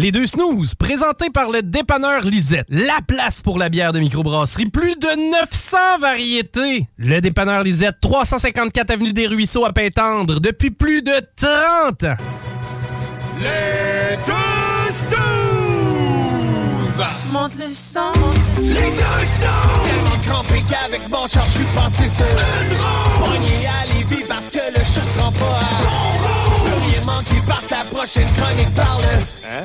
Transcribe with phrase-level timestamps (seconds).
[0.00, 2.68] Les deux snooze, présentés par le dépanneur Lisette.
[2.68, 4.66] La place pour la bière de microbrasserie.
[4.66, 6.86] Plus de 900 variétés.
[6.98, 12.16] Le dépanneur Lisette, 354 Avenue des Ruisseaux à Pintendre, depuis plus de 30 ans.
[13.40, 15.18] Les deux snooze!
[17.32, 18.12] Monte le sang.
[18.60, 19.82] Les deux snooze!
[19.84, 23.24] Tellement crampé qu'avec mon char, je suis passé sur une roue.
[23.24, 26.70] Pogné à Lévis parce que le chat se rend pas à bon rouge.
[26.86, 29.02] Rien manquer par sa prochaine chronique parle.
[29.50, 29.64] Hein?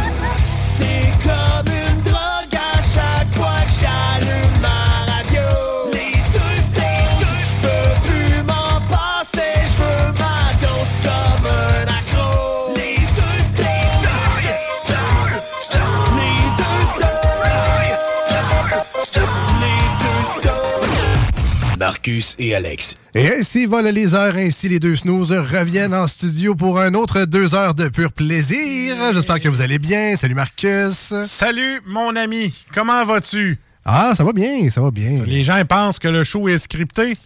[21.81, 22.95] Marcus et Alex.
[23.15, 27.25] Et ainsi volent les heures, ainsi les deux snooze reviennent en studio pour un autre
[27.25, 28.95] deux heures de pur plaisir.
[29.13, 30.15] J'espère que vous allez bien.
[30.15, 31.11] Salut Marcus.
[31.25, 33.57] Salut mon ami, comment vas-tu?
[33.83, 35.23] Ah, ça va bien, ça va bien.
[35.25, 37.17] Les gens pensent que le show est scripté.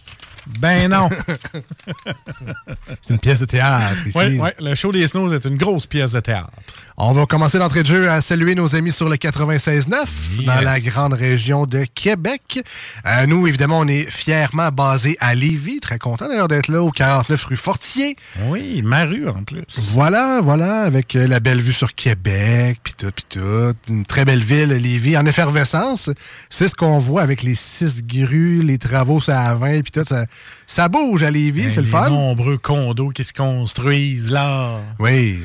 [0.60, 1.08] Ben non.
[3.02, 4.16] C'est une pièce de théâtre ici.
[4.16, 6.50] Oui, ouais, le show des Snows est une grosse pièce de théâtre.
[6.98, 10.80] On va commencer l'entrée de jeu à saluer nos amis sur le 96.9 dans la
[10.80, 12.64] grande région de Québec.
[13.04, 15.80] Euh, nous, évidemment, on est fièrement basés à Lévis.
[15.80, 18.16] Très content d'ailleurs d'être là au 49 rue Fortier.
[18.46, 19.64] Oui, ma rue en plus.
[19.92, 23.74] Voilà, voilà, avec euh, la belle vue sur Québec, puis tout, puis tout.
[23.88, 26.08] Une très belle ville, Lévis, en effervescence.
[26.48, 30.04] C'est ce qu'on voit avec les six grues, les travaux sur la 20, puis tout.
[30.04, 30.24] Ça,
[30.66, 32.08] ça bouge à Lévis, Ben, c'est le les fun.
[32.10, 34.78] nombreux condos qui se construisent là.
[34.98, 35.40] Oui.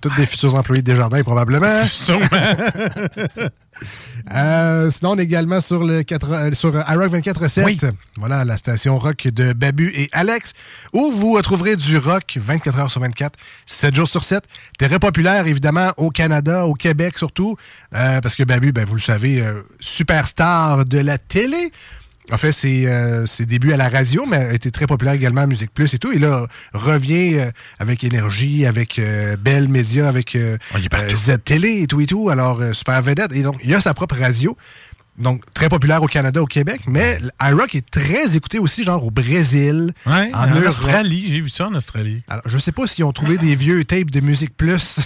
[0.00, 1.86] Tous des futurs employés de Desjardins, probablement.
[1.90, 2.26] Sûrement.
[4.32, 7.92] Euh, sinon, on est également sur, le 4, euh, sur iRock 24-7.
[8.16, 10.52] Voilà, la station rock de Babu et Alex,
[10.92, 14.44] où vous euh, trouverez du rock 24 heures sur 24, 7 jours sur 7.
[14.78, 17.56] Très populaire, évidemment, au Canada, au Québec surtout,
[17.94, 21.72] euh, parce que Babu, ben, vous le savez, euh, superstar de la télé.
[22.32, 25.42] En fait, c'est euh, ses débuts à la radio, mais a été très populaire également
[25.42, 26.10] à Musique Plus et tout.
[26.10, 31.86] Et là, revient euh, avec Énergie, avec euh, Bell Media, avec euh, euh, Z-Télé et
[31.86, 32.30] tout et tout.
[32.30, 33.32] Alors, super vedette.
[33.32, 34.56] Et donc, il a sa propre radio.
[35.18, 36.82] Donc, très populaire au Canada, au Québec.
[36.88, 40.64] Mais iRock est très écouté aussi, genre au Brésil, Ouais, en.
[40.64, 42.22] Australie, j'ai vu ça en Australie.
[42.28, 44.98] Alors, je sais pas s'ils ont trouvé des vieux tapes de Musique Plus.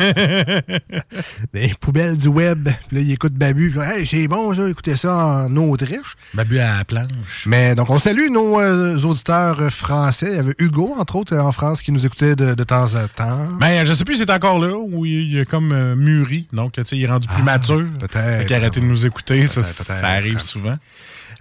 [1.52, 2.68] des poubelles du web.
[2.88, 3.70] Puis là, ils écoutent Babu.
[3.70, 6.16] Puis là, hey, c'est bon, ça, écoutez ça en Autriche.
[6.34, 7.44] Babu à la planche.
[7.46, 10.28] Mais donc, on salue nos euh, auditeurs français.
[10.30, 12.94] Il y avait Hugo, entre autres, euh, en France, qui nous écoutait de, de temps
[12.94, 13.48] en temps.
[13.60, 16.48] Ben, je sais plus s'il est encore là ou il, a comme euh, mûri.
[16.52, 17.84] Donc, tu sais, il est rendu plus mature.
[17.94, 18.50] Ah, Peut-être.
[18.50, 19.46] Il a arrêté de nous écouter.
[19.60, 20.76] Ça, arrive souvent.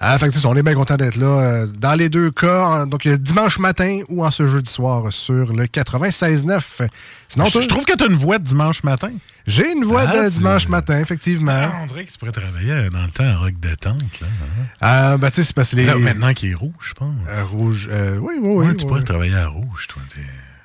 [0.04, 1.28] Ah, fait que, on est bien content d'être là.
[1.28, 5.54] euh, dans les deux cas, donc euh, dimanche matin ou en ce jeudi soir sur
[5.54, 6.88] le 96.9.
[7.30, 9.12] Sinon, je, je trouve que tu as une voix de dimanche matin.
[9.46, 11.52] j'ai une voix Ah, de dimanche matin, effectivement.
[11.56, 14.20] Ah, on dirait que tu pourrais travailler dans le temps en rock détente.
[14.22, 14.28] Là.
[14.82, 15.86] Ah, ben, tu sais, c'est parce que les.
[15.86, 17.14] Là, maintenant qu'il est rouge, je pense.
[17.30, 17.88] Euh, rouge.
[17.92, 18.66] euh, oui, oui, oui.
[18.66, 18.88] Ouais, tu oui.
[18.88, 20.02] pourrais travailler à rouge, toi.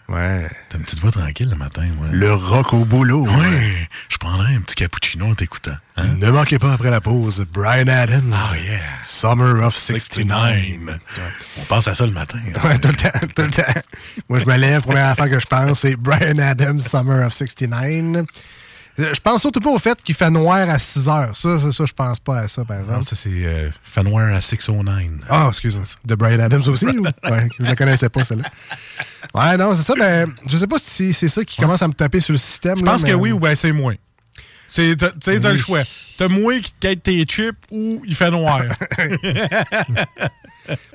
[0.08, 0.48] Ouais.
[0.68, 2.08] T'as une petite voix tranquille le matin, ouais.
[2.12, 3.26] Le rock au boulot.
[3.26, 5.72] Ouais, je prendrais un petit cappuccino en t'écoutant.
[5.96, 6.06] Hein?
[6.18, 8.32] Ne manquez pas après la pause, Brian Adams.
[8.32, 8.78] Oh yeah.
[9.02, 10.98] Summer of 69.
[11.58, 12.38] On pense à ça le matin.
[12.54, 12.68] hein.
[12.68, 13.80] Ouais, tout le temps, tout le temps.
[14.28, 18.26] Moi, je me lève, première affaire que je pense, c'est Brian Adams, Summer of 69.
[18.98, 21.36] Euh, Je pense surtout pas au fait qu'il fait noir à 6 heures.
[21.36, 23.06] Ça, ça, ça, je pense pas à ça, par Non, exemple.
[23.08, 25.04] ça, c'est euh, Fenware à 609.
[25.28, 25.84] Ah, excuse-moi.
[26.04, 26.86] De Brian Adams aussi?
[26.86, 28.44] ou- Ouais, je la connaissais pas, celle-là.
[29.34, 31.92] Ouais, non, c'est ça, mais je sais pas si c'est ça qui commence à me
[31.94, 32.78] taper sur le système.
[32.78, 33.94] Je là, pense que oui ou ben c'est moins.
[34.72, 35.82] Tu sais, t'as le choix.
[36.18, 38.62] T'as moins qui te tes chips ou il fait noir.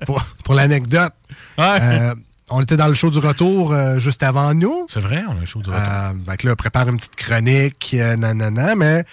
[0.05, 1.13] pour, pour l'anecdote,
[1.57, 1.77] Ouais.
[1.81, 2.15] euh,
[2.51, 4.85] on était dans le show du retour euh, juste avant nous.
[4.89, 5.83] C'est vrai, on a un show du retour.
[5.83, 9.05] Euh, fait que là, prépare une petite chronique, euh, nanana, mais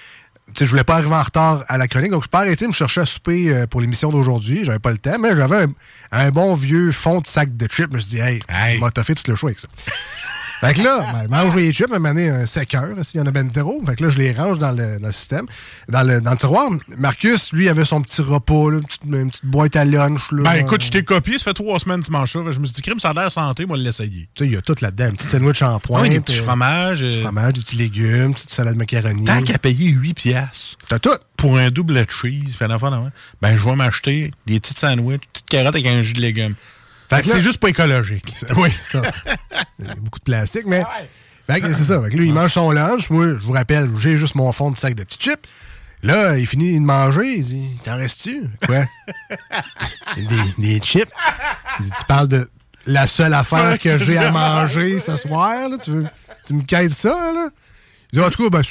[0.59, 2.73] je voulais pas arriver en retard à la chronique, donc je peux arrêter de me
[2.75, 4.65] chercher à souper euh, pour l'émission d'aujourd'hui.
[4.65, 5.69] J'avais pas le temps, mais j'avais un,
[6.13, 7.89] un bon vieux fond de sac de chips.
[7.91, 8.79] Je me suis dit, hey, Hey.
[8.81, 9.69] m'a toffé tout le show avec ça.
[10.61, 13.51] Fait que là, ben, mange les chips, m'a un séqueur, s'il y en a ben
[13.51, 13.81] trop.
[13.87, 15.47] Fait que là, je les range dans le, dans le système,
[15.89, 16.71] dans le, dans le tiroir.
[16.97, 20.21] Marcus, lui, avait son petit repas, là, une, petite, une petite boîte à lunch.
[20.33, 22.41] Là, Ben écoute, je t'ai copié, ça fait trois semaines que tu manges ça.
[22.51, 24.29] Je me suis dit, crime, ça a l'air santé, moi, l'essayer.
[24.35, 25.05] Tu sais, il y a tout là-dedans.
[25.07, 26.03] Un petit sandwich en pointe.
[26.03, 27.01] oui, des petits euh, fromages.
[27.01, 29.25] du euh, fromage, des petits légumes, une petite salade macaroni.
[29.25, 31.17] Tant qu'à payer 8 piastres T'as tout.
[31.37, 32.89] pour un double cheese, puis un enfant
[33.41, 36.55] ben je vais m'acheter des petites sandwichs, des petites carottes avec un jus de légumes.
[37.09, 38.35] Fait que c'est juste pas écologique.
[38.57, 39.03] Oui, ça.
[39.99, 40.83] Beaucoup de plastique, mais.
[41.47, 42.03] Fait que c'est ça.
[42.03, 43.09] Fait que lui, il mange son lunch.
[43.11, 45.47] Moi, je vous rappelle, j'ai juste mon fond de sac de petits chips.
[46.03, 47.37] Là, il finit de manger.
[47.39, 48.85] Il dit T'en restes-tu Quoi?
[50.17, 50.27] Des,
[50.59, 51.11] des chips.
[51.81, 52.49] Il dit Tu parles de
[52.87, 55.69] la seule affaire que j'ai à manger ce soir.
[55.69, 55.77] Là.
[55.83, 56.07] Tu, veux,
[56.47, 57.49] tu me quêtes ça, là
[58.13, 58.63] Il dit En tout cas, ben,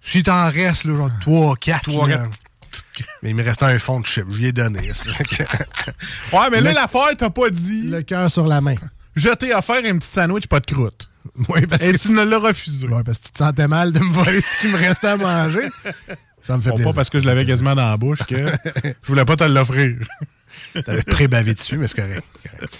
[0.00, 1.90] si- t'en restes, là, genre 3, 4.
[3.22, 4.26] Mais il me restait un fond de chips.
[4.30, 4.92] Je lui ai donné.
[4.92, 5.10] ça.
[6.32, 7.84] Ouais, mais là, l'affaire, t'as pas dit.
[7.88, 8.74] Le cœur sur la main.
[9.16, 11.08] Je t'ai offert un petit sandwich, pas de croûte.
[11.48, 12.86] Oui, parce Et que tu ne l'as refusé.
[12.88, 15.16] Ouais, parce que tu te sentais mal de me voler ce qui me restait à
[15.16, 15.68] manger.
[16.42, 16.92] Ça me fait Bon, plaisir.
[16.92, 18.36] pas parce que je l'avais quasiment dans la bouche que
[18.84, 19.96] je voulais pas te l'offrir.
[20.84, 22.22] T'avais pré-bavé dessus, mais c'est correct.
[22.42, 22.78] c'est correct.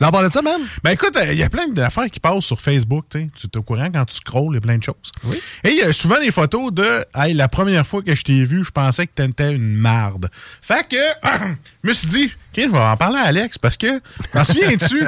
[0.00, 0.60] On parle de ça, man?
[0.82, 3.04] Ben écoute, il y a plein d'affaires qui passent sur Facebook.
[3.08, 3.30] t'sais.
[3.36, 5.12] Tu es au courant quand tu scrolls, il y a plein de choses.
[5.24, 5.40] Oui.
[5.62, 8.44] Et il y a souvent des photos de hey, la première fois que je t'ai
[8.44, 10.28] vu, je pensais que t'étais une marde.
[10.62, 10.96] Fait que
[11.84, 14.00] je me suis dit, OK, je vais en parler à Alex parce que,
[14.32, 15.04] t'en souviens-tu,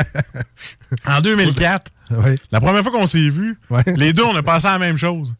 [1.07, 2.37] en 2004, Oui.
[2.53, 3.59] la première fois qu'on s'est vu,
[3.97, 5.35] les deux, on a pensé à la même chose.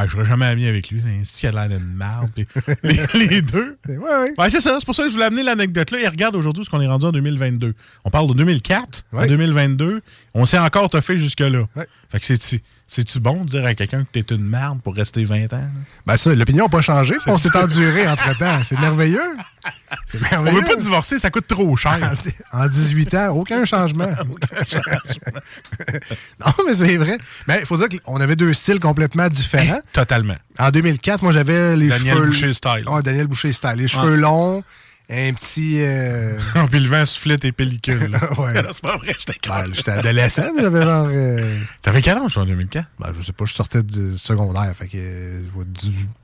[0.00, 2.30] Ah, je serais jamais ami avec lui, c'est un qu'il a l'air d'une marde.
[2.84, 3.76] Les, les deux.
[3.88, 4.32] Ouais, ouais.
[4.38, 4.76] Ouais, c'est ça.
[4.78, 5.98] C'est pour ça que je voulais amener l'anecdote là.
[6.00, 7.74] Et regarde aujourd'hui ce qu'on est rendu en 2022.
[8.04, 9.04] On parle de 2004.
[9.12, 9.26] En Ouais.
[9.26, 10.00] 2022,
[10.40, 11.64] on s'est encore toffé jusque-là.
[11.76, 11.86] Ouais.
[12.10, 15.22] Fait que c'est- c'est-tu bon de dire à quelqu'un que t'es une merde pour rester
[15.24, 15.58] 20 ans?
[15.58, 15.68] là?
[16.06, 18.60] Ben ça, l'opinion n'a pas changé, on s'est enduré entre-temps.
[18.66, 19.20] C'est merveilleux.
[20.06, 20.60] C'est On merveilleux.
[20.60, 21.98] veut pas divorcer, ça coûte trop cher.
[22.52, 24.06] En 18 ans, aucun changement.
[26.44, 27.18] non, mais c'est vrai.
[27.46, 29.80] Mais il faut dire qu'on avait deux styles complètement différents.
[29.92, 30.36] Totalement.
[30.58, 32.26] En 2004, moi, j'avais les Daniel cheveux...
[32.26, 32.84] Boucher style.
[32.90, 33.74] Ah, Daniel Boucher style.
[33.76, 34.62] Les cheveux longs,
[35.10, 35.78] un petit...
[35.80, 36.38] euh,
[36.70, 38.10] Puis le vent soufflait tes pellicules.
[38.10, 38.20] là.
[38.38, 38.52] Ouais.
[38.72, 39.64] C'est pas vrai, j'étais ben.
[39.72, 41.08] J'étais adolescent, mais j'avais genre...
[41.10, 42.86] euh, T'avais quel âge en 2004?
[42.98, 45.42] Ben, je sais pas, je sortais du secondaire, fait que euh,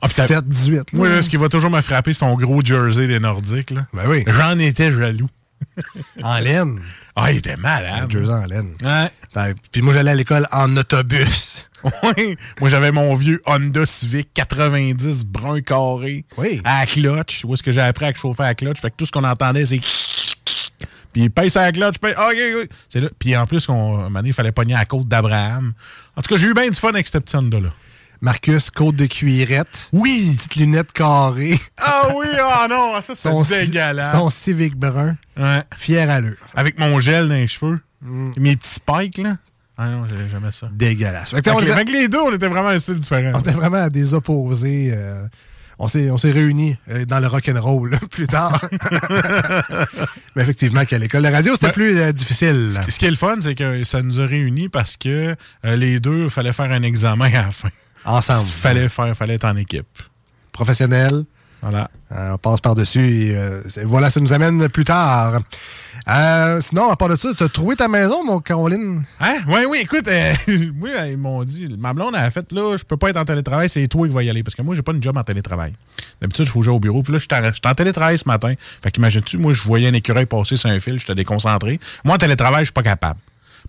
[0.03, 0.77] Ah, puis t'as- 17, 18.
[0.77, 0.83] là.
[0.93, 3.71] Moi, là, ce qui va toujours me frapper, c'est ton gros jersey des Nordiques.
[3.71, 3.87] Là.
[3.95, 5.29] Ben oui, J'en étais jaloux.
[6.23, 6.79] en laine.
[7.17, 8.11] Ah, il était Un malade.
[8.11, 8.73] jersey en laine.
[8.85, 9.11] Ouais.
[9.33, 11.69] Fait- Puis moi, j'allais à l'école en autobus.
[12.03, 12.37] Oui.
[12.61, 16.61] Moi, j'avais mon vieux Honda Civic 90 brun carré Oui.
[16.65, 17.45] à clutch.
[17.45, 18.81] Où est-ce que j'ai appris à chauffer à clutch?
[18.81, 19.81] Fait que tout ce qu'on entendait, c'est...
[21.13, 21.97] Puis il pèse à la clutch.
[22.03, 22.69] OK, OK.
[22.89, 23.09] C'est là.
[23.19, 24.11] Puis en plus, on...
[24.25, 25.73] il fallait pogner à la côte d'Abraham.
[26.17, 27.69] En tout cas, j'ai eu bien du fun avec cette petite Honda-là.
[28.21, 29.91] Marcus, côte de cuirette.
[29.93, 30.35] Oui!
[30.37, 31.61] Petites lunettes carrées.
[31.77, 32.27] Ah oui!
[32.41, 32.95] Ah non!
[33.03, 34.13] Ça, c'est dégueulasse.
[34.13, 35.17] son Civic brun.
[35.37, 35.63] Ouais.
[35.77, 36.37] Fier à l'heure.
[36.55, 37.81] Avec mon gel dans les cheveux.
[38.01, 38.31] Mm.
[38.39, 39.37] Mes petits spikes, là.
[39.77, 40.69] Ah non, j'avais jamais ça.
[40.73, 41.31] Dégueulasse.
[41.33, 43.33] Fait que on, les, les deux, on était vraiment un style différent.
[43.35, 44.93] on était vraiment à des opposés.
[44.95, 45.27] euh,
[45.81, 48.65] on s'est on s'est réunis euh, dans le rock'n'roll plus tard.
[50.37, 52.71] Mais effectivement, qu'à l'école de radio, c'était plus euh, difficile.
[52.73, 55.35] Ce qui- Ce qui est le fun, c'est que ça nous a réunis parce que
[55.65, 57.69] euh, les deux, il fallait faire un examen à la fin.
[58.05, 58.43] Ensemble.
[58.47, 59.87] Il fallait faire, fallait être en équipe.
[60.53, 61.25] Professionnel.
[61.63, 61.91] Voilà.
[62.11, 63.37] On passe par-dessus et
[63.85, 65.41] voilà, ça nous amène plus tard.
[66.07, 69.05] Euh, sinon, à part de ça, tu as trouvé ta maison, mon Caroline?
[69.21, 69.37] Hein?
[69.49, 72.99] Oui, oui, écoute, euh, oui, ils m'ont dit, ma blonde a fait, là, je peux
[72.99, 74.43] pas être en télétravail, c'est toi qui vas y aller.
[74.43, 75.73] Parce que moi, j'ai pas une job en télétravail.
[76.21, 77.03] D'habitude, je jouer au bureau.
[77.03, 78.53] Puis là, en- j'étais en télétravail ce matin.
[78.83, 81.81] Fait qu'imagines-tu, moi, je voyais un écureuil passer sur un fil, j'étais déconcentré.
[82.05, 83.19] Moi, en télétravail, je suis pas capable.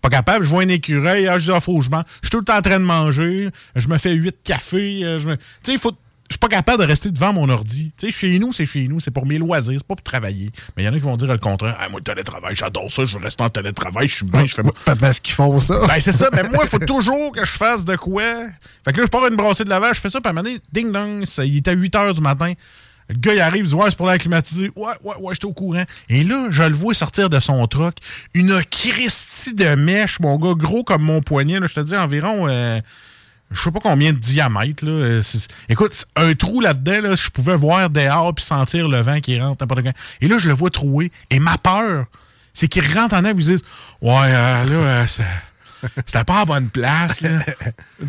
[0.01, 2.03] Pas capable, je vois un écureuil, ah, je dis, ah, faut je mange.
[2.21, 5.05] Je suis tout le temps en train de manger, je me fais huit cafés.
[5.05, 5.93] euh, je Tu sais, il faut.
[6.27, 7.91] Je suis pas capable de rester devant mon ordi.
[7.99, 10.49] Tu sais, chez nous, c'est chez nous, c'est pour mes loisirs, c'est pas pour travailler.
[10.75, 11.77] Mais il y en a qui vont dire le contraire.
[11.79, 14.55] Ah, moi, le télétravail, j'adore ça, je veux rester en télétravail, je suis bien, je
[14.55, 15.85] fais Pas Parce qu'ils font ça.
[15.87, 16.29] ben, c'est ça.
[16.33, 18.23] Mais moi, il faut toujours que je fasse de quoi.
[18.83, 20.31] Fait que là, je pars à une brassée de lavage, je fais ça, puis à
[20.31, 22.53] un moment donné, ding dong, ça, il est à 8 h du matin.
[23.07, 24.71] Le gars, il arrive, il dit, ouais, c'est pour l'air climatisé.
[24.75, 25.83] Ouais, ouais, ouais, j'étais au courant.
[26.09, 27.97] Et là, je le vois sortir de son truck.
[28.33, 31.59] Une Christie de mèche, mon gars, gros comme mon poignet.
[31.59, 32.81] Là, je te dis environ, euh,
[33.51, 34.83] je sais pas combien de diamètre.
[34.85, 34.91] Là.
[34.91, 35.21] Euh,
[35.69, 39.63] Écoute, un trou là-dedans, là, je pouvais voir dehors puis sentir le vent qui rentre
[39.63, 39.93] n'importe quand.
[40.21, 41.11] Et là, je le vois trouer.
[41.29, 42.05] Et ma peur,
[42.53, 43.63] c'est qu'il rentre en air et ils disent,
[44.01, 45.23] ouais, euh, là, euh, ça-
[46.05, 47.39] C'était pas à bonne place, là.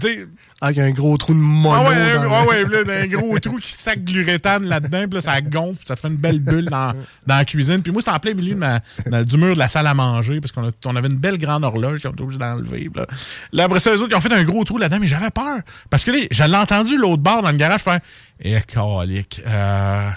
[0.62, 1.74] Avec un gros trou de mono.
[1.74, 5.02] ah ouais, dans ah ouais, puis là, un gros trou qui sac de l'uréthane là-dedans,
[5.04, 6.94] puis là, ça gonfle, ça te fait une belle bulle dans,
[7.26, 7.82] dans la cuisine.
[7.82, 10.40] Puis moi, c'était en plein milieu de ma, du mur de la salle à manger,
[10.40, 12.88] parce qu'on on avait une belle grande horloge qu'on était obligé d'enlever.
[12.88, 13.06] puis Là.
[13.52, 15.58] là, après ça, les autres, ils ont fait un gros trou là-dedans, mais j'avais peur.
[15.90, 18.00] Parce que là, je l'ai entendu l'autre bord dans le garage faire
[18.40, 19.42] Eh, calique.
[19.46, 20.08] Euh...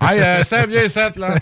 [0.00, 1.36] Hey, euh, ça, viens, ça, là.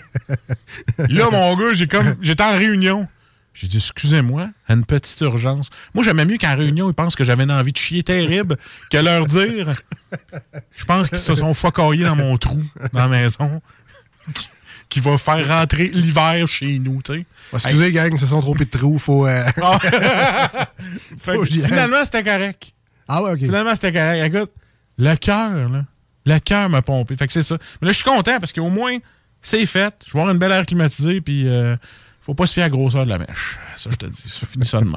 [1.09, 2.15] Là, mon gars, j'ai comme.
[2.21, 3.07] J'étais en réunion.
[3.53, 5.69] J'ai dit, excusez-moi, une petite urgence.
[5.93, 8.57] Moi, j'aimais mieux qu'en réunion, ils pensent que j'avais une envie de chier terrible
[8.89, 9.67] que leur dire.
[10.77, 12.61] Je pense qu'ils se sont focaillés dans mon trou,
[12.93, 13.61] dans la maison,
[14.89, 17.25] qui va faire rentrer l'hiver chez nous, tu sais.
[17.53, 18.97] Excusez, gang, se sont trompés de trous.
[18.99, 19.27] Faut.
[19.27, 19.77] euh, Ah.
[21.19, 22.71] Fait que finalement, c'était correct.
[23.07, 23.39] Ah ouais, ok.
[23.39, 24.33] Finalement, c'était correct.
[24.33, 24.51] Écoute,
[24.97, 25.85] le cœur, là.
[26.25, 27.15] Le cœur m'a pompé.
[27.15, 27.57] Fait que c'est ça.
[27.81, 28.97] Mais là, je suis content parce qu'au moins,
[29.41, 29.93] c'est fait.
[30.05, 31.75] Je vais avoir une belle air climatisée, puis euh,
[32.21, 33.59] faut pas se fier à la grosseur de la mèche.
[33.75, 34.23] Ça, je te dis.
[34.27, 34.95] Ça finit ça de même.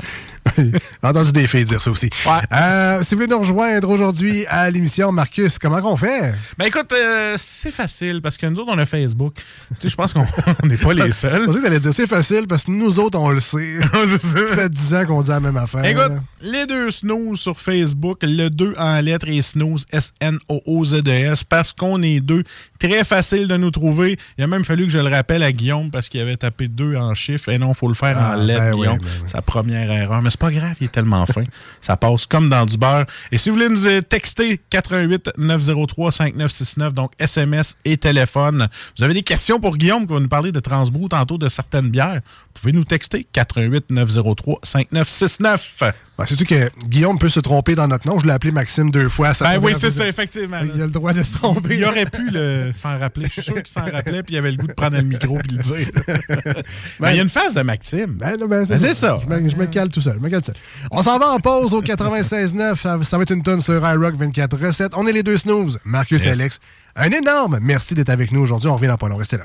[0.58, 0.72] J'ai
[1.08, 2.10] entendu des filles dire ça aussi.
[2.26, 2.32] Ouais.
[2.52, 6.34] Euh, si vous voulez nous rejoindre aujourd'hui à l'émission, Marcus, comment qu'on fait?
[6.58, 9.34] Ben écoute, euh, c'est facile parce que nous autres, on a Facebook.
[9.36, 10.26] Tu sais, je pense qu'on
[10.62, 11.48] on n'est pas les seuls.
[11.48, 13.80] dire c'est facile parce que nous autres, on le sait.
[13.80, 15.84] ça fait 10 ans qu'on dit la même affaire.
[15.86, 16.12] Écoute,
[16.42, 22.02] les deux snooze sur Facebook, le 2 en lettres et snooze, S-N-O-O-Z-E-S, E parce qu'on
[22.02, 22.44] est deux.
[22.78, 24.18] Très facile de nous trouver.
[24.36, 26.96] Il a même fallu que je le rappelle à Guillaume parce qu'il avait tapé deux
[26.96, 27.48] en chiffres.
[27.50, 28.98] Et non, il faut le faire Ah, en lettres, ben oui, Guillaume.
[28.98, 29.28] ben oui.
[29.28, 30.22] Sa première erreur.
[30.22, 31.44] Mais c'est pas grave, il est tellement fin.
[31.80, 33.06] Ça passe comme dans du beurre.
[33.32, 38.68] Et si vous voulez nous euh, texter, 88 903 5969, donc SMS et téléphone.
[38.98, 41.90] Vous avez des questions pour Guillaume qui va nous parler de Transbrou tantôt de certaines
[41.90, 42.20] bières.
[42.24, 45.82] Vous pouvez nous texter, 88 903 5969.
[46.16, 48.20] Ben, Sais-tu que Guillaume peut se tromper dans notre nom?
[48.20, 49.34] Je l'ai appelé Maxime deux fois.
[49.34, 50.60] Ça Ben oui, c'est ça, effectivement.
[50.62, 51.76] Il a le droit de se tromper.
[51.76, 53.26] Il aurait pu le- s'en rappeler.
[53.26, 55.36] Je suis sûr qu'il s'en rappelait, puis il avait le goût de prendre le micro
[55.38, 55.88] et le dire.
[57.00, 58.12] Ben, il y a une phase de Maxime.
[58.12, 59.18] Ben, ben, c'est Ben, ça.
[59.22, 60.14] Je me, je me cale tout seul.
[60.14, 60.56] je me cale tout seul.
[60.92, 62.76] On s'en va en pause au 96.9.
[62.80, 64.92] Ça, ça va être une tonne sur iRock 24 recettes.
[64.96, 66.28] On est les deux snooze, Marcus et.
[66.30, 66.60] Alex.
[66.94, 68.68] Un énorme merci d'être avec nous aujourd'hui.
[68.68, 69.16] On revient dans pas long.
[69.16, 69.44] Restez là.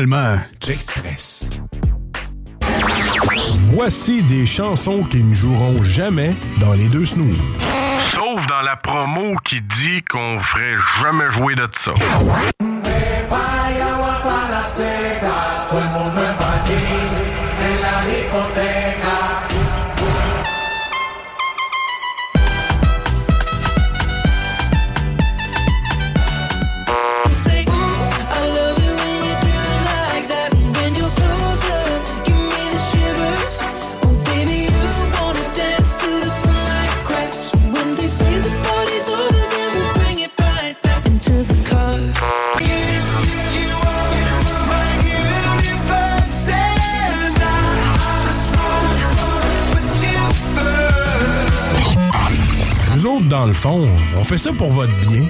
[0.00, 1.60] Finalement, tu expresses.
[3.72, 7.36] Voici des chansons qui ne joueront jamais dans les deux snooze.
[8.12, 11.92] Sauf dans la promo qui dit qu'on ferait jamais jouer de ça.
[53.50, 55.24] Le fond, on fait ça pour votre bien.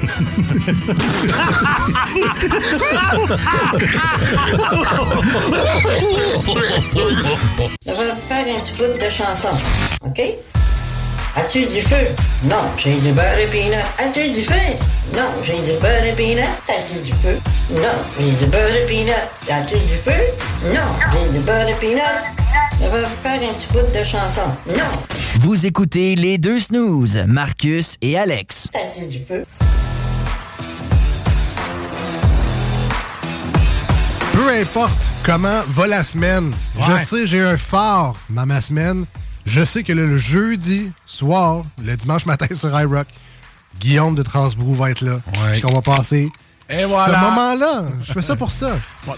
[7.87, 9.49] On va faire un petit bout de chanson,
[10.05, 10.21] OK?
[11.35, 12.09] As-tu du feu?
[12.43, 13.87] Non, j'ai du beurre et peanut.
[13.99, 14.77] As-tu du feu?
[15.15, 16.45] Non, j'ai du beurre et peanut.
[16.69, 17.41] As-tu du feu?
[17.71, 19.15] Non, j'ai du beurre et peanut.
[19.49, 20.21] As-tu du feu?
[20.67, 22.40] Non, j'ai du beurre et peanut.
[22.83, 24.43] On va faire un petit bout de chanson.
[24.69, 24.85] Non,
[25.41, 28.69] Vous écoutez les deux snooze, Marcus et Alex.
[29.09, 29.45] du feu?
[34.33, 36.85] Peu importe comment va la semaine, Ouais.
[37.03, 39.05] je sais, j'ai un phare dans ma semaine.
[39.45, 43.07] Je sais que le, le jeudi soir, le dimanche matin sur iRock,
[43.79, 45.15] Guillaume de Transbrou va être là.
[45.43, 45.53] Ouais.
[45.53, 46.29] Puis qu'on va passer
[46.69, 47.19] Et voilà.
[47.19, 47.83] ce moment-là.
[48.03, 48.71] Je fais ça pour ça.
[49.07, 49.15] Bon,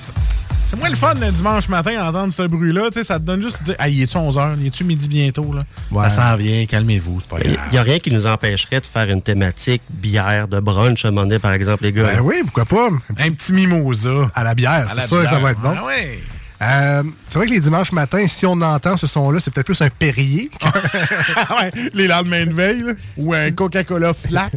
[0.73, 2.85] c'est moins le fun le dimanche matin d'entendre ce bruit-là.
[2.91, 4.57] Tu sais, ça te donne juste de dire, ah, il est-tu 11h?
[4.59, 5.53] Il est-tu midi bientôt?
[5.53, 5.65] Là?
[5.91, 6.09] Ouais.
[6.09, 7.73] Ça s'en vient, calmez-vous, c'est pas Il grave.
[7.73, 11.11] n'y a rien qui nous empêcherait de faire une thématique bière, de brunch, à un
[11.11, 12.05] moment donné, par exemple, les gars.
[12.05, 12.89] Ben oui, pourquoi pas?
[13.19, 14.31] Un petit mimosa.
[14.35, 15.75] À la bière, À c'est la sûr que ça va être bon.
[15.79, 16.19] Ah ouais.
[16.63, 19.83] Euh, c'est vrai que les dimanches matins, si on entend ce son-là, c'est peut-être plus
[19.83, 20.49] un Perrier.
[21.37, 24.49] Ah ouais, les lendemains de veille, là, ou un Coca-Cola flat.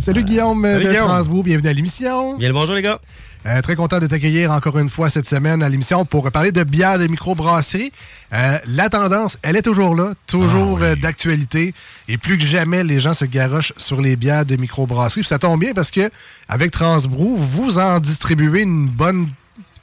[0.00, 1.06] Salut Guillaume Salut, de Guillaume.
[1.06, 2.36] Transbourg, bienvenue à l'émission.
[2.36, 2.98] Bien le bonjour les gars.
[3.46, 6.64] Euh, très content de t'accueillir encore une fois cette semaine à l'émission pour parler de
[6.64, 7.92] bière de microbrasserie.
[8.32, 11.74] Euh, la tendance, elle est toujours là, toujours Ah euh, d'actualité.
[12.08, 15.20] Et plus que jamais, les gens se garochent sur les bières de microbrasserie.
[15.20, 16.10] Puis ça tombe bien parce que
[16.48, 19.28] avec Transbrou, vous en distribuez une bonne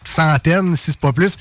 [0.03, 1.37] centaine, si c'est pas plus,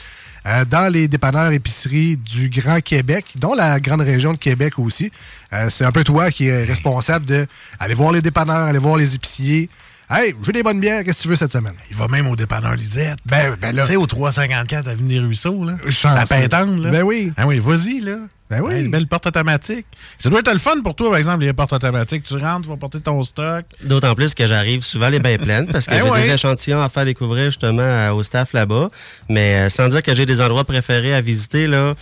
[0.46, 5.12] euh, dans les dépanneurs épiceries du Grand Québec, dont la grande région de Québec aussi.
[5.52, 7.46] Euh, c'est un peu toi qui est responsable de
[7.78, 9.68] aller voir les dépanneurs, aller voir les épiciers.
[10.12, 11.74] Hey, j'ai des bonnes bières, qu'est-ce que tu veux cette semaine?
[11.88, 13.18] Il va même au dépanneur Lisette.
[13.26, 13.84] Ben, ben là.
[13.84, 15.74] Tu sais, au 354 Avenue des Ruisseaux, là.
[15.88, 16.16] Chanceux.
[16.16, 16.90] La pétante, là.
[16.90, 17.32] Ben oui.
[17.36, 18.16] Ah oui, vas-y, là.
[18.50, 18.80] Ben oui.
[18.80, 19.86] Une belle porte automatique.
[20.18, 22.24] Ça doit être le fun pour toi, par exemple, les portes automatiques.
[22.24, 23.64] Tu rentres, tu vas porter ton stock.
[23.84, 26.22] D'autant plus que j'arrive souvent les bains pleines parce que Eh j'ai ouais.
[26.26, 28.90] des échantillons à faire découvrir justement euh, au staff là-bas.
[29.28, 31.94] Mais euh, sans dire que j'ai des endroits préférés à visiter, là,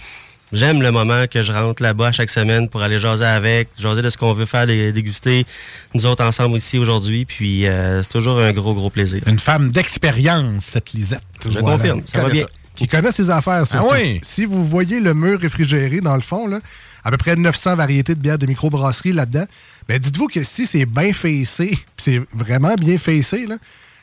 [0.52, 4.11] j'aime le moment que je rentre là-bas chaque semaine pour aller jaser avec, jaser de
[4.11, 5.47] ce qu'on veut faire, dé- déguster
[5.95, 7.25] nous autres ensemble ici aujourd'hui.
[7.25, 9.23] Puis euh, c'est toujours un gros, gros plaisir.
[9.26, 11.23] Une femme d'expérience, cette Lisette.
[11.45, 12.47] Je confirme, ça va Connais bien.
[12.76, 13.88] Qui connaît ses affaires, surtout.
[13.90, 14.21] Ah oui?
[14.23, 16.61] Si vous voyez le mur réfrigéré dans le fond, là,
[17.02, 19.47] à peu près 900 variétés de bières de microbrasserie là-dedans,
[19.88, 21.12] ben dites-vous que si c'est bien
[21.97, 22.97] puis c'est vraiment bien
[23.47, 23.57] là,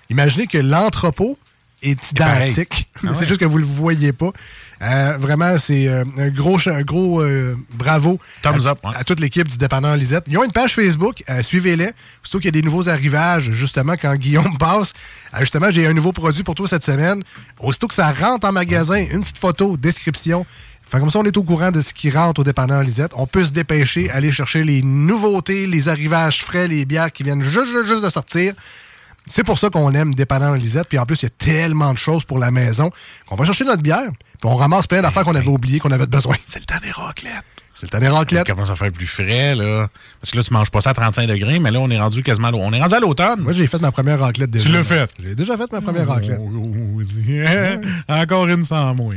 [0.10, 1.38] imaginez que l'entrepôt
[1.86, 2.90] est identique.
[2.96, 3.28] Ah c'est ouais.
[3.28, 4.32] juste que vous le voyez pas.
[4.82, 8.92] Euh, vraiment, c'est euh, un gros, un gros euh, bravo Thumbs à, up, ouais.
[8.96, 10.26] à toute l'équipe du dépanneur Lisette.
[10.28, 11.92] Ils ont une page Facebook, suivez-les.
[12.24, 14.94] Surtout qu'il y a des nouveaux arrivages, justement, quand Guillaume passe.
[15.40, 17.24] Justement, j'ai un nouveau produit pour toi cette semaine.
[17.60, 20.46] Aussitôt que ça rentre en magasin, une petite photo, description.
[20.90, 23.12] Fait comme ça, on est au courant de ce qui rentre au dépanneur Lisette.
[23.16, 27.44] On peut se dépêcher, aller chercher les nouveautés, les arrivages frais, les bières qui viennent
[27.44, 28.54] juste, juste, juste de sortir.
[29.28, 30.88] C'est pour ça qu'on aime Dépanneur Lisette.
[30.88, 32.92] Puis en plus, il y a tellement de choses pour la maison
[33.28, 34.10] qu'on va chercher notre bière.
[34.40, 36.36] Puis on ramasse plein d'affaires qu'on avait oubliées, qu'on avait besoin.
[36.46, 37.32] C'est le temps des raclettes.
[37.74, 38.48] C'est le temps des raclettes.
[38.48, 39.90] Ça commence à faire plus frais, là.
[40.22, 42.24] Parce que là, tu manges pas ça à 35 degrés, mais là, on est rendu
[42.24, 43.42] quasiment à On est rendu à l'automne.
[43.42, 44.66] Moi, j'ai fait ma première raclette déjà.
[44.66, 45.10] Tu l'as fait?
[45.22, 46.40] J'ai déjà fait ma première raclette.
[46.42, 49.14] Oh, oh, oh, Encore une sans moi.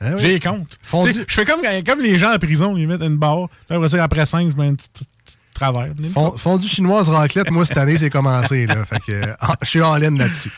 [0.00, 0.20] Ah oui.
[0.20, 0.76] J'ai compte.
[0.82, 3.46] Fondu- Tu sais, Je fais comme, comme les gens en prison, ils mettent une barre.
[3.70, 5.04] Après ça, après 5, je mets un petit, petit
[5.54, 5.92] travers.
[6.12, 8.66] Fond- Fondue chinoise raclette, moi, cette année, c'est commencé.
[8.66, 8.84] Là.
[8.84, 10.50] Fait que, euh, je suis en laine là-dessus.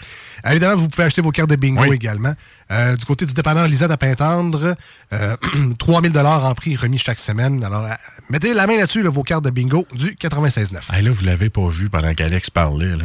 [0.45, 1.95] Euh, Évidemment, vous pouvez acheter vos cartes de bingo Oui.
[1.97, 2.33] également.
[2.71, 4.75] Euh, du côté du dépanneur Lisette à Pintendre,
[5.13, 5.37] euh,
[5.79, 7.65] 3000 en prix remis chaque semaine.
[7.65, 7.95] Alors, euh,
[8.31, 10.93] mettez la main là-dessus, là, vos cartes de bingo du 96.9.
[10.93, 12.95] Hey, là, vous l'avez pas vu pendant qu'Alex parlait.
[12.97, 13.05] Là.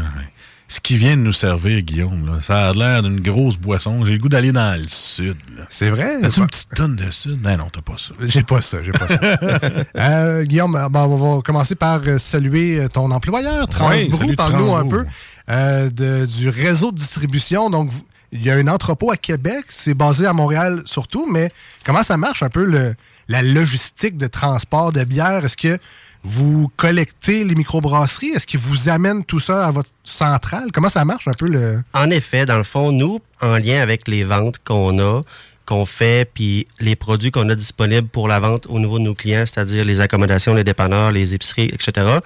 [0.74, 4.06] Ce qui vient de nous servir, Guillaume, là, ça a l'air d'une grosse boisson.
[4.06, 5.36] J'ai le goût d'aller dans le sud.
[5.70, 6.16] C'est vrai?
[6.24, 7.42] As-tu Pas- une petite tonne de sud?
[7.42, 8.14] Ben non, t'as pas ça.
[8.22, 9.20] J'ai pas ça, j'ai pas ça.
[9.98, 14.34] Euh, Guillaume, bon, on va commencer par euh, saluer euh, ton employeur, Transbrou.
[14.38, 15.06] Parle-nous un peu
[15.50, 17.70] euh, de- du réseau de distribution.
[17.70, 17.92] Donc,
[18.32, 21.52] il y a un entrepôt à Québec, c'est basé à Montréal surtout, mais
[21.86, 22.96] comment ça marche un peu le-
[23.28, 25.44] la logistique de transport de bière?
[25.44, 25.78] Est-ce que
[26.24, 28.30] vous collectez les microbrasseries?
[28.30, 30.72] Est-ce qu'ils vous amènent tout ça à votre centrale?
[30.72, 31.82] Comment ça marche un peu le...
[31.94, 35.24] En effet, dans le fond, nous, en lien avec les ventes qu'on a,
[35.66, 39.16] qu'on fait, puis les produits qu'on a disponibles pour la vente au niveau de nos
[39.16, 42.20] clients, c'est-à-dire les accommodations, les dépanneurs, les épiceries, etc.,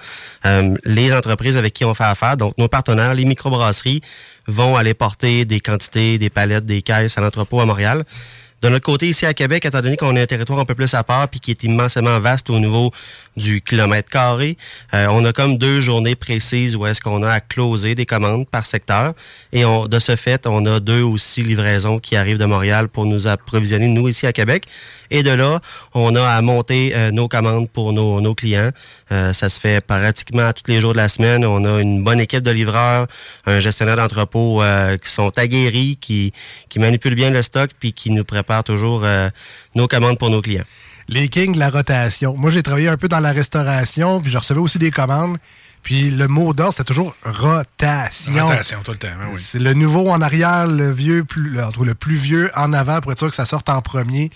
[0.44, 4.02] euh, les entreprises avec qui on fait affaire, donc nos partenaires, les microbrasseries,
[4.46, 8.04] vont aller porter des quantités, des palettes, des caisses à l'entrepôt à Montréal.
[8.62, 10.94] De notre côté, ici à Québec, étant donné qu'on est un territoire un peu plus
[10.94, 12.90] à part puis qui est immensément vaste au niveau
[13.36, 14.56] du kilomètre carré,
[14.94, 18.48] euh, on a comme deux journées précises où est-ce qu'on a à closer des commandes
[18.48, 19.14] par secteur.
[19.52, 22.88] Et on, de ce fait, on a deux ou six livraisons qui arrivent de Montréal
[22.88, 24.64] pour nous approvisionner, nous, ici à Québec.
[25.10, 25.60] Et de là,
[25.94, 28.70] on a à monter euh, nos commandes pour nos, clients.
[29.12, 31.44] Euh, ça se fait pratiquement tous les jours de la semaine.
[31.44, 33.06] On a une bonne équipe de livreurs,
[33.44, 34.62] un gestionnaire d'entrepôt
[35.02, 36.32] qui sont aguerris, qui,
[36.68, 39.06] qui manipulent bien le stock puis qui nous préparent toujours
[39.74, 40.64] nos commandes pour nos clients.
[41.08, 42.34] Les kings de la rotation.
[42.36, 45.38] Moi, j'ai travaillé un peu dans la restauration, puis je recevais aussi des commandes.
[45.82, 48.46] Puis le mot d'ordre, c'était toujours rotation.
[48.46, 49.40] Rotation tout le temps, hein, oui.
[49.40, 53.18] C'est le nouveau en arrière, le vieux, plus, le plus vieux en avant pour être
[53.18, 54.30] sûr que ça sorte en premier.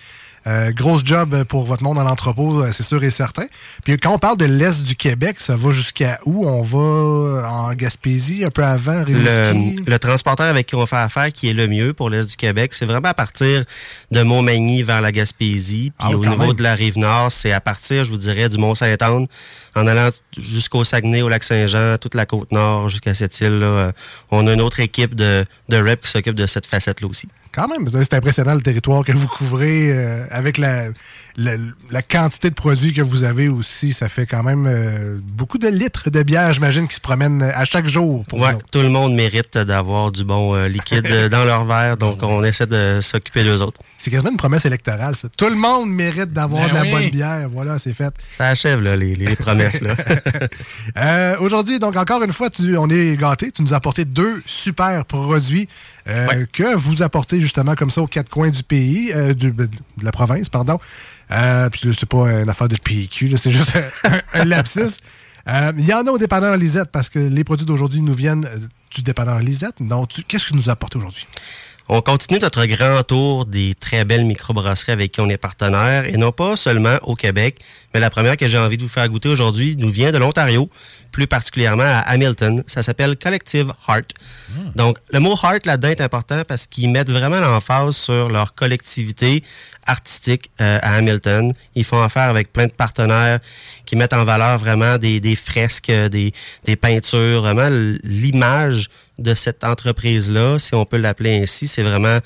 [0.47, 3.45] Euh, grosse job pour votre monde dans l'entrepôt, euh, c'est sûr et certain.
[3.85, 6.47] Puis quand on parle de l'Est du Québec, ça va jusqu'à où?
[6.47, 9.05] On va en Gaspésie, un peu avant?
[9.07, 12.37] Le, le transporteur avec qui on fait affaire, qui est le mieux pour l'Est du
[12.37, 13.65] Québec, c'est vraiment à partir
[14.11, 15.93] de Montmagny vers la Gaspésie.
[15.99, 16.53] Puis Ah, au niveau même.
[16.55, 19.27] de la rive nord, c'est à partir, je vous dirais, du Mont-Saint-Anne,
[19.77, 23.67] en allant jusqu'au Saguenay, au lac Saint-Jean, toute la côte nord, jusqu'à cette île-là.
[23.67, 23.93] Euh,
[24.31, 27.29] On a une autre équipe de, de rep qui s'occupe de cette facette-là aussi.
[27.53, 30.85] Quand même, c'est impressionnant le territoire que vous couvrez euh, avec la,
[31.37, 31.53] la,
[31.91, 33.93] la quantité de produits que vous avez aussi.
[33.93, 37.65] Ça fait quand même euh, beaucoup de litres de bière, j'imagine, qui se promènent à
[37.65, 38.25] chaque jour.
[38.27, 42.23] Pour Ouais, tout le monde mérite d'avoir du bon euh, liquide dans leur verre, donc
[42.23, 43.81] on essaie de s'occuper d'eux autres.
[43.99, 45.29] C'est quasiment une promesse électorale, ça.
[45.37, 46.91] Tout le monde mérite d'avoir Ben de la oui.
[46.93, 47.49] bonne bière.
[47.51, 48.15] Voilà, c'est fait.
[48.31, 49.81] Ça achève là, les, les promesses.
[50.97, 53.51] Euh, Aujourd'hui, donc encore une fois, tu, on est gâtés.
[53.53, 55.69] Tu nous as apporté deux super produits
[56.09, 59.69] euh, que vous apportez justement comme ça aux quatre coins du pays, euh, du- de
[60.03, 60.79] la province, pardon.
[61.31, 63.73] Euh, puis là, c'est pas une affaire de PQ, c'est juste
[64.05, 64.99] un, un lapsus.
[65.79, 68.49] Il y en a au dépanneur Lisette parce que les produits d'aujourd'hui nous viennent
[68.95, 69.75] du dépanneur Lisette.
[69.81, 71.27] Donc, tu- qu'est-ce que tu nous as apporté aujourd'hui?
[71.93, 76.17] On continue notre grand tour des très belles microbrasseries avec qui on est partenaire, et
[76.17, 77.59] non pas seulement au Québec,
[77.93, 80.71] mais la première que j'ai envie de vous faire goûter aujourd'hui nous vient de l'Ontario,
[81.11, 82.63] plus particulièrement à Hamilton.
[82.69, 84.13] Ça s'appelle Collective Heart.
[84.77, 89.43] Donc, le mot heart là-dedans est important parce qu'ils mettent vraiment l'emphase sur leur collectivité
[89.85, 91.53] artistique euh, à Hamilton.
[91.75, 93.41] Ils font affaire avec plein de partenaires
[93.85, 96.33] qui mettent en valeur vraiment des, des fresques, euh, des,
[96.67, 97.69] des peintures, vraiment
[98.05, 98.89] l'image
[99.21, 102.19] de cette entreprise-là, si on peut l'appeler ainsi, c'est vraiment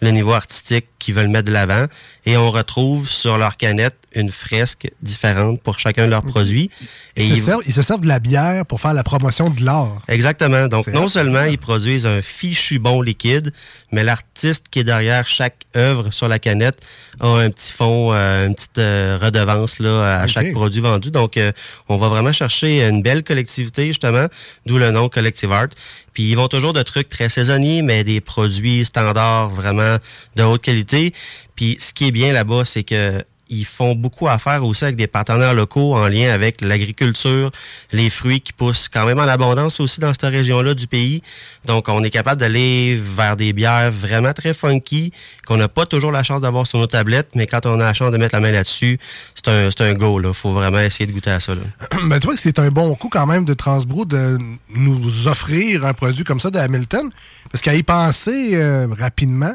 [0.00, 1.86] le niveau artistique qu'ils veulent mettre de l'avant.
[2.26, 6.70] Et on retrouve sur leur canette une fresque différente pour chacun de leurs produits.
[7.16, 9.50] Et Ils se, ils- servent, ils se servent de la bière pour faire la promotion
[9.50, 10.02] de l'art.
[10.08, 10.68] Exactement.
[10.68, 13.52] Donc, non seulement ils produisent un fichu bon liquide,
[13.90, 16.80] mais l'artiste qui est derrière chaque œuvre sur la canette
[17.20, 21.10] a un petit fond, euh, une petite euh, redevance là, à chaque produit vendu.
[21.10, 21.52] Donc, euh,
[21.88, 24.26] on va vraiment chercher une belle collectivité, justement,
[24.66, 25.68] d'où le nom Collective Art.
[26.14, 29.96] Puis, ils vont toujours de trucs très saisonniers, mais des produits standards vraiment
[30.36, 31.14] de haute qualité.
[31.56, 33.22] Puis, ce qui est bien là-bas, c'est que
[33.52, 37.50] ils font beaucoup affaire aussi avec des partenaires locaux en lien avec l'agriculture,
[37.92, 41.22] les fruits qui poussent quand même en abondance aussi dans cette région-là du pays.
[41.66, 45.12] Donc, on est capable d'aller vers des bières vraiment très funky,
[45.46, 47.94] qu'on n'a pas toujours la chance d'avoir sur nos tablettes, mais quand on a la
[47.94, 48.98] chance de mettre la main là-dessus,
[49.34, 50.20] c'est un, c'est un go.
[50.20, 51.54] Il faut vraiment essayer de goûter à ça.
[51.54, 51.62] Là.
[52.04, 54.38] Ben, tu vois que c'est un bon coup quand même de Transbro de
[54.74, 57.10] nous offrir un produit comme ça de Hamilton.
[57.50, 59.54] Parce qu'à y penser euh, rapidement,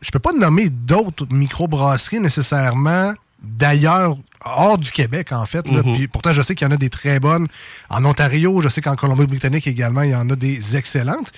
[0.00, 5.68] je peux pas nommer d'autres microbrasseries nécessairement d'ailleurs, hors du Québec en fait.
[5.68, 5.82] là.
[5.82, 5.96] Mhm.
[5.96, 7.46] Puis pourtant, je sais qu'il y en a des très bonnes
[7.88, 8.60] en Ontario.
[8.60, 11.32] Je sais qu'en Colombie-Britannique également, il y en a des excellentes.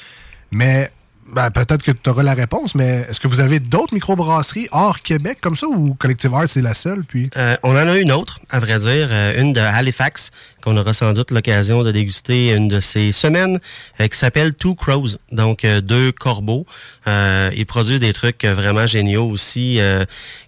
[0.51, 0.91] Mais
[1.33, 5.01] ben, peut-être que tu auras la réponse, mais est-ce que vous avez d'autres microbrasseries hors
[5.01, 7.05] Québec comme ça ou Collective Art, c'est la seule?
[7.05, 7.31] Puis...
[7.37, 10.31] Euh, on en a une autre, à vrai dire, euh, une de Halifax,
[10.63, 13.59] qu'on aura sans doute l'occasion de déguster une de ces semaines,
[14.01, 16.65] euh, qui s'appelle Two Crows, donc euh, deux corbeaux.
[17.07, 19.81] Euh, ils produisent des trucs vraiment géniaux aussi,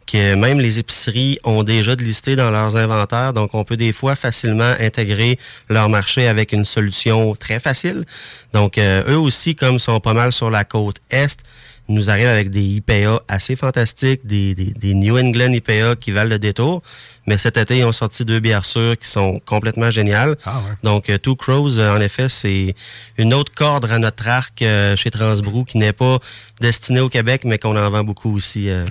[0.06, 4.14] que même les épiceries ont déjà listé dans leurs inventaires, donc on peut des fois
[4.14, 8.04] facilement intégrer leur marché avec une solution très facile.
[8.52, 11.42] Donc eux aussi, comme sont pas mal sur la côte est,
[11.88, 16.30] nous arrivent avec des IPA assez fantastiques, des, des, des New England IPA qui valent
[16.30, 16.80] le détour.
[17.26, 20.36] Mais cet été, ils ont sorti deux bières sûres qui sont complètement géniales.
[20.82, 22.74] Donc, euh, Two Crows, euh, en effet, c'est
[23.18, 26.18] une autre corde à notre arc euh, chez Transbrou qui n'est pas
[26.60, 28.68] destinée au Québec, mais qu'on en vend beaucoup aussi.
[28.68, 28.84] euh.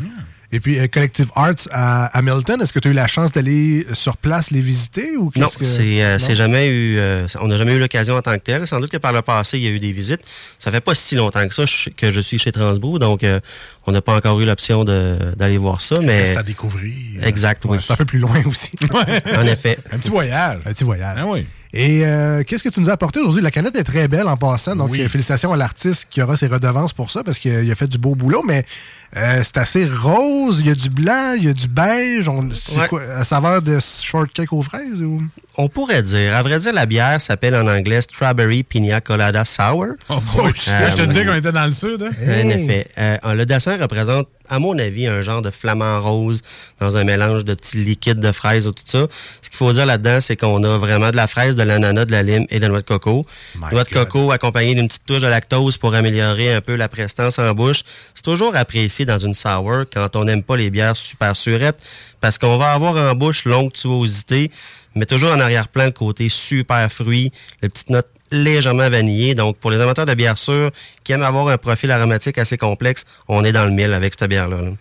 [0.55, 3.87] Et puis, euh, Collective Arts à Hamilton, est-ce que tu as eu la chance d'aller
[3.93, 5.65] sur place les visiter ou Non, qu'est-ce que...
[5.65, 6.25] c'est euh, Non?
[6.25, 8.67] c'est jamais eu, euh, on n'a jamais eu l'occasion en tant que tel.
[8.67, 10.21] Sans doute que par le passé, il y a eu des visites.
[10.59, 13.39] Ça fait pas si longtemps que ça je- que je suis chez Transbrou, donc euh,
[13.87, 15.99] on n'a pas encore eu l'option de- d'aller voir ça.
[16.01, 16.93] Mais à découvrir.
[17.23, 17.71] Exact, oui.
[17.77, 18.69] Ouais, c'est un peu plus loin aussi.
[19.35, 19.79] En effet.
[19.91, 20.59] Un petit voyage.
[20.67, 21.17] Un petit voyage.
[21.19, 21.45] Ah oui.
[21.75, 23.41] Et euh, qu'est-ce que tu nous as apporté aujourd'hui?
[23.41, 25.01] La canette est très belle en passant, donc Oui.
[25.01, 27.75] euh, félicitations à l'artiste qui aura ses redevances pour ça parce qu'il a, il a
[27.75, 28.63] fait du beau boulot, mais
[29.17, 32.49] euh, c'est assez rose, il y a du blanc, il y a du beige, on,
[32.53, 32.87] c'est Ouais.
[32.87, 35.01] quoi, à saveur de shortcake aux fraises?
[35.01, 35.23] Ou...
[35.55, 36.35] On pourrait dire.
[36.35, 39.93] À vrai dire, la bière s'appelle en anglais Strawberry Pina Colada Sour.
[40.09, 40.19] Oh,
[40.55, 42.01] je te disais qu'on était dans le sud.
[42.01, 42.11] Hein?
[42.21, 42.87] En effet.
[42.97, 46.41] Euh, le dessin représente, à mon avis, un genre de flamant rose
[46.79, 49.05] dans un mélange de petits liquides de fraises ou tout ça.
[49.43, 52.11] Ce qu'il faut dire là-dedans, c'est qu'on a vraiment de la fraise, de l'ananas, de
[52.11, 53.25] la lime et de la noix de coco.
[53.71, 57.37] noix de coco accompagnée d'une petite touche de lactose pour améliorer un peu la prestance
[57.37, 57.83] en bouche.
[58.15, 61.79] C'est toujours apprécié dans une sour quand on n'aime pas les bières super surettes
[62.23, 64.49] parce qu'on va avoir en bouche l'onctuosité,
[64.95, 69.35] mais toujours en arrière-plan le côté super fruit, les petites notes légèrement vanillées.
[69.35, 70.71] Donc, pour les amateurs de bière sûre
[71.03, 74.29] qui aiment avoir un profil aromatique assez complexe, on est dans le mille avec cette
[74.29, 74.61] bière-là.
[74.61, 74.71] là.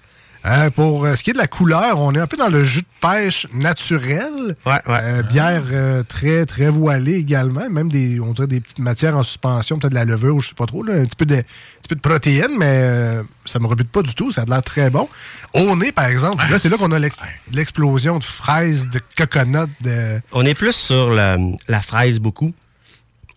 [0.44, 2.64] Euh, pour euh, ce qui est de la couleur, on est un peu dans le
[2.64, 4.56] jus de pêche naturel.
[4.88, 7.70] Euh, bière euh, très, très voilée également.
[7.70, 10.48] Même des, on dirait des petites matières en suspension, peut-être de la levure, ou je
[10.48, 10.82] sais pas trop.
[10.82, 13.88] là, un petit peu de, un petit peu de protéines, mais euh, ça me rebute
[13.88, 14.32] pas du tout.
[14.32, 15.08] Ça a l'air très bon.
[15.54, 17.20] Au nez, par exemple, là, c'est là qu'on a l'ex-
[17.52, 20.20] l'explosion de fraises, de coconut, de...
[20.32, 22.52] On est plus sur la, la fraise beaucoup.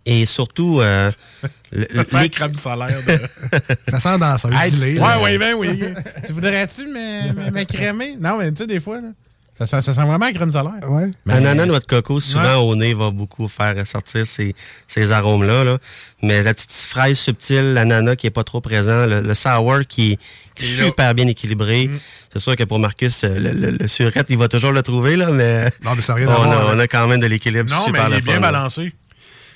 [0.07, 1.09] Et surtout, euh,
[1.75, 2.99] le- Ça sent les- crème solaire.
[3.05, 3.19] de-
[3.91, 5.21] Ça sent danseuse, Hey, tu- Ouais, là.
[5.21, 5.83] ouais, ben oui.
[6.25, 8.17] tu voudrais-tu me- me- m'écrémer?
[8.19, 9.09] Non, mais tu sais, des fois, là,
[9.57, 10.89] ça, sent- ça sent vraiment la crème solaire.
[10.89, 11.09] Ouais.
[11.29, 12.69] Ananas, noix de coco, souvent Ouais.
[12.71, 14.53] au nez, va beaucoup faire sortir ces,
[14.87, 15.63] ces arômes-là.
[15.63, 15.77] là.
[16.21, 20.13] Mais la petite fraise subtile, l'ananas qui est pas trop présent, le, le sour qui
[20.13, 21.87] est super bien équilibré.
[21.87, 21.99] Mm.
[22.33, 25.15] C'est sûr que pour Marcus, euh, le, le- le surette, il va toujours le trouver,
[25.15, 27.21] là, mais, Non, mais ça n'a rien on, à voir a, on a quand même
[27.21, 28.51] de l'équilibre Non, mais super il le est bien là.
[28.51, 28.93] balancé.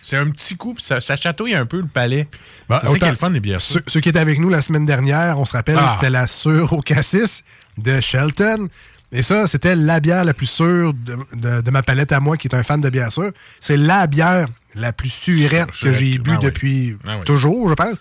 [0.01, 2.27] C'est un petit coup, puis ça, ça chatouille un peu le palais.
[2.67, 3.61] Bah, c'est le fun des bières.
[3.61, 5.95] Ceux, ceux qui étaient avec nous la semaine dernière, on se rappelle, Ah.
[5.95, 7.43] c'était la sûre au cassis
[7.77, 8.69] de Shelton.
[9.11, 12.37] Et ça, c'était la bière la plus sûre de, de- de ma palette à moi,
[12.37, 13.31] qui est un fan de bière sûre.
[13.59, 16.45] C'est la bière la plus surette que j'ai bu ah oui.
[16.45, 17.23] depuis Ah oui.
[17.25, 17.97] toujours, je pense.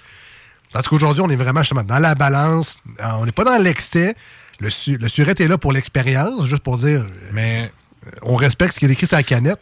[0.73, 2.79] Parce qu'aujourd'hui, on est vraiment justement dans la balance.
[3.01, 4.15] Euh, On n'est pas dans l'excès.
[4.61, 7.05] Le, su- le surette est là pour l'expérience, juste pour dire.
[7.33, 7.73] Mais.
[8.23, 9.59] On respecte ce qui est écrit sur la canette,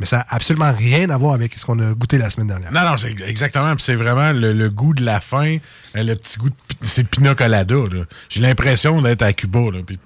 [0.00, 2.72] mais ça n'a absolument rien à voir avec ce qu'on a goûté la semaine dernière.
[2.72, 3.74] Non, non, c'est exactement.
[3.74, 5.56] Puis c'est vraiment le, le goût de la fin,
[5.96, 7.74] euh, le petit goût de c'est le pina colada.
[7.74, 8.04] là.
[8.28, 9.60] J'ai l'impression d'être à Cuba.
[9.72, 9.98] Là, puis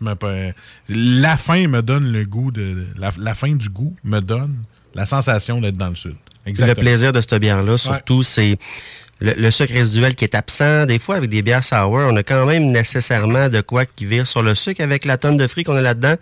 [0.88, 4.55] la fin me donne le goût de la, la fin du goût me donne
[4.94, 6.14] la sensation d'être dans le sud.
[6.44, 6.83] Le Exactement.
[6.83, 8.59] plaisir de cette bière-là, surtout, c'est
[9.20, 10.87] le, le sucre résiduel qui est absent.
[10.87, 14.26] Des fois, avec des bières sour, on a quand même nécessairement de quoi qui vire
[14.26, 16.14] sur le sucre avec la tonne de fruits qu'on a là-dedans,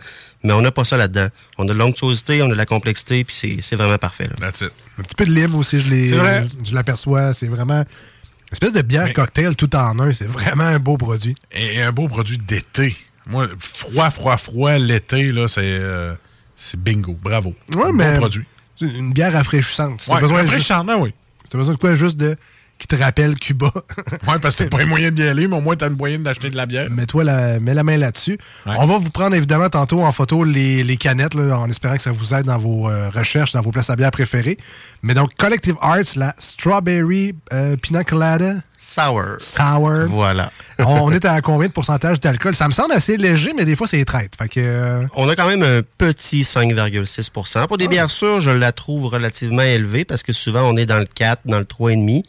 [0.42, 1.28] mais on n'a pas ça là-dedans.
[1.58, 4.24] On a de l'onctuosité, on a de la complexité, puis c'est- c'est vraiment parfait.
[4.24, 4.34] là.
[4.50, 4.72] That's it.
[4.98, 7.34] Un petit peu de lime aussi, je l'aperçois.
[7.34, 10.12] C'est vraiment une espèce de bière cocktail tout en un.
[10.12, 11.34] C'est vraiment un beau produit.
[11.52, 12.96] Et un beau produit d'été.
[13.28, 16.14] Moi, froid, froid, froid, l'été, là, c'est euh,
[16.54, 17.18] c'est bingo.
[17.20, 17.54] Bravo.
[17.74, 18.44] Ouais, Un mais Bon produit.
[18.78, 20.00] c'est une bière rafraîchissante.
[20.00, 21.12] Si t'as Ouais, besoin rafraîchissante, juste- oui.
[21.44, 22.36] si t'as besoin de quoi juste de
[22.78, 23.70] qui te rappelle Cuba.
[24.26, 26.18] Ouais, parce que t'as pas les moyens d'y aller, mais au moins t'as le moyen
[26.18, 26.90] d'acheter de la bière.
[26.90, 28.38] Mets-toi la, mets la main là-dessus.
[28.64, 32.02] On va vous prendre évidemment tantôt en photo les, les canettes, là, en espérant que
[32.02, 34.58] ça vous aide dans vos euh, recherches, dans vos places à bière préférées.
[35.02, 38.54] Mais donc, Collective Arts, la Strawberry euh, Pina Colada.
[38.78, 39.36] Sour.
[39.38, 40.06] Sour.
[40.08, 40.50] Voilà.
[40.78, 42.54] on est à combien de pourcentage d'alcool?
[42.54, 44.34] Ça me semble assez léger, mais des fois, c'est traite.
[44.36, 44.60] Fait que...
[44.60, 49.06] euh, On a quand même un petit 5,6% Pour des bières sûres, je la trouve
[49.06, 52.22] relativement élevée parce que souvent on est dans le 4, dans le 3,5.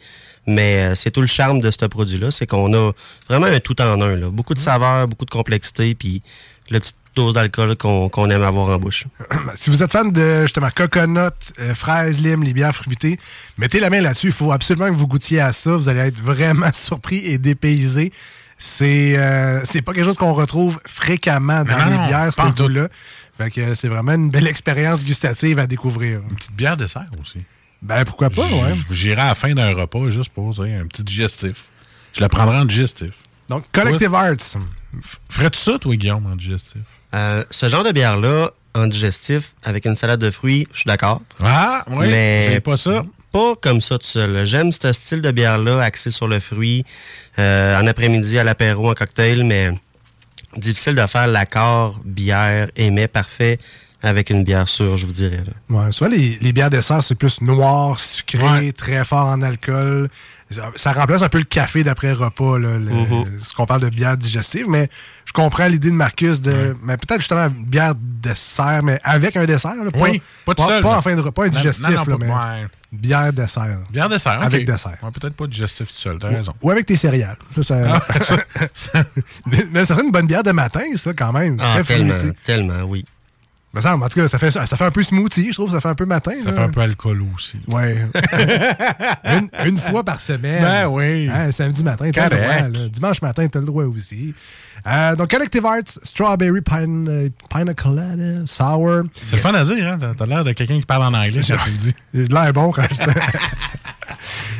[0.46, 2.92] Mais euh, c'est tout le charme de ce produit-là, c'est qu'on a
[3.28, 4.16] vraiment un tout en un.
[4.16, 4.30] Là.
[4.30, 6.22] Beaucoup de saveur, beaucoup de complexité, puis
[6.70, 9.04] le petite dose d'alcool qu'on aime avoir en bouche.
[9.56, 13.18] si vous êtes fan de justement coconut, euh, fraises, lime, les bières fruitées,
[13.58, 14.28] mettez la main là-dessus.
[14.28, 15.72] Il faut absolument que vous goûtiez à ça.
[15.72, 18.12] Vous allez être vraiment surpris et dépaysé.
[18.56, 22.88] C'est euh, c'est pas quelque chose qu'on retrouve fréquemment dans Non, les bières, ce goût-là.
[23.36, 26.20] Fait que c'est vraiment une belle expérience gustative à découvrir.
[26.28, 27.38] Une petite bière dessert aussi.
[27.82, 28.74] Ben pourquoi pas, ouais.
[28.90, 31.66] J'irai à la fin d'un repas juste pour tu sais, un petit digestif.
[32.12, 33.12] Je la prendrai en digestif.
[33.48, 34.58] Donc, Collective Arts.
[35.28, 36.82] Ferais-tu ça, toi, Guillaume, en digestif?
[37.14, 41.22] Euh, ce genre de bière-là, en digestif, avec une salade de fruits, je suis d'accord.
[41.42, 43.04] Ah, oui, Mais pas ça?
[43.32, 44.44] Pas comme ça tout seul.
[44.44, 46.84] J'aime ce style de bière-là, axé sur le fruit,
[47.38, 49.70] euh, en après-midi à l'apéro, en cocktail, mais
[50.56, 53.58] difficile de faire l'accord bière mets parfait
[54.02, 55.42] avec une bière sûre, je vous dirais.
[55.46, 55.76] là.
[55.84, 60.08] Ouais, souvent, les, les bières dessert, c'est plus noir, sucré, très fort en alcool.
[60.50, 63.38] Ça, ça remplace un peu le café d'après-repas, là, le- Mhm.
[63.38, 64.64] ce qu'on parle de bière digestive.
[64.66, 64.88] Mais
[65.26, 66.74] je comprends l'idée de Marcus de.
[66.82, 69.74] Mais peut-être justement une bière dessert, mais avec un dessert.
[69.84, 71.96] là, pas, Oui, pas tout seul, pas en fin de repas, un digestif, non, non,
[71.96, 72.30] là, pas- mais
[72.62, 72.66] ouais.
[72.92, 73.78] bière dessert.
[73.90, 74.96] Bière dessert, Avec dessert.
[75.02, 76.54] Ouais, Peut-être pas digestif tout seul, t'as raison.
[76.62, 77.36] Ou avec tes céréales.
[77.56, 79.04] Ça, ça-
[79.46, 81.58] mais, mais ça serait une bonne bière de matin, ça, quand même.
[81.60, 82.14] Ah, Très tellement,
[82.46, 83.04] tellement, oui.
[83.74, 85.70] Me semble, en tout cas, ça fait, ça fait un peu smoothie, je trouve.
[85.72, 86.32] Ça fait un peu matin.
[86.42, 86.56] Ça là.
[86.56, 87.58] fait un peu alcoolo aussi.
[87.68, 88.02] Ouais.
[89.24, 90.62] une, une fois par semaine.
[90.62, 91.28] Ben oui.
[91.30, 92.68] Hein, samedi matin, t'as le droit.
[92.68, 92.88] Là.
[92.88, 94.34] Dimanche matin, t'as le droit aussi.
[94.86, 99.02] Euh, donc, Collective Arts, Strawberry Pine, euh, Colada, Sour.
[99.26, 100.14] C'est le fun à dire, hein?
[100.16, 101.94] T'as l'air de quelqu'un qui parle en anglais quand tu le dis.
[102.14, 102.94] J'ai de l'air bon quand je.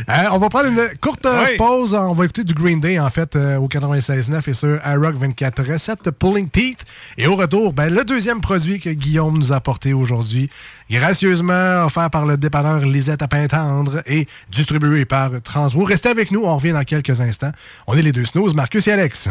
[0.08, 1.56] Euh, on va prendre une courte Oui.
[1.56, 1.94] pause.
[1.94, 5.62] On va écouter du Green Day, en fait, euh, au 96.9 et sur iRock 24
[5.72, 6.84] recettes Pulling Teeth.
[7.16, 10.48] Et au retour, ben, le deuxième produit que Guillaume nous a apporté aujourd'hui,
[10.90, 15.84] gracieusement offert par le dépanneur Lisette à Pintendre et distribué par Transbo.
[15.84, 17.52] Restez avec nous, on revient dans quelques instants.
[17.86, 19.28] On est les deux snooze, Marcus et Alex.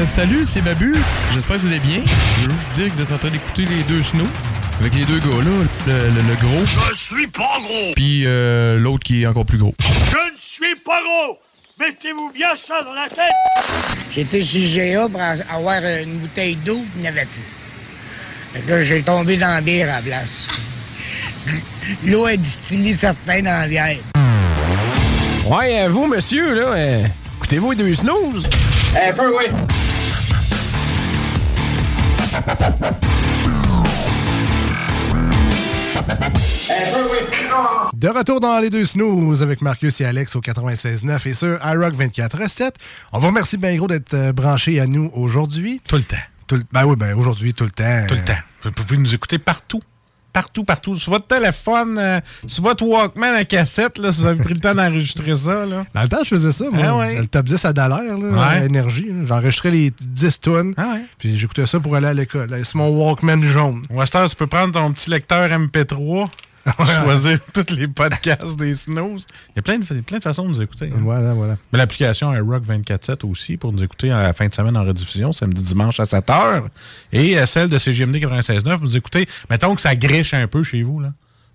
[0.00, 0.94] Euh, salut, c'est Babu.
[1.32, 2.02] J'espère que vous allez bien.
[2.42, 4.26] Je veux juste dire que vous êtes en train d'écouter les deux snows.
[4.80, 6.64] Avec les deux gars là, le, le- le gros.
[6.90, 7.92] Je suis pas gros.
[7.94, 9.74] Puis euh, l'autre qui est encore plus gros.
[9.80, 11.38] Je ne suis pas gros.
[11.78, 13.66] Mettez-vous bien ça dans la tête.
[14.14, 14.60] J'étais chez
[14.94, 15.20] GA pour
[15.54, 17.40] avoir une bouteille d'eau, il n'y avait plus.
[18.52, 20.48] Fait que là, j'ai tombé dans la bière à la place.
[22.06, 23.96] L'eau est distillée certains dans la bière.
[25.46, 27.04] Ouais, vous, monsieur, là, euh,
[27.38, 28.48] écoutez-vous les deux snooze?
[28.94, 29.44] Un peu, oui.
[37.94, 41.94] De retour dans les deux snooze avec Marcus et Alex au 96.9 et sur iRock
[41.94, 42.70] 24.7.
[43.12, 45.80] On vous remercie bien gros d'être euh, branchés à nous aujourd'hui.
[45.86, 46.16] Tout le temps.
[46.46, 48.06] Tout le- ben oui, ben aujourd'hui, tout le temps.
[48.08, 48.32] Tout le temps.
[48.62, 49.82] Vous pouvez nous écouter partout.
[50.40, 50.98] Partout, partout.
[50.98, 54.60] Sur votre téléphone, euh, sur votre Walkman à cassette, là, si vous avez pris le
[54.60, 55.66] temps d'enregistrer ça.
[55.66, 55.84] Là.
[55.94, 56.82] Dans le temps, je faisais ça, moi.
[56.86, 57.18] Ah ouais.
[57.18, 58.38] Le top 10 à Dallaire, là, Ouais.
[58.60, 59.08] à énergie.
[59.26, 60.74] J'enregistrais les 10 tonnes.
[61.18, 62.58] Puis j'écoutais ça pour aller à l'école.
[62.64, 63.82] C'est mon Walkman jaune.
[63.94, 66.28] Heure, tu peux prendre ton petit lecteur MP3,
[67.04, 69.18] choisir tous les podcasts des Snows.
[69.18, 70.90] Il y a plein de, plein de façons de nous écouter.
[70.92, 70.98] hein.
[71.00, 71.56] Voilà, voilà.
[71.72, 75.32] Mais l'application iRock 24.7 aussi pour nous écouter à la fin de semaine en rediffusion,
[75.32, 76.62] samedi, dimanche à 7 h.
[77.12, 80.82] Et euh, celle de CGMD 96.9, vous écoutez, mettons que ça griche un peu chez
[80.82, 81.12] vous, là.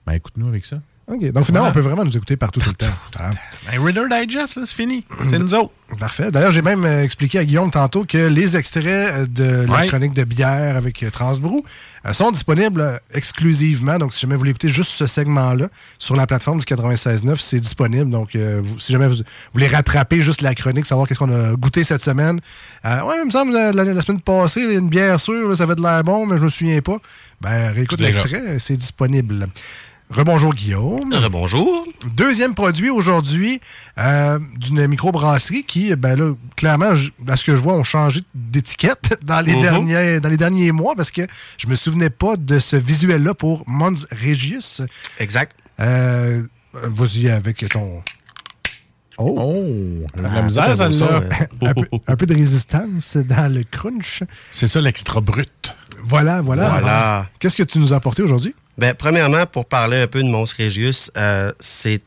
[0.07, 0.77] Ben, écoute-nous avec ça.
[1.07, 1.19] OK.
[1.31, 1.69] Donc, finalement, Voilà.
[1.69, 2.91] on peut vraiment nous écouter partout, tout le temps.
[3.19, 3.29] Ah.
[3.71, 5.05] Ben, Reader Digest, là, c'est fini.
[5.29, 5.69] C'est nous autres.
[5.99, 6.31] Parfait.
[6.31, 9.87] D'ailleurs, j'ai même euh, expliqué à Guillaume tantôt que les extraits euh, de la Ouais.
[9.87, 11.63] chronique de bière avec euh, Transbrou
[12.07, 13.99] euh, sont disponibles exclusivement.
[13.99, 15.67] Donc, si jamais vous voulez écouter juste ce segment-là
[15.99, 18.09] sur la plateforme du 96.9, c'est disponible.
[18.09, 19.17] Donc, vous- si jamais vous
[19.53, 22.39] voulez rattraper juste la chronique, savoir qu'est-ce qu'on a goûté cette semaine.
[22.83, 25.75] Ouais, il me semble, la, la- la semaine passée, une bière sûre, là, ça avait
[25.75, 26.97] de l'air bon, mais je me souviens pas.
[27.41, 29.47] Ben, réécoute l'extrait, c'est disponible.
[30.09, 31.11] Rebonjour Guillaume.
[31.13, 31.83] Rebonjour.
[32.15, 33.59] Deuxième produit aujourd'hui
[33.97, 38.21] euh, d'une microbrasserie qui, ben là, clairement, je- à ce que je vois, ont changé
[38.35, 41.23] d'étiquette dans les derniers dans les derniers mois parce que
[41.57, 44.81] je me souvenais pas de ce visuel-là pour Mons Regius.
[45.19, 45.55] Exact.
[45.79, 48.03] Euh, Vas-y avec ton.
[49.17, 50.03] Oh!
[50.17, 51.21] de la misère, celle-là.
[51.61, 54.23] un, peu, un peu de résistance dans le crunch.
[54.51, 55.73] C'est ça l'extra brut.
[56.03, 56.69] Voilà, voilà.
[56.69, 57.29] Voilà.
[57.39, 58.53] Qu'est-ce que tu nous as apporté aujourd'hui?
[58.77, 62.01] Ben, premièrement, pour parler un peu de Mons Regius, euh, c'est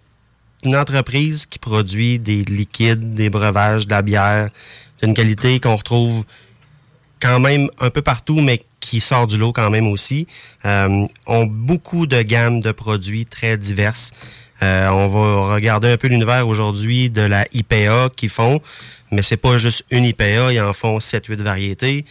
[0.64, 4.50] une entreprise qui produit des liquides, des breuvages, de la bière,
[5.02, 6.24] d'une qualité qu'on retrouve
[7.20, 10.26] quand même un peu partout, mais qui sort du lot quand même aussi.
[10.64, 14.12] Euh, ont beaucoup de gammes de produits très diverses.
[14.62, 18.61] Euh, on va regarder un peu l'univers aujourd'hui de la IPA qu'ils font,
[19.11, 22.04] mais c'est pas juste une IPA, ils en font 7-8 variétés.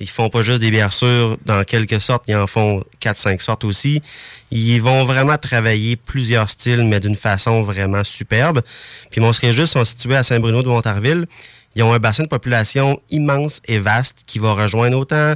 [0.00, 3.64] Ils font pas juste des bières sûres, dans quelque sorte, ils en font 4-5 sortes
[3.64, 4.02] aussi.
[4.50, 8.62] Ils vont vraiment travailler plusieurs styles, mais d'une façon vraiment superbe.
[9.10, 11.26] Puis Mons Régis sont situés à Saint-Bruno de Montarville.
[11.76, 15.34] Ils ont un bassin de population immense et vaste qui va rejoindre autant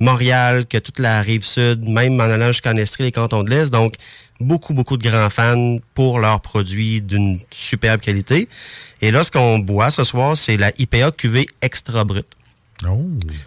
[0.00, 3.70] Montréal que toute la rive sud, même en allant jusqu'en Estrie, les cantons de l'Est.
[3.70, 3.94] Donc,
[4.40, 8.48] beaucoup, beaucoup de grands fans pour leurs produits d'une superbe qualité.
[9.02, 12.26] Et là, ce qu'on boit ce soir, c'est la IPA QV Extra Brut.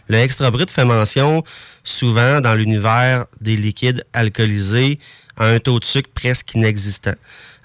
[0.07, 1.43] Le extra brut fait mention
[1.84, 4.99] souvent dans l'univers des liquides alcoolisés
[5.38, 7.15] à un taux de sucre presque inexistant.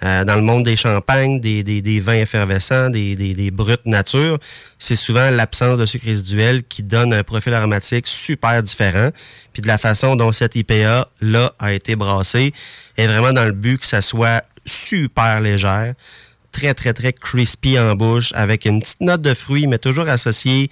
[0.03, 3.75] Euh, dans le monde des champagnes, des, des- des vins effervescents, des, des, des bruts
[3.85, 4.39] nature,
[4.79, 9.11] c'est souvent l'absence de sucre résiduel qui donne un profil aromatique super différent.
[9.53, 12.55] Puis de la façon dont cette IPA là a été brassée
[12.97, 15.95] est vraiment dans le but que ça soit super légère,
[16.53, 20.71] très très très crispy en bouche avec une petite note de fruits mais toujours associée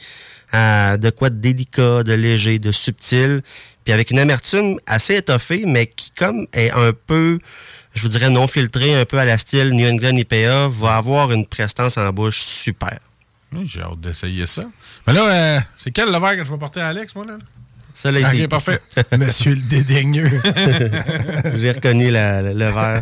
[0.52, 3.42] de quoi de délicat, de léger, de subtil,
[3.84, 7.38] puis avec une amertume assez étoffée mais qui comme est un peu
[7.96, 11.32] je vous dirais non filtrée, un peu à la style New England IPA, va avoir
[11.32, 12.98] une prestance en bouche super.
[13.64, 14.64] J'ai hâte d'essayer ça.
[15.06, 17.38] Mais là, euh, c'est quel le verre que je vais porter à Alex, moi, là?
[17.98, 18.20] Ça, là,
[18.50, 18.78] parfait.
[19.18, 20.30] Monsieur le dédaigneux.
[21.56, 23.00] J'ai reconnu la- la- le verre.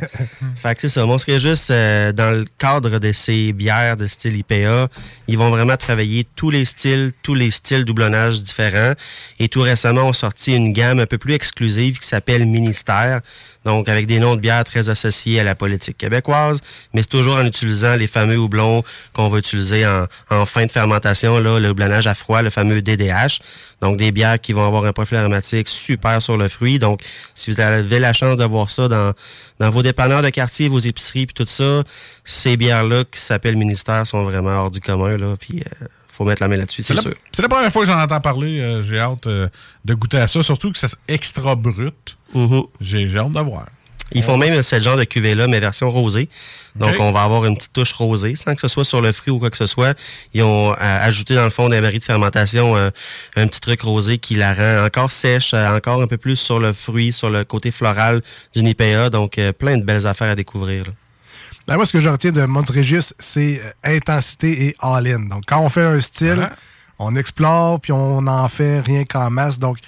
[0.54, 1.04] fait que c'est ça.
[1.04, 4.88] Mon serait juste euh, dans le cadre de ces bières de style IPA,
[5.26, 8.92] ils vont vraiment travailler tous les styles, tous les styles doublonnage différents.
[9.40, 13.20] Et tout récemment, on sorti une gamme un peu plus exclusive qui s'appelle Ministère.
[13.64, 16.60] Donc, avec des noms de bières très associés à la politique québécoise,
[16.92, 18.82] mais c'est toujours en utilisant les fameux houblons
[19.14, 22.82] qu'on va utiliser en, en fin de fermentation, là, le houblonnage à froid, le fameux
[22.82, 23.40] DDH.
[23.80, 26.78] Donc, des bières qui vont avoir un profil aromatique super sur le fruit.
[26.78, 27.00] Donc,
[27.34, 29.12] si vous avez la chance de voir ça dans,
[29.58, 31.82] dans vos dépanneurs de quartier, vos épiceries, puis tout ça,
[32.24, 35.86] ces bières-là qui s'appellent Ministère sont vraiment hors du commun, là, puis euh,
[36.16, 37.14] faut mettre la main là-dessus, c'est la, sûr.
[37.32, 38.60] c'est la première fois que j'en entends parler.
[38.60, 39.48] euh, J'ai hâte euh,
[39.84, 42.16] de goûter à ça, surtout que c'est extra brut.
[42.34, 42.66] Mm-hmm.
[42.80, 43.66] J'ai j'ai hâte de voir.
[44.12, 46.28] Ils font même ce genre de cuvée-là, mais version rosée.
[46.76, 49.32] Donc, on va avoir une petite touche rosée, sans que ce soit sur le fruit
[49.32, 49.96] ou quoi que ce soit.
[50.34, 52.90] Ils ont euh, ajouté dans le fond des barils de fermentation euh,
[53.34, 56.60] un petit truc rosé qui la rend encore sèche, euh, encore un peu plus sur
[56.60, 58.20] le fruit, sur le côté floral
[58.54, 59.10] d'une IPA.
[59.10, 60.84] Donc, plein de belles affaires à découvrir.
[60.84, 60.92] là.
[61.66, 65.20] Ben, moi, ce que je retiens de Montregius, c'est euh, intensité et all-in.
[65.20, 66.56] Donc, quand on fait un style, Ah.
[66.98, 69.58] on explore, puis on n'en fait rien qu'en masse.
[69.58, 69.78] Donc,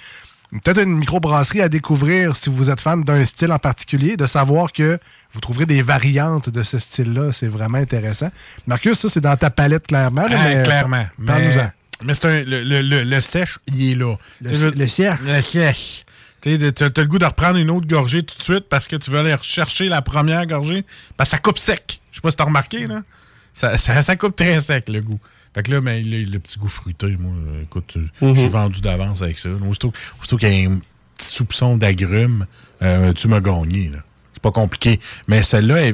[0.63, 4.71] peut-être une microbrasserie à découvrir si vous êtes fan d'un style en particulier, de savoir
[4.73, 4.97] que
[5.33, 7.31] vous trouverez des variantes de ce style-là.
[7.31, 8.31] C'est vraiment intéressant.
[8.65, 10.27] Marcus, ça, c'est dans ta palette, clairement.
[10.27, 11.05] là, Ah, mais, clairement.
[11.19, 11.69] Mais,
[12.03, 14.15] mais c'est un, le, le, le, le sèche, il est là.
[14.41, 15.19] Le s- le sèche.
[15.23, 16.05] Le sèche.
[16.41, 19.09] Tu t'as le goût de reprendre une autre gorgée tout de suite parce que tu
[19.09, 20.85] veux aller rechercher la première gorgée?
[21.15, 21.99] Parce que ça coupe sec.
[22.11, 23.01] Je sais pas si t'as remarqué, là.
[23.53, 25.19] Ça, ça, ça coupe très sec, le goût.
[25.55, 28.49] Fait que là, mais, le, le petit goût fruité, moi, euh, écoute, euh, je suis
[28.49, 29.49] vendu d'avance avec ça.
[29.49, 30.79] Aussitôt, aussitôt qu'il y a un
[31.15, 32.45] petit soupçon d'agrumes,
[32.83, 33.99] euh, tu m'as gagné, là.
[34.33, 34.99] C'est pas compliqué.
[35.27, 35.93] Mais celle-là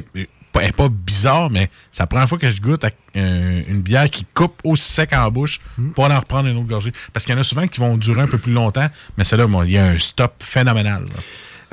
[0.54, 4.08] pas- pas bizarre, mais c'est la première fois que je goûte à, euh, une bière
[4.08, 5.60] qui coupe aussi sec en bouche
[5.94, 6.92] pour en reprendre une autre gorgée.
[7.12, 8.88] Parce qu'il y en a souvent qui vont durer un peu plus longtemps,
[9.18, 11.04] mais celle-là, il y a un stop phénoménal.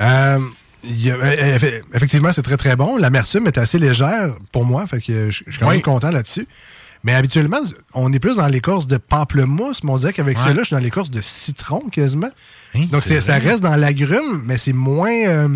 [0.00, 0.38] Euh,
[0.84, 2.96] il y a- euh, eff- effectivement, c'est très très bon.
[2.96, 5.74] L'amertume est assez légère pour moi, fait que je je suis quand Oui.
[5.76, 6.46] même content là-dessus.
[7.04, 7.60] Mais habituellement,
[7.94, 10.44] on est plus dans l'écorce de pamplemousse, mais on dirait qu'avec Ouais.
[10.44, 12.30] celle-là, je suis dans l'écorce de citron quasiment.
[12.74, 15.10] Hein, Donc ça reste dans l'agrume, mais c'est moins.
[15.26, 15.48] euh,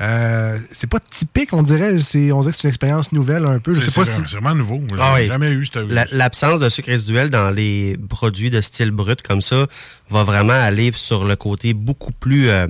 [0.00, 2.00] euh, c'est pas typique, on dirait.
[2.00, 3.72] C'est, on dirait que c'est une expérience nouvelle un peu.
[3.72, 4.10] Je C'est sais pas si.
[4.12, 4.78] vraiment- c'est vraiment nouveau.
[4.78, 5.26] Moi, J'ai Ah oui.
[5.26, 9.42] jamais eu cette La- L'absence de sucre résiduel dans les produits de style brut comme
[9.42, 9.66] ça
[10.10, 12.66] va vraiment aller sur le côté beaucoup plus, euh,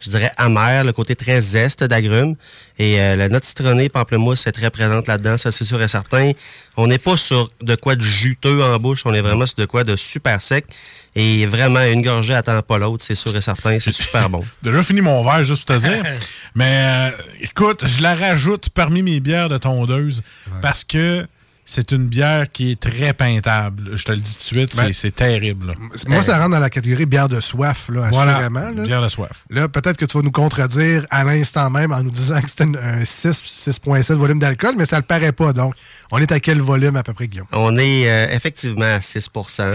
[0.00, 2.36] je dirais, amer, le côté très zeste d'agrumes.
[2.78, 6.32] Et euh, la note citronnée, pamplemousse, est très présente là-dedans, ça c'est sûr et certain.
[6.76, 9.64] On n'est pas sur de quoi de juteux en bouche, on est vraiment sur de
[9.64, 10.66] quoi de super sec.
[11.14, 14.44] Et vraiment, une gorgée attend pas l'autre, c'est sûr et certain, c'est super bon.
[14.62, 16.02] Déjà fini mon verre, juste pour te dire.
[16.54, 17.10] Mais euh,
[17.40, 20.22] écoute, je la rajoute parmi mes bières de tondeuse
[20.60, 21.26] parce que
[21.66, 23.90] c'est une bière qui est très peintable.
[23.96, 25.66] Je te le dis tout de suite, Ben, c'est- c'est terrible.
[25.68, 25.74] là.
[26.06, 28.70] Moi, ça rentre dans la catégorie bière de soif, là, Voilà, assurément.
[28.70, 28.82] là.
[28.84, 29.44] bière de soif.
[29.50, 32.64] Là, peut-être que tu vas nous contredire à l'instant même en nous disant que c'était
[32.64, 35.52] une- un 6, 6,7 volume d'alcool, mais ça le paraît pas.
[35.52, 35.74] Donc,
[36.12, 37.46] on est à quel volume à peu près, Guillaume?
[37.52, 39.74] On est euh, effectivement à 6 Ah,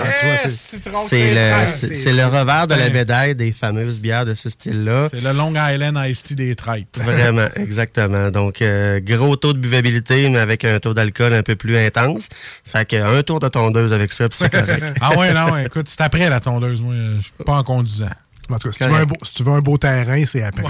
[1.08, 5.08] C'est le, c'est- c'est le revers de la médaille des fameuses bières de ce style-là.
[5.10, 7.00] C'est le Long Island Iced Tea des traites.
[7.04, 8.30] Vraiment, exactement.
[8.32, 12.28] Donc, euh, gros taux de buvabilité, mais avec un taux d'alcool un peu plus intense.
[12.64, 14.98] Fait que un tour de tondeuse avec ça, puis c'est correct.
[15.02, 16.82] ah ouais, non, ouais, écoute, c'est après la tondeuse.
[16.82, 18.10] Moi, je suis pas en conduisant.
[18.50, 20.44] En tout cas, si tu, veux un beau, si tu veux un beau terrain, c'est
[20.44, 20.64] après.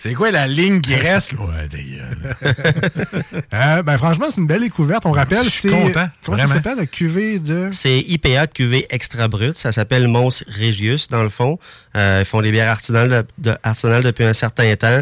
[0.00, 1.32] C'est quoi la ligne qui reste?
[1.32, 1.38] Là?
[1.40, 2.14] Ouais, d'ailleurs.
[3.52, 5.04] Euh, ben, franchement, c'est une belle découverte.
[5.06, 5.70] On rappelle, Je suis c'est.
[5.70, 7.70] content, Comment ça s'appelle, la cuvée de?
[7.72, 9.58] C'est IPA cuvée extra brute.
[9.58, 11.58] Ça s'appelle Mons Regius, dans le fond.
[11.96, 15.00] Euh, ils font des bières artisanales, de- artisanales depuis un certain temps.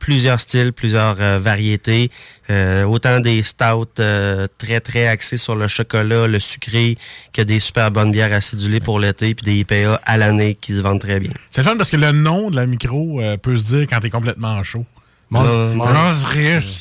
[0.00, 2.10] Plusieurs styles, plusieurs euh, variétés.
[2.50, 6.98] Euh, autant des stouts euh, très, très axés sur le chocolat, le sucré,
[7.32, 10.80] que des super bonnes bières acidulées pour l'été, puis des IPA à l'année qui se
[10.80, 11.30] vendent très bien.
[11.50, 14.60] C'est fun parce que le nom de la micro peut se dire quand t'es complètement
[14.64, 14.84] chaud.
[15.30, 15.92] Mon- Euh, mon- Mon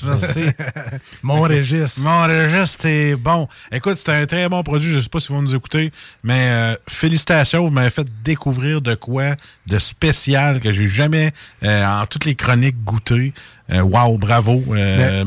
[0.06, 0.46] merci.
[1.24, 1.98] Mon Régis.
[2.00, 3.48] Mon Régis, c'est bon.
[3.72, 4.92] Écoute, c'est un très bon produit.
[4.92, 5.92] Je sais pas si vous nous écoutez,
[6.24, 7.64] mais euh, félicitations.
[7.64, 9.36] Vous m'avez fait découvrir de quoi
[9.68, 11.32] de spécial que j'ai jamais,
[11.64, 13.34] euh, en toutes les chroniques, goûté.
[13.72, 14.64] Euh, wow, bravo.
[14.72, 15.24] Euh.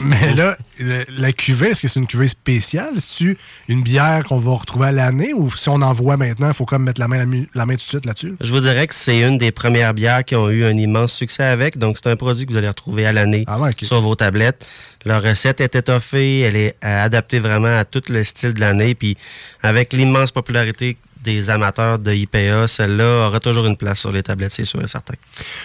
[0.00, 2.92] Mais là, le- la cuvée, est-ce que c'est une cuvée spéciale?
[2.98, 3.38] C'est-tu
[3.68, 5.32] une bière qu'on va retrouver à l'année?
[5.32, 7.24] Ou si on en voit maintenant, il faut comme mettre la main,
[7.54, 8.34] la, main tout de suite là-dessus?
[8.40, 11.44] Je vous dirais que c'est une des premières bières qui ont eu un immense succès
[11.44, 11.78] avec.
[11.78, 13.44] Donc, c'est un produit que vous allez retrouver à l'année
[13.86, 14.66] sur vos tablettes.
[15.04, 18.94] La recette est étoffée, elle est adaptée vraiment à tout le style de l'année.
[18.94, 19.16] Puis,
[19.62, 24.52] avec l'immense popularité des amateurs de IPA, celle-là aura toujours une place sur les tablettes,
[24.52, 25.14] c'est sûr et certain.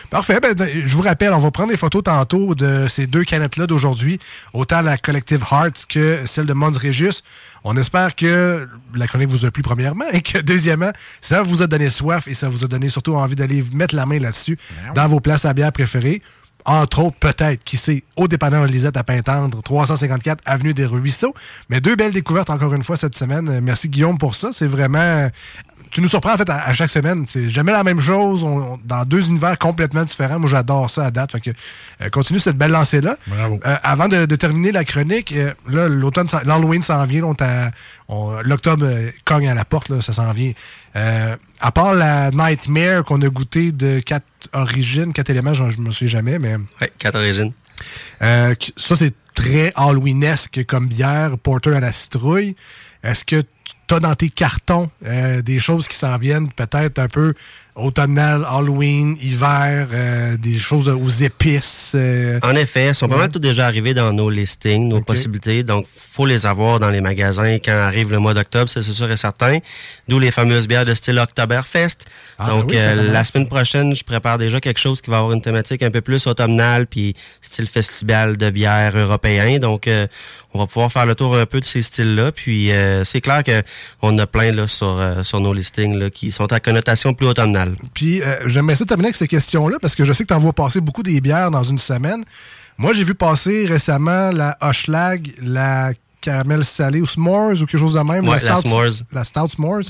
[0.09, 0.39] Parfait.
[0.39, 4.19] Ben, je vous rappelle, on va prendre des photos tantôt de ces deux canettes-là d'aujourd'hui,
[4.53, 7.23] autant la Collective Hearts que celle de Mons Régis.
[7.63, 10.91] On espère que la chronique vous a plu premièrement et que deuxièmement,
[11.21, 14.05] ça vous a donné soif et ça vous a donné surtout envie d'aller mettre la
[14.05, 14.57] main là-dessus
[14.95, 16.21] dans vos places à bière préférées.
[16.65, 21.33] Entre autres, peut-être, qui sait, au dépanneur Lisette à Pintendre, 354 Avenue des Ruisseaux.
[21.69, 23.49] Mais deux belles découvertes encore une fois cette semaine.
[23.49, 24.49] Euh, Merci Guillaume pour ça.
[24.51, 25.29] C'est vraiment
[25.93, 27.25] tu nous surprends en fait à, à chaque semaine.
[27.27, 30.39] C'est jamais la même chose, on- on- dans deux univers complètement différents.
[30.39, 31.31] Moi, j'adore ça à date.
[31.33, 31.49] Fait que,
[32.01, 33.17] euh, continue cette belle lancée-là.
[33.27, 33.59] Bravo.
[33.65, 37.21] Euh, avant de, de terminer la chronique, euh, là, l'automne, l'Halloween s'en vient.
[37.21, 37.71] là, on t'a-
[38.09, 40.51] on- L'octobre euh, cogne à la porte, là, ça s'en vient.
[40.95, 45.79] Euh, à part la Nightmare qu'on a goûté de quatre origines, quatre éléments, je, je
[45.79, 46.55] me souviens jamais, mais.
[46.81, 47.53] Oui, quatre origines.
[48.21, 52.55] Euh, ça, c'est très Halloweenesque comme bière, porter à la citrouille.
[53.03, 53.43] Est-ce que
[53.87, 57.33] tu as dans tes cartons euh, des choses qui s'en viennent peut-être un peu
[57.75, 61.93] automnal, Halloween, hiver, euh, des choses aux épices.
[61.95, 65.63] euh, En effet, ils sont pas mal tous déjà arrivés dans nos listings, nos possibilités.
[65.63, 69.17] Donc, faut les avoir dans les magasins quand arrive le mois d'octobre, c'est sûr et
[69.17, 69.57] certain.
[70.07, 72.05] D'où les fameuses bières de style Oktoberfest.
[72.37, 72.77] Ah, Donc, ben oui,
[73.07, 75.89] euh, la semaine prochaine, je prépare déjà quelque chose qui va avoir une thématique un
[75.89, 79.57] peu plus automnale, puis style festival de bière européen.
[79.57, 80.05] Donc, euh,
[80.53, 82.31] on va pouvoir faire le tour un peu de ces styles-là.
[82.31, 83.63] Puis, euh, c'est clair que
[84.01, 87.27] on a plein là sur euh, sur nos listings là, qui sont à connotation plus
[87.27, 87.75] automnale.
[87.93, 90.39] Puis euh, j'aimerais ça terminer avec ces questions-là parce que je sais que tu en
[90.39, 92.23] vois passer beaucoup des bières dans une semaine.
[92.77, 95.91] Moi, j'ai vu passer récemment la Hochelag, la
[96.21, 98.27] caramel salée ou s'mores ou quelque chose de même.
[98.27, 99.03] Ouais, la s'mores.
[99.11, 99.81] La Stout s'mores.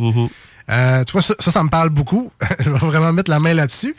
[0.70, 2.32] Euh, tu vois, ça, ça, ça me parle beaucoup.
[2.59, 3.95] je vais vraiment mettre la main là-dessus.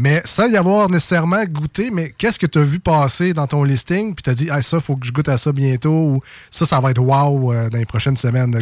[0.00, 3.64] Mais sans y avoir nécessairement goûté, mais qu'est-ce que tu as vu passer dans ton
[3.64, 4.14] listing?
[4.14, 5.90] Puis tu as dit, ah, ça, faut que je goûte à ça bientôt.
[5.90, 6.20] Ou
[6.52, 8.56] ça, ça va être wow euh, dans les prochaines semaines.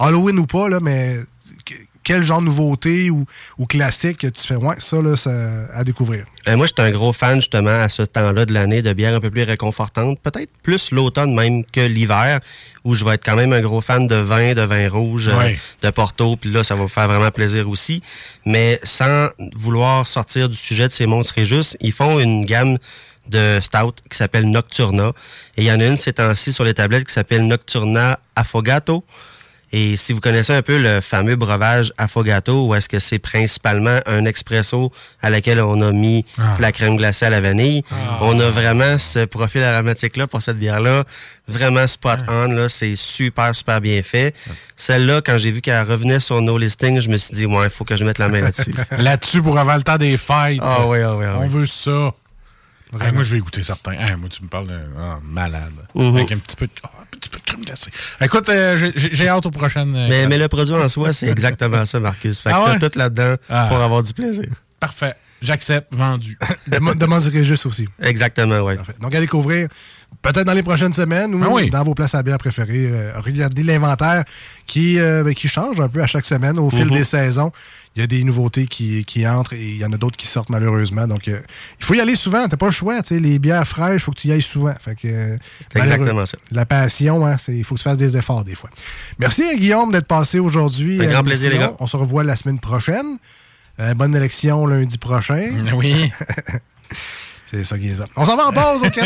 [0.00, 1.20] Halloween ou pas, là, mais
[2.10, 3.24] quel genre de nouveauté ou,
[3.56, 5.30] ou classique que tu fais, ouais, ça, là, ça,
[5.72, 6.24] à découvrir.
[6.48, 9.14] Euh, moi, je suis un gros fan, justement, à ce temps-là de l'année, de bières
[9.14, 10.18] un peu plus réconfortantes.
[10.18, 12.40] Peut-être plus l'automne même que l'hiver,
[12.82, 15.52] où je vais être quand même un gros fan de vin, de vin rouge, euh,
[15.82, 18.02] de Porto, puis là, ça va me faire vraiment plaisir aussi.
[18.44, 22.78] Mais sans vouloir sortir du sujet de ces monstres juste, ils font une gamme
[23.28, 25.12] de stout qui s'appelle Nocturna.
[25.56, 29.04] Et il y en a une ces temps-ci sur les tablettes qui s'appelle Nocturna Affogato.
[29.72, 34.00] Et si vous connaissez un peu le fameux breuvage Affogato, où est-ce que c'est principalement
[34.06, 34.90] un expresso
[35.22, 36.56] à laquelle on a mis Ah.
[36.58, 37.82] la crème glacée à la vanille,
[38.20, 41.04] on a vraiment ce profil aromatique-là pour cette bière-là.
[41.46, 44.34] Vraiment spot on, là, c'est super, super bien fait.
[44.76, 47.70] Celle-là, quand j'ai vu qu'elle revenait sur nos listings, je me suis dit, ouais, il
[47.70, 48.74] faut que je mette la main là-dessus.
[48.98, 50.58] Là-dessus pour avant le temps des fêtes.
[50.62, 51.48] Ah oui, ah oui, ah On oui.
[51.48, 52.12] veut ça.
[53.00, 53.92] Hey, moi, je vais écouter certains.
[53.92, 54.66] Hey, moi, tu me parles
[54.98, 55.72] ah, malade.
[55.94, 56.16] Mhm.
[56.16, 56.90] Avec un petit peu de, ah,
[57.20, 57.90] un petit peu de crème glacée.
[58.20, 59.94] Écoute, euh, j'ai- hâte aux prochaines.
[59.94, 62.40] euh, Mais, mais le produit en soi, c'est exactement ça, Marcus.
[62.40, 62.78] Fait que Ah ouais?
[62.78, 63.66] t'as tout là-dedans Ah.
[63.68, 64.44] pour avoir du plaisir.
[64.78, 65.14] Parfait.
[65.42, 65.94] J'accepte.
[65.94, 66.36] Vendu.
[66.68, 67.88] Dem- Demande juste aussi.
[68.02, 68.74] Exactement, oui.
[69.00, 69.68] Donc, à découvrir
[70.22, 71.70] peut-être dans les prochaines semaines ou Ah oui.
[71.70, 72.88] dans vos places à bière préférées.
[72.90, 74.24] Euh, regardez l'inventaire
[74.66, 76.90] qui, euh, ben, qui change un peu à chaque semaine au fil Mhm.
[76.90, 77.52] des saisons.
[77.96, 80.26] Il y a des nouveautés qui, qui entrent et il y en a d'autres qui
[80.26, 81.06] sortent malheureusement.
[81.08, 81.40] Donc, euh,
[81.80, 82.46] il faut y aller souvent.
[82.48, 83.00] T'as pas le choix.
[83.10, 84.74] Les bières fraîches, il faut que tu y ailles souvent.
[84.80, 85.36] Fait que, euh,
[85.72, 86.38] C'est exactement ça.
[86.52, 88.70] La passion, hein, il faut que tu fasses des efforts des fois.
[89.18, 91.00] Merci à Guillaume d'être passé aujourd'hui.
[91.02, 91.74] Un grand plaisir, les gars.
[91.80, 93.16] On se revoit la semaine prochaine.
[93.80, 95.50] Euh, bonne élection lundi prochain.
[95.74, 96.10] Oui.
[97.52, 98.04] C'est ça qui est ça.
[98.14, 99.00] On s'en va en pause, OK?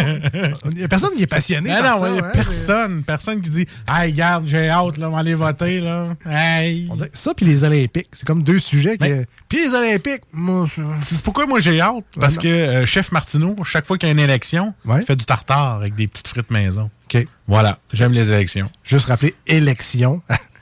[0.67, 1.71] Il n'y a personne qui est passionné.
[1.71, 2.31] Mais par non, ça, il n'y a hein?
[2.35, 3.03] personne.
[3.03, 6.09] Personne qui dit Hey, regarde, j'ai hâte, là, on va aller voter, là.
[6.27, 6.87] Hey.
[6.91, 8.09] On dirait ça puis les Olympiques.
[8.13, 8.99] C'est comme deux sujets.
[8.99, 9.09] qui-
[9.49, 12.05] Puis les Olympiques, moi, je- C'est pourquoi moi j'ai hâte.
[12.21, 15.25] Parce que euh, Chef Martineau, chaque fois qu'il y a une élection, il fait du
[15.25, 16.91] tartare avec des petites frites maison.
[17.07, 17.27] OK.
[17.47, 18.69] Voilà, j'aime les élections.
[18.83, 20.21] Juste rappeler élection.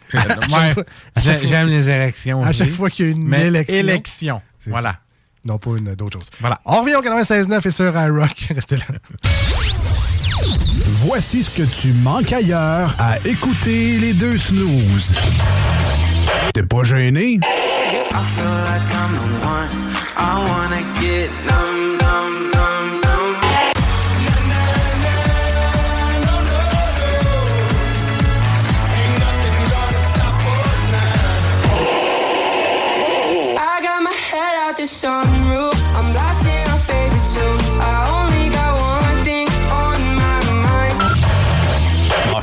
[1.45, 2.43] J'aime les élections.
[2.45, 2.59] À aussi.
[2.61, 3.77] chaque fois qu'il y a une Mais élection.
[3.77, 4.43] élection.
[4.67, 4.91] Voilà.
[4.93, 4.99] ça.
[5.45, 6.31] Non, pas une d'autre chose.
[6.41, 6.61] Voilà.
[6.65, 8.47] On revient au 96.9 et sur iRock.
[8.55, 8.85] Restez là.
[11.05, 15.13] Voici ce que tu manques ailleurs à écouter les deux snooze.
[16.55, 17.35] T'es pas gêné?
[17.35, 19.71] I feel like I'm the one.
[20.17, 22.02] I wanna get numb,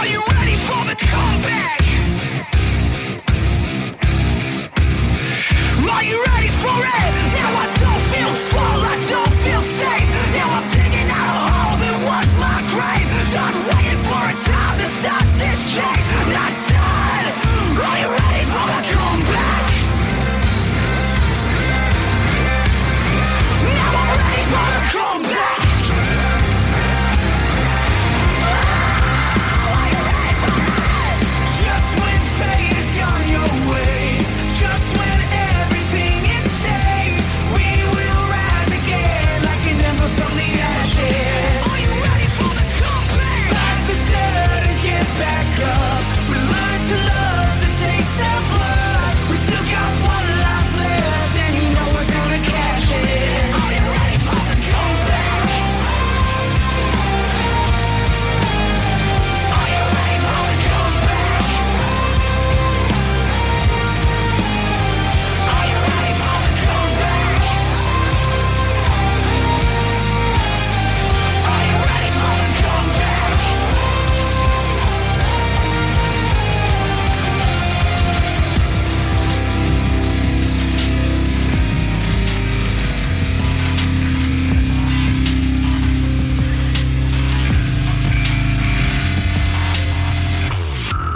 [0.00, 1.80] Are you ready for the comeback?
[5.92, 7.12] Are you ready for it?
[7.36, 9.29] Now I don't feel full, I don't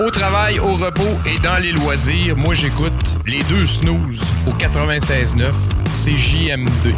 [0.05, 2.93] Au travail, au repos et dans les loisirs, moi j'écoute
[3.27, 5.51] les deux snooze au 96.9
[6.05, 6.95] CJMD.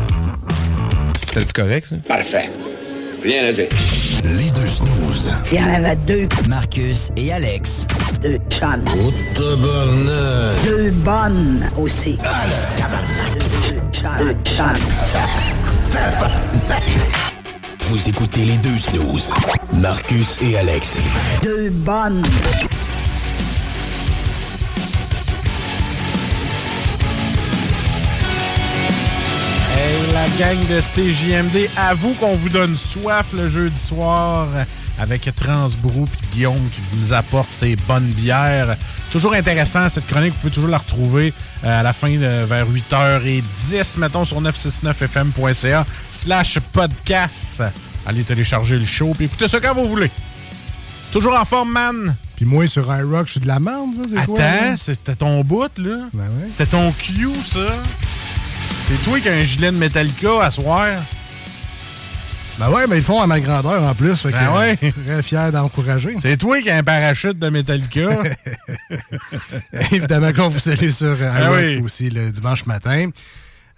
[1.32, 1.96] C'est correct ça?
[2.08, 2.50] Parfait.
[3.22, 3.68] Rien à dire.
[4.24, 5.30] Les deux snooze.
[5.52, 6.28] Il y en avait deux.
[6.48, 7.86] Marcus et Alex.
[8.22, 8.84] Deux chums.
[9.36, 12.18] Deux bonnes aussi.
[14.18, 14.66] Deux chums.
[17.88, 19.32] Vous écoutez les deux snooze.
[19.74, 20.96] Marcus et Alex.
[21.44, 22.24] Deux bonnes.
[30.26, 34.48] La gang de CJMD, avoue qu'on vous donne soif le jeudi soir
[34.98, 38.76] avec Transbrou et Guillaume qui nous apporte ses bonnes bières.
[39.12, 41.32] Toujours intéressant, cette chronique, vous pouvez toujours la retrouver
[41.64, 47.62] euh, à la fin de, vers 8h10, mettons, sur 969fm.ca slash podcast.
[48.06, 50.10] Allez télécharger le show, puis écoutez ça quand vous voulez.
[51.12, 52.16] Toujours en forme, man!
[52.36, 54.40] Puis moi, sur iRock, je suis de la merde, ça, c'est quoi?
[54.40, 56.08] Attends, c'était ton bout, là.
[56.12, 56.48] Ben ouais.
[56.50, 57.60] C'était ton cue, ça.
[58.88, 60.86] C'est toi qui as un gilet de Metallica à soir?
[62.58, 64.16] Ben ouais, mais ils le font à ma grandeur en plus.
[64.16, 64.78] Fait que, Ben ouais.
[64.82, 66.16] euh, Très fier d'encourager.
[66.22, 68.08] C'est toi qui as un parachute de Metallica?
[69.92, 71.16] Évidemment qu'on vous salue sur
[71.52, 71.80] oui.
[71.82, 73.10] aussi le dimanche matin.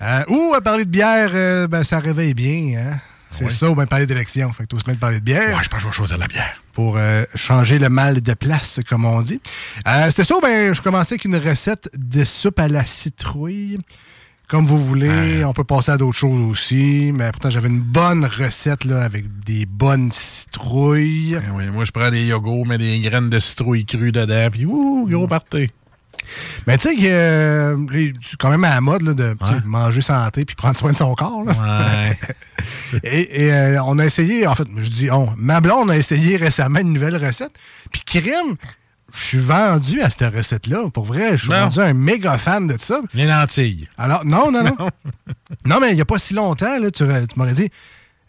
[0.01, 2.79] Euh, ou à parler de bière, euh, ben, ça réveille bien.
[2.79, 2.99] Hein?
[3.31, 3.53] C'est oui.
[3.53, 4.53] ça, ou bien parler d'élection.
[4.53, 5.57] Fait que tout se met de parler de bière.
[5.57, 6.63] Ouais, je pense que je vais choisir la bière.
[6.73, 9.41] Pour euh, changer le mal de place, comme on dit.
[10.09, 13.79] C'était ça, ben, je commençais avec une recette de soupe à la citrouille.
[14.49, 18.25] Comme vous voulez, on peut passer à d'autres choses aussi, mais pourtant j'avais une bonne
[18.25, 21.35] recette là, avec des bonnes citrouilles.
[21.39, 24.65] Ben oui, moi, je prends des yogourts, mets des graines de citrouille crues dedans, puis
[24.65, 25.29] ouh, gros Mm.
[25.29, 25.71] party.
[26.67, 27.77] Mais tu sais que euh,
[28.23, 31.15] c'est quand même à la mode là, de manger santé puis prendre soin de son
[31.15, 31.45] corps.
[31.45, 31.53] là.
[31.53, 32.19] Ouais.
[33.05, 36.37] et et, euh, on a essayé, en fait, je dis on, ma blonde a essayé
[36.39, 37.53] récemment une nouvelle recette.
[37.93, 38.57] Puis crème,
[39.15, 40.91] je suis vendu à cette recette-là.
[40.93, 41.65] Pour vrai, je suis Non.
[41.65, 43.01] rendu un méga fan de ça.
[43.15, 43.89] Les lentilles.
[43.97, 44.77] Alors, non, non, non.
[45.65, 47.71] non, mais il n'y a pas si longtemps, là, tu, aurais- tu m'aurais dit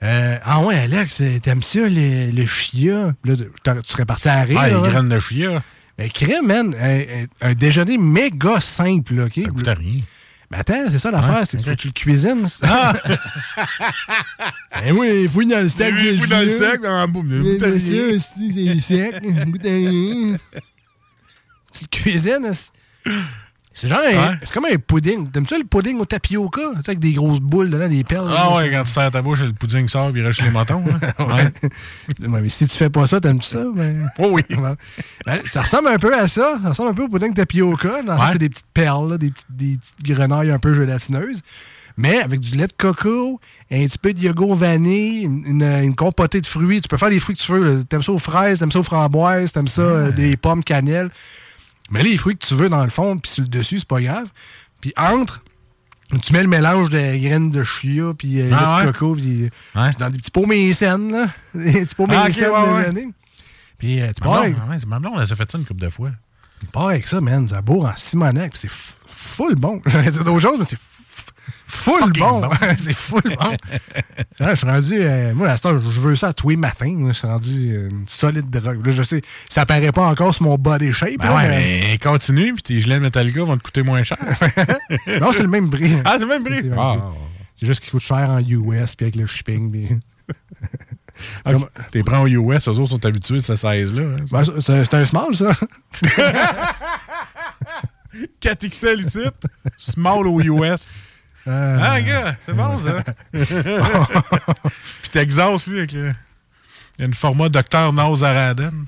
[0.04, 3.14] euh, Ah ouais, Alex, t'aimes ça, les, les chia?
[3.26, 4.58] Là, tu serais parti à rire.
[4.62, 4.82] Ah, les là.
[4.82, 5.62] graines de chia.
[5.98, 9.34] Ben, crème, man, un, un- un déjeuner méga simple, là, OK?
[9.44, 10.00] Ça coûte rien.
[10.52, 12.48] Ben attends, c'est ça l'affaire, Ouais, c'est que tu le cuisines.
[12.64, 12.94] Ah!
[14.82, 15.94] ben oui, fouille dans le sac.
[15.96, 16.78] Oui, fouille dans le là.
[16.78, 19.22] dans la boum, Mais si, c'est sec.
[19.22, 19.30] tu
[21.82, 22.52] le cuisines.
[23.82, 24.36] C'est- genre, un- Ouais.
[24.44, 25.30] c'est comme un pudding.
[25.32, 26.62] T'aimes ça le pudding au tapioca?
[26.62, 28.30] Tu sais, avec des grosses boules dedans, des perles.
[28.36, 30.84] Ah ouais, quand tu serres ta bouche, le pudding sort puis il reste les motons.
[30.88, 31.00] hein.
[31.26, 32.28] Ouais.
[32.28, 33.64] Ouais, mais si tu fais pas ça, t'aimes-tu ça?
[33.74, 34.10] Ben...
[34.20, 34.44] Oh oui.
[35.26, 36.58] Ben, ça ressemble un peu à ça.
[36.64, 38.02] Ça ressemble un peu au pudding tapioca.
[38.04, 38.26] Dans Ouais.
[38.34, 41.42] c'est des petites perles, là, des, petites, des petites grenailles un peu gélatineuses.
[41.98, 46.40] Mais avec du lait de coco, un petit peu de yogourt vanille, une, une compotée
[46.40, 46.80] de fruits.
[46.80, 47.84] Tu peux faire les fruits que tu veux.
[47.84, 51.10] T'aimes ça aux fraises, t'aimes ça aux framboises, t'aimes ça euh, des pommes cannelle.
[51.92, 54.02] Mais les fruits que tu veux dans le fond, puis sur le dessus, c'est pas
[54.02, 54.28] grave.
[54.82, 55.44] Puis entre,
[56.24, 58.94] tu mets le mélange de graines de chia, puis euh, Ah de ouais?
[58.94, 61.28] coco, puis euh, dans des petits pots mécènes, là.
[61.54, 63.08] Des petits pots Ah, mécènes ouais.
[63.78, 66.12] Puis euh, tu pars avec- ma blonde, elle s'est fait ça une couple de fois.
[66.74, 67.48] pas avec ça, man.
[67.48, 68.52] Ça bourre en Simonac.
[68.52, 68.72] puis C'est
[69.08, 69.82] full bon.
[69.86, 70.78] J'allais dire d'autres choses, mais c'est
[71.70, 72.42] full bon.
[72.42, 72.50] bon.
[72.78, 73.56] c'est full bon.
[74.40, 74.94] Je suis rendu.
[75.00, 77.06] euh, moi, à ce temps, je veux ça tous les matins.
[77.08, 78.86] Je suis rendu euh, une solide drogue.
[78.86, 81.18] Là, je sais, ça paraît pas encore sur mon body shape.
[81.20, 84.04] Ben là, ouais, mais- mais continue, puis tes gilets de Metallica vont te coûter moins
[84.04, 84.18] cher.
[85.22, 85.96] Non, c'est le même prix.
[86.06, 86.62] Ah, c'est le même prix?
[86.62, 86.98] C'est Ah.
[87.62, 89.72] Juste qu'il coûte cher en US puis avec le shipping.
[89.72, 89.90] puis-
[91.44, 91.52] Ah,
[91.92, 94.02] T'es prends au US, eux autres sont habitués de ce size-là.
[94.04, 94.26] hein.
[94.32, 95.52] Ben, c'est un small, ça.
[98.42, 99.20] 4XL ici,
[99.78, 101.08] small au US.
[101.52, 103.04] Ah, gars, c'est bon, ça.
[105.02, 106.12] Puis Texas, lui, avec le...
[106.98, 108.86] Il y a une format Docteur Nose Araden.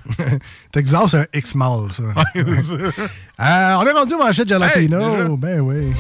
[0.72, 2.03] Texas, c'est un X-Mall, ça.
[2.03, 2.74] Ouais, c'est ça.
[2.74, 4.51] Euh, on est rendu au manchette.
[4.51, 5.24] Hey, déjà?
[5.38, 5.93] ben oui.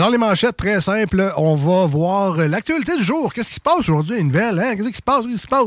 [0.00, 1.30] Alors, les manchettes, très simples.
[1.36, 3.34] On va voir l'actualité du jour.
[3.34, 4.18] Qu'est-ce qui se passe aujourd'hui?
[4.18, 4.74] Une nouvelle, hein?
[4.74, 5.26] Qu'est-ce qui se passe?
[5.26, 5.66] Qu'est-ce qui se passe?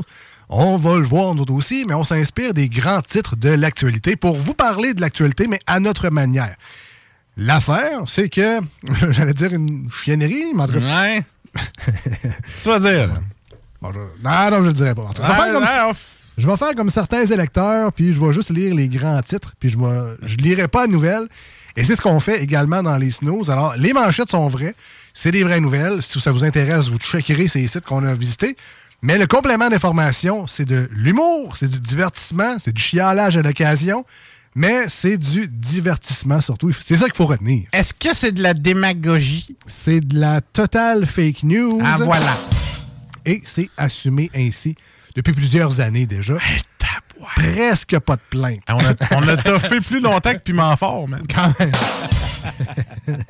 [0.49, 4.39] On va le voir, nous aussi, mais on s'inspire des grands titres de l'actualité pour
[4.39, 6.55] vous parler de l'actualité, mais à notre manière.
[7.37, 8.59] L'affaire, c'est que,
[9.11, 11.03] j'allais dire une chiennerie, mais en tout cas.
[11.03, 11.23] Ouais.
[12.63, 13.11] Tu vas dire.
[13.83, 15.09] Bon, je- Non, non, je le dirais pas.
[15.15, 15.93] Je, vais Ah, faire comme,
[16.39, 19.69] je vais faire comme certains électeurs, puis je vais juste lire les grands titres, puis
[19.69, 21.27] je ne je lirai pas de nouvelles.
[21.75, 23.49] Et c'est ce qu'on fait également dans les snooze.
[23.49, 24.75] Alors, les manchettes sont vraies.
[25.13, 26.01] C'est des vraies nouvelles.
[26.01, 28.55] Si ça vous intéresse, vous checkerez ces sites qu'on a visités.
[29.01, 34.05] Mais le complément d'information, c'est de l'humour, c'est du divertissement, c'est du chialage à l'occasion,
[34.55, 36.71] mais c'est du divertissement surtout.
[36.71, 37.67] C'est ça qu'il faut retenir.
[37.73, 39.57] Est-ce que c'est de la démagogie?
[39.67, 41.81] C'est de la totale fake news.
[41.83, 42.37] Ah, voilà.
[43.25, 44.75] Et c'est assumé ainsi
[45.15, 46.37] depuis plusieurs années déjà.
[47.35, 48.61] Presque pas de plainte.
[48.69, 51.23] On a, on a toffé plus longtemps que Piment Fort, man.
[51.33, 51.71] Quand même.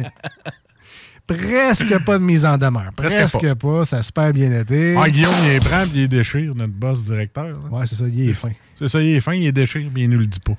[1.27, 2.91] Presque pas de mise en demeure.
[2.95, 3.85] Presque Presque, pas.
[3.85, 4.95] Ça a super bien été.
[4.97, 7.45] Ah, Guillaume, il est prend puis il est déchire, notre boss directeur.
[7.47, 7.55] là.
[7.71, 8.51] Ouais, c'est ça, il est fin.
[8.77, 10.57] C'est ça, il est fin, il est déchire, mais il nous le dit pas.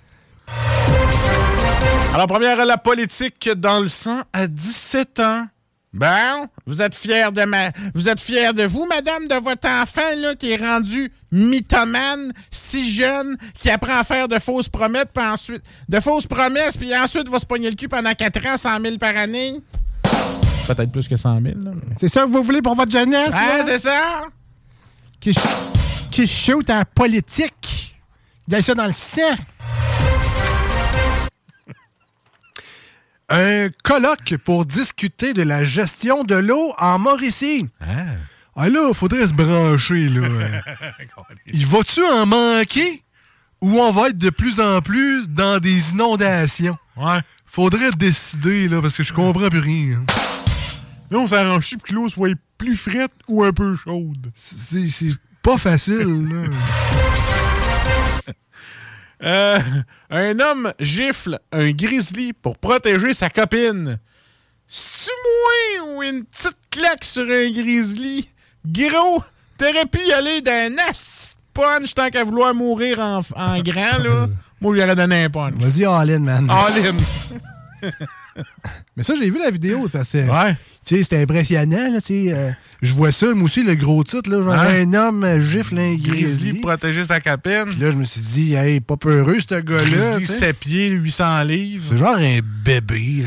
[2.15, 5.47] Alors, première, la politique dans le sang à 17 ans.
[5.95, 7.71] Bon, vous êtes fiers de ma...
[7.95, 12.93] Vous êtes fiers de vous, madame, de votre enfant, là, qui est rendu mythomane, si
[12.93, 15.63] jeune, qui apprend à faire de fausses promesses, puis ensuite...
[15.89, 18.99] De fausses promesses, puis ensuite va se pogner le cul pendant 4 ans, 100 000
[18.99, 19.55] par année?
[20.67, 21.71] Peut-être plus que 100 000, là.
[22.01, 23.31] C'est ça que vous voulez pour votre jeunesse?
[23.33, 23.65] Ah, là?
[23.65, 24.25] c'est ça?
[25.21, 25.33] Qui,
[26.11, 27.95] qui shoot en politique.
[28.49, 29.37] Il y a ça dans le sang.
[33.29, 37.69] Un colloque pour discuter de la gestion de l'eau en Mauricie.
[38.57, 40.63] Ah là, faudrait se brancher, là.
[41.47, 43.03] Il va-tu en manquer
[43.61, 46.77] ou on va être de plus en plus dans des inondations?
[46.97, 47.21] Ouais.
[47.47, 50.05] Faudrait décider, là, parce que je comprends plus rien.
[51.11, 54.31] Là, on s'arrange pour que l'eau soit plus frette ou un peu chaude?
[54.35, 57.44] C'est c'est pas facile, là.
[59.25, 59.59] Euh,
[60.11, 63.99] un homme gifle un grizzly pour protéger sa copine.
[64.69, 65.11] C'est-tu
[65.81, 68.29] moi ou une petite claque sur un grizzly?
[68.67, 69.23] Gros,
[69.59, 74.27] t'aurais pu y aller d'un ast punch tant qu'à vouloir mourir en, en grand, là.
[74.61, 75.55] Moi, je lui aurais donné un punch.
[75.59, 76.51] Vas-y, all-in, man.
[76.51, 76.97] All-in.
[78.97, 80.19] Mais ça, j'ai vu la vidéo, parce que...
[80.19, 80.57] Ouais.
[80.85, 82.51] Tu sais, c'était impressionnant, là, euh,
[82.83, 84.83] je vois ça, moi aussi, le gros titre, là, genre Hein?
[84.83, 87.65] un homme euh, gifle un Grizzly protéger sa copine.
[87.71, 89.83] Puis là, je me suis dit, hey, pas peureux, ce gars-là.
[89.85, 90.39] Grizzly, tu sais.
[90.39, 91.87] 7 pieds, 800 livres.
[91.91, 93.25] C'est genre un bébé.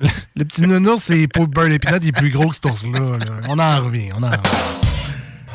[0.36, 3.18] le petit nounours, c'est pour le beurre d'épinard, il est plus gros que cet ours-là.
[3.18, 3.26] là.
[3.48, 4.40] On en revient, on en revient.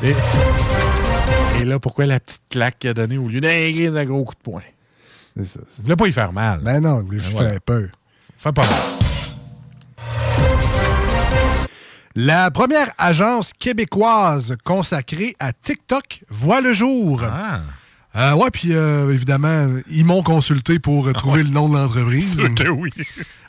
[0.02, 4.34] Et, et là, pourquoi la petite claque qu'il a donnée au lieu d'un gros coup
[4.34, 4.62] de poing?
[5.36, 5.60] C'est ça.
[5.78, 6.60] Il voulait pas y faire mal.
[6.62, 7.50] Ben non, il voulait juste voilà.
[7.50, 7.88] faire peur.
[8.44, 8.70] Fait pas mal.
[12.14, 17.22] La première agence québécoise consacrée à TikTok voit le jour.
[18.16, 22.36] Euh, ouais, puis euh, évidemment, ils m'ont consulté pour euh, trouver le nom de l'entreprise.
[22.54, 22.90] Que oui.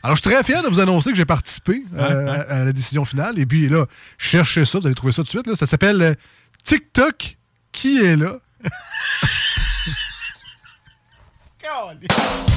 [0.02, 2.46] Alors, je suis très fier de vous annoncer que j'ai participé euh, Ouais, ouais.
[2.48, 3.38] à la décision finale.
[3.38, 3.86] Et puis là,
[4.18, 5.48] cherchez ça, vous allez trouver ça tout de suite.
[5.48, 5.58] là.
[5.58, 6.16] Ça s'appelle
[6.64, 7.36] TikTok
[7.74, 8.38] qui est là?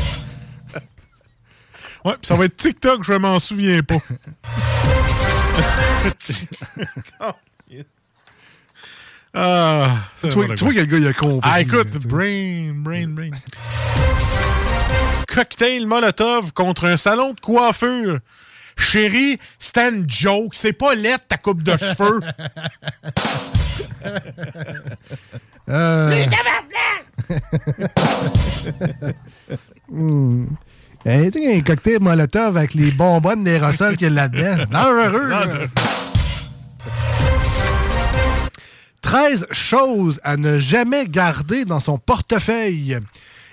[2.08, 3.98] Ouais, puis ça va être TikTok, je m'en souviens pas.
[9.34, 11.50] ah, Tu vois, tu vois que le gars, il a compris.
[11.52, 13.28] Ah, écoute, brain, brain, brain.
[15.28, 18.20] Cocktail Molotov contre un salon de coiffure.
[18.78, 20.54] Chérie, c'était une joke.
[20.54, 22.20] C'est pas laid ta coupe de cheveux.
[25.68, 26.10] Euh.
[31.06, 34.64] Hein, tu sais, un cocktail Molotov avec les bonbonnes d'aérosol qu'il y a là-dedans.
[34.70, 35.28] Dangereux.
[35.28, 35.44] là.
[39.02, 42.98] 13 choses à ne jamais garder dans son portefeuille.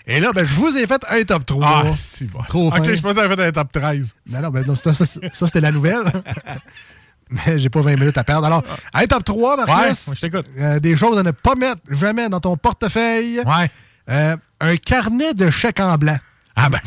[0.08, 1.84] Et là, ben, je vous ai fait un top 3.
[1.86, 2.42] Ah, si bon.
[2.48, 2.96] Trop Ok, fin.
[2.96, 4.16] je pensais que fait un top 13.
[4.28, 6.04] Non, non, ben non, ça, ça, ça, c'était la nouvelle.
[7.30, 8.46] Mais j'ai pas 20 minutes à perdre.
[8.46, 10.08] Alors, un top 3, Marcus.
[10.08, 10.46] Ouais, je t'écoute.
[10.60, 13.40] Euh, des choses à ne pas mettre jamais dans ton portefeuille.
[13.40, 13.70] Ouais.
[14.10, 16.18] Euh, un carnet de chèques en blanc.
[16.56, 16.80] Ah ben.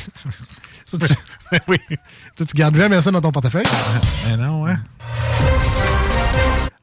[0.84, 1.14] Ça, tu,
[1.68, 1.78] oui.
[2.36, 3.66] Tu, tu gardes jamais ça dans ton portefeuille?
[4.26, 4.74] Mais non, ouais.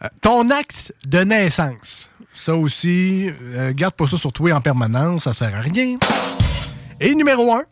[0.04, 2.10] Euh, ton acte de naissance.
[2.36, 5.98] Ça aussi, euh, garde pas ça sur toi en permanence, ça sert à rien.
[7.00, 7.64] Et numéro 1.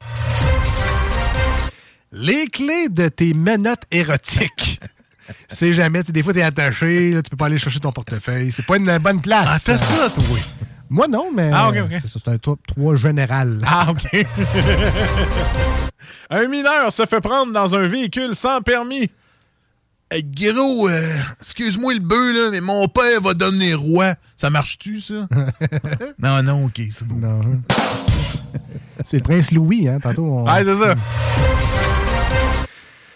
[2.14, 4.80] Les clés de tes menottes érotiques.
[5.47, 8.51] C'est jamais, des fois, t'es attaché, là, tu peux pas aller chercher ton portefeuille.
[8.51, 9.47] C'est pas une bonne place.
[9.47, 10.38] Ah, t'as ça, toi.
[10.94, 11.50] Moi, non, mais.
[11.52, 12.02] Ah, ok, ok.
[12.06, 13.60] C'est un top 3 général.
[13.66, 14.06] Ah, OK.
[16.30, 19.10] un mineur se fait prendre dans un véhicule sans permis.
[20.12, 24.14] Hey, gros, euh, excuse-moi le bœuf, là, mais mon père va devenir roi.
[24.38, 25.28] Ça marche-tu, ça?
[26.20, 27.16] non, non, OK, c'est bon.
[27.16, 27.41] Non.
[29.04, 30.26] C'est Prince Louis, hein, tantôt.
[30.26, 30.94] on- Ouais, c'est ça.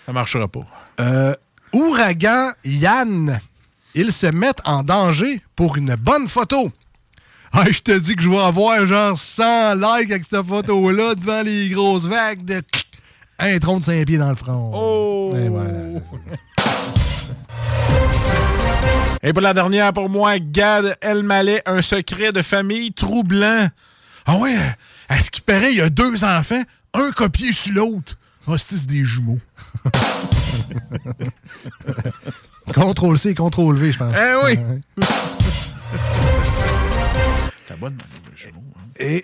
[0.07, 0.65] Ça marchera pas.
[0.99, 1.36] Euh,
[1.73, 3.39] ouragan Yann.
[3.93, 6.71] Ils se mettent en danger pour une bonne photo.
[7.65, 11.41] Hey, je te dis que je vais avoir genre 100 likes avec cette photo-là devant
[11.41, 12.61] les grosses vagues de
[13.39, 14.71] un tronc de 5 pieds dans le front.
[14.75, 15.33] Oh!
[15.35, 15.71] Et voilà.
[19.23, 23.67] Et pour la dernière, pour moi, Gad Elmaleh, un secret de famille troublant.
[24.27, 24.55] Ah ouais,
[25.09, 26.61] à ce qui paraît, il y a deux enfants,
[26.93, 28.19] un copié sur l'autre.
[28.47, 29.39] Ah, c'est c'est des jumeaux.
[32.73, 34.15] Contrôle C, contrôle V, je pense.
[34.15, 34.59] Eh oui!
[37.68, 37.97] T'as bonne
[38.36, 38.63] jumeaux.
[38.78, 38.82] hein.
[38.99, 39.22] Et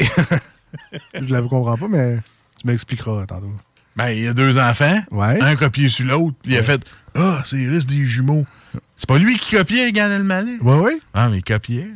[1.21, 2.17] je la comprends pas, mais
[2.59, 3.53] tu m'expliqueras tantôt.
[3.95, 5.39] Ben, il y a deux enfants, Ouais.
[5.41, 6.81] un copié sur l'autre, puis il a fait
[7.15, 8.45] Ah, c'est risque des jumeaux.
[8.97, 10.57] C'est pas lui qui copiait Gad Elmaleh?
[10.61, 10.97] Ouais, ouais.
[11.13, 11.87] Ah, mais il copiait.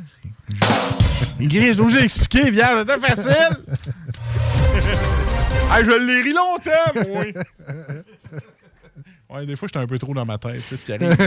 [1.40, 3.58] Il grise, j'ai obligé d'expliquer, vierge, c'était facile!
[5.72, 7.24] ah, je l'ai ri longtemps, moi!
[9.30, 11.12] Ouais, des fois, j'étais un peu trop dans ma tête, c'est ce qui arrive.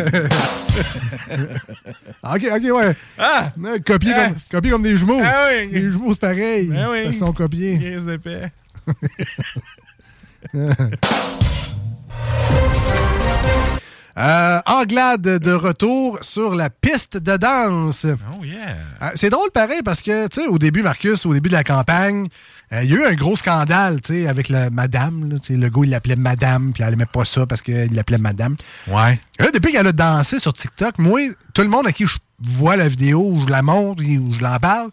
[2.22, 2.96] ok, ok, ouais.
[3.18, 3.50] Ah!
[3.84, 5.20] Copier, Ah, comme, copier comme des jumeaux.
[5.22, 5.68] Ah oui.
[5.70, 6.70] Les jumeaux, c'est pareil.
[6.74, 7.02] Ah oui.
[7.06, 7.78] Ils sont copiés.
[8.08, 8.50] Épais.
[14.18, 18.06] Euh, Anglade de retour sur la piste de danse.
[18.32, 18.76] Oh yeah!
[19.02, 21.64] Euh, c'est drôle pareil parce que, tu sais, au début, Marcus, au début de la
[21.64, 22.28] campagne,
[22.72, 25.30] euh, il y a eu un gros scandale, tu sais, avec la madame.
[25.30, 28.56] là, le gars, il l'appelait madame, puis elle aimait pas ça parce qu'il l'appelait madame.
[28.88, 29.20] Ouais.
[29.38, 31.20] Là, depuis qu'elle a dansé sur TikTok, moi,
[31.54, 34.40] tout le monde à qui je vois la vidéo, ou je la montre, ou je
[34.40, 34.90] l'en parle,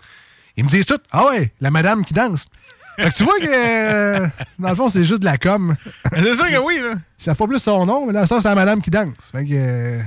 [0.57, 2.45] ils me disent tout Ah ouais, la madame qui danse.
[2.97, 4.27] Fait que tu vois que, euh,
[4.59, 5.75] dans le fond, c'est juste de la com.
[6.13, 6.95] C'est sûr que oui, là.
[7.19, 9.13] Ils savent pas plus son nom, mais là, ça, c'est la madame qui danse.
[9.31, 9.51] Fait que.
[9.53, 10.01] euh,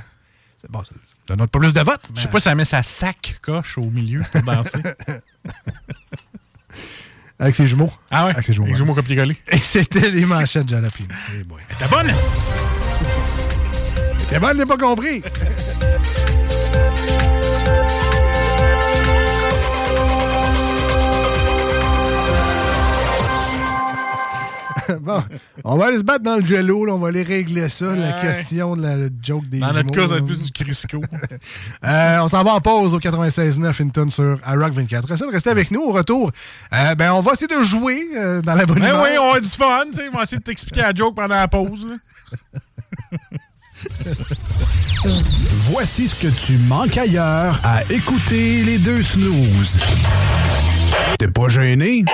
[0.61, 0.91] c'est bon, ça
[1.28, 2.03] ça donne pas plus de votes.
[2.16, 4.82] Je sais pas si elle met sa sac coche au milieu pour danser.
[7.38, 7.93] Avec ses jumeaux.
[8.11, 8.32] Ah ouais?
[8.32, 8.66] Avec ses jumeaux.
[8.66, 8.78] Les ouais.
[8.78, 9.36] jumeaux copier-coller.
[9.53, 11.09] Et c'était les manchettes de Jalapino.
[11.78, 12.12] T'es bonne?
[14.28, 15.22] T'es bonne, n'est pas compris.
[25.01, 25.22] bon,
[25.64, 28.12] on va aller se battre dans le jello, là, on va aller régler ça, la
[28.20, 31.01] question de la joke des Dans notre cas, ça va plus du Crisco.
[31.84, 35.11] Euh, on s'en va en pause au 96.9 Hinton sur iRock 24.
[35.11, 35.80] Essayez de rester avec nous.
[35.80, 36.30] Au retour,
[36.72, 39.41] euh, ben, on va essayer de jouer euh, dans la bonne Ben oui, on a
[39.41, 40.09] du fun, tu sais.
[40.12, 41.86] On va essayer de t'expliquer la joke pendant la pause.
[45.70, 49.78] Voici ce que tu manques ailleurs à écouter les deux snooze.
[51.18, 52.05] T'es pas gêné?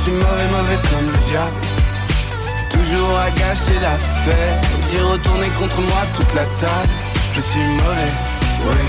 [0.00, 1.56] Je suis mauvais, mauvais comme le diable
[2.70, 6.88] Toujours à gâcher la fête J'ai retourné contre moi toute la table
[7.36, 8.12] Je suis mauvais,
[8.64, 8.86] oui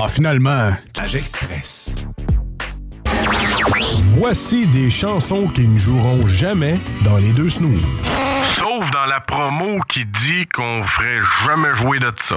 [0.00, 2.06] Ah, finalement, Magic Stress.
[4.16, 7.82] Voici des chansons qui ne joueront jamais dans les deux snooze.
[8.56, 12.36] Sauf dans la promo qui dit qu'on ferait jamais jouer de ça.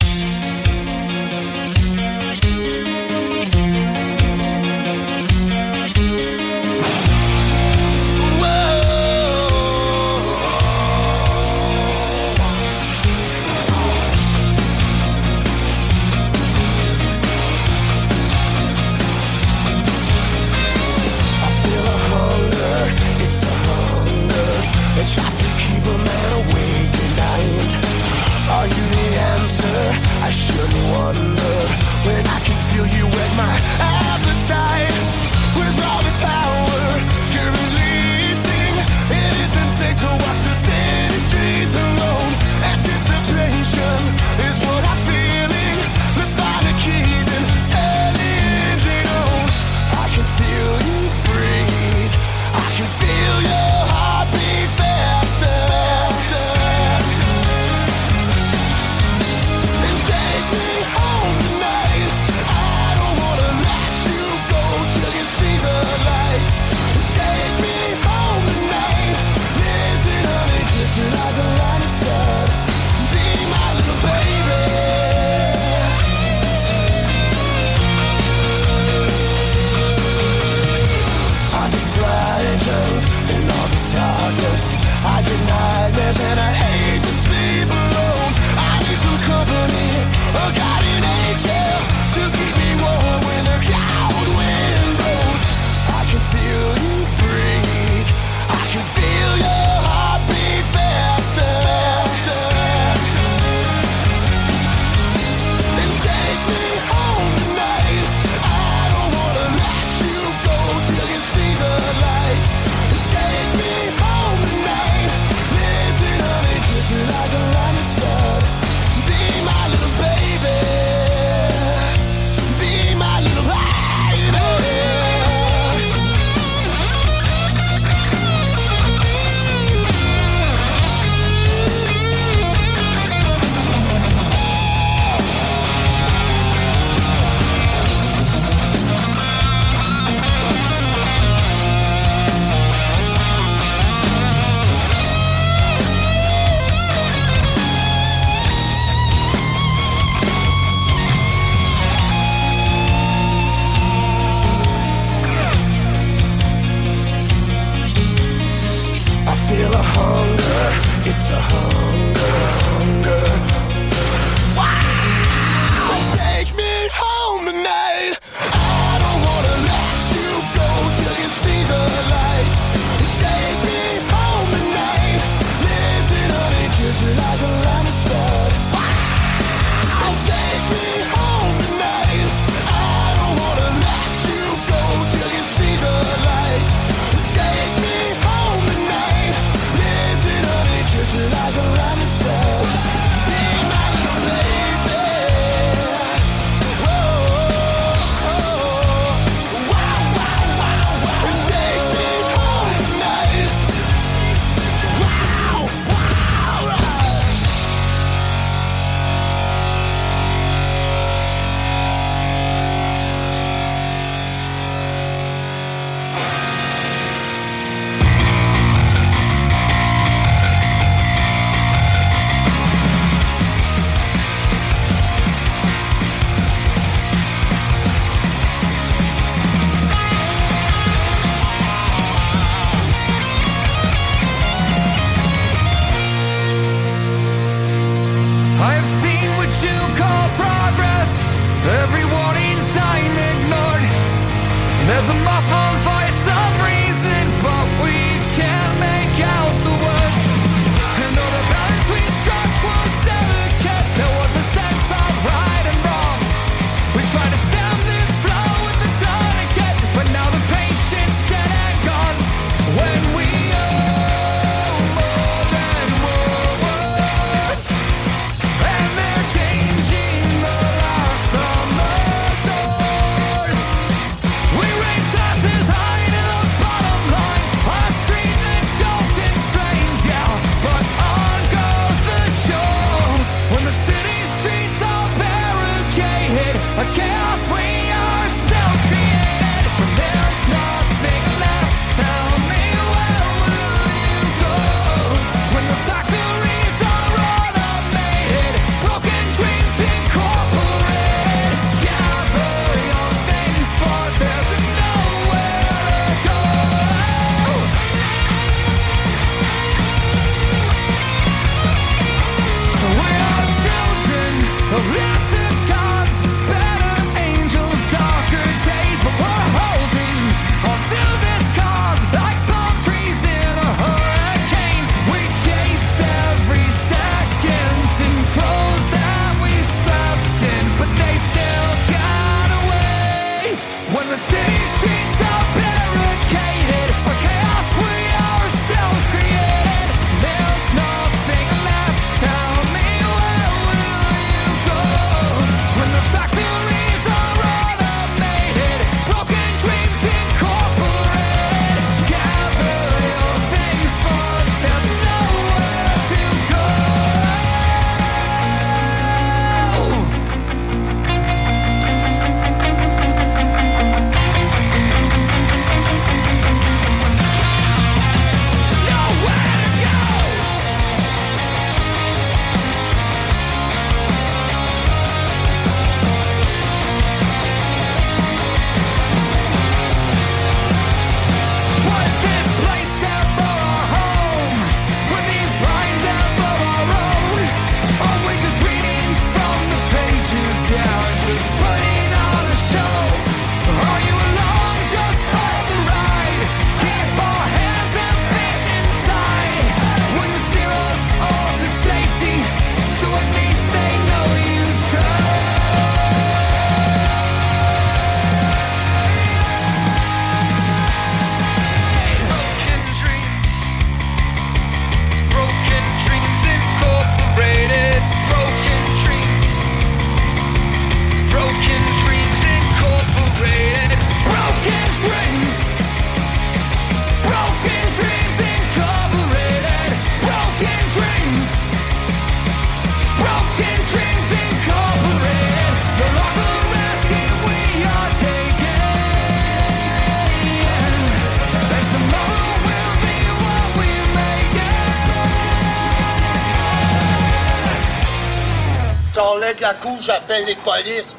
[450.21, 451.15] j'appelle les polices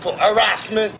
[0.00, 0.90] pour harassment.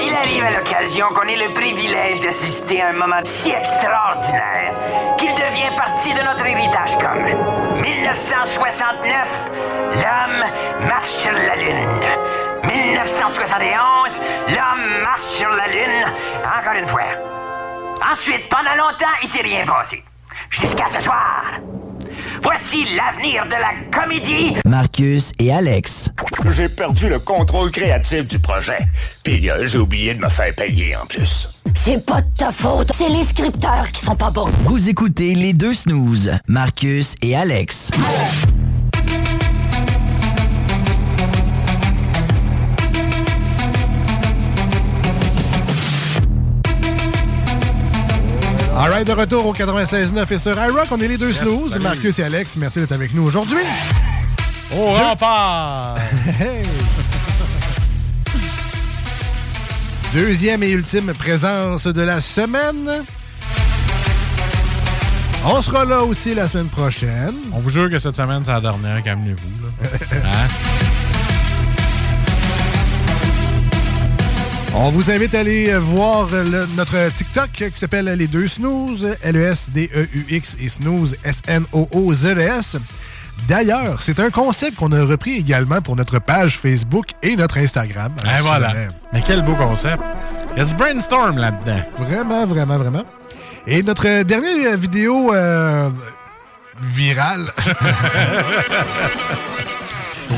[0.00, 4.74] Il arrive à l'occasion qu'on ait le privilège d'assister à un moment si extraordinaire
[5.18, 7.34] qu'il devient partie de notre héritage commun.
[7.80, 9.50] 1969,
[9.94, 10.44] l'homme
[10.88, 11.88] marche sur la Lune.
[12.64, 16.04] 1971, l'homme marche sur la Lune
[16.44, 17.02] encore une fois.
[18.10, 20.02] Ensuite, pendant longtemps, il s'est rien passé.
[20.50, 21.44] Jusqu'à ce soir.
[22.44, 26.10] Voici l'avenir de la comédie Marcus et Alex.
[26.50, 28.86] J'ai perdu le contrôle créatif du projet.
[29.22, 31.48] Puis euh, j'ai oublié de me faire payer en plus.
[31.74, 34.50] C'est pas de ta faute, c'est les scripteurs qui sont pas bons.
[34.64, 37.90] Vous écoutez les deux snooze, Marcus et Alex.
[48.88, 51.82] Right, de retour au 96.9 et sur iRock, on est les deux Yes, snooze, salut.
[51.82, 52.56] Marcus et Alex.
[52.56, 53.62] Merci d'être avec nous aujourd'hui.
[54.76, 55.96] Au rempart!
[60.12, 63.02] Deuxième et ultime présence de la semaine.
[65.44, 67.34] On sera là aussi la semaine prochaine.
[67.52, 69.02] On vous jure que cette semaine, c'est la dernière.
[69.02, 69.48] Calmez-vous.
[70.24, 70.46] Hein?
[74.76, 80.56] On vous invite à aller voir le- notre TikTok qui s'appelle Les Deux Snooze, L-E-S-D-E-U-X
[80.60, 82.76] et Snooze, S-N-O-O-Z-E-S.
[83.48, 88.12] D'ailleurs, c'est un concept qu'on a repris également pour notre page Facebook et notre Instagram.
[88.22, 88.72] Ben voilà.
[89.12, 90.02] Mais quel beau concept.
[90.54, 91.80] Il y a du brainstorm là-dedans.
[91.98, 93.02] Vraiment, vraiment, vraiment.
[93.66, 95.88] Et notre dernière vidéo euh,
[96.82, 97.52] virale.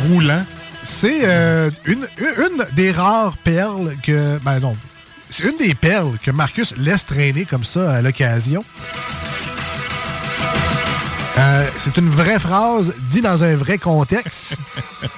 [0.09, 0.45] Roulant.
[0.87, 4.39] C'est euh, une, une des rares perles que.
[4.39, 4.77] Ben non.
[5.29, 8.65] C'est une des perles que Marcus laisse traîner comme ça à l'occasion.
[11.39, 14.57] Euh, c'est une vraie phrase dit dans un vrai contexte.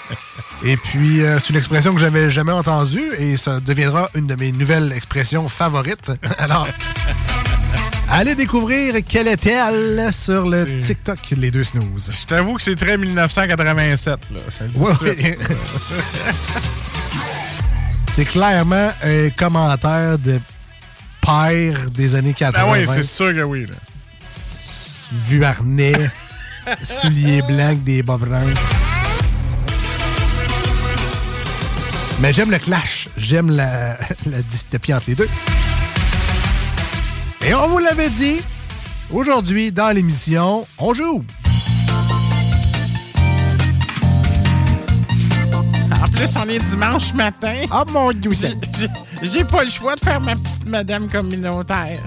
[0.64, 4.34] Et puis, euh, c'est une expression que j'avais jamais entendue et ça deviendra une de
[4.34, 6.10] mes nouvelles expressions favorites.
[6.38, 6.66] Alors,
[8.10, 12.10] Allez découvrir quelle était-elle sur le TikTok Les Deux Snooze.
[12.20, 14.18] Je t'avoue que c'est très 1987.
[14.30, 14.40] Là.
[14.76, 15.38] Ouais.
[18.16, 20.40] C'est clairement un commentaire de
[21.20, 22.64] père des années 80.
[22.66, 23.66] Ah oui, c'est sûr que oui.
[23.66, 23.74] là.
[25.28, 26.10] Vuarnet,
[26.82, 28.40] souliers blancs, avec des bas bruns.
[32.20, 33.08] Mais j'aime le clash.
[33.16, 33.96] J'aime la,
[34.26, 35.28] la dystopie entre les deux.
[37.46, 38.40] Et on vous l'avait dit,
[39.12, 41.24] aujourd'hui, dans l'émission, on joue.
[46.00, 47.54] En plus, on est dimanche matin.
[47.70, 48.30] Ah mon dieu!
[49.22, 52.00] J'ai- pas le choix de faire ma petite madame communautaire.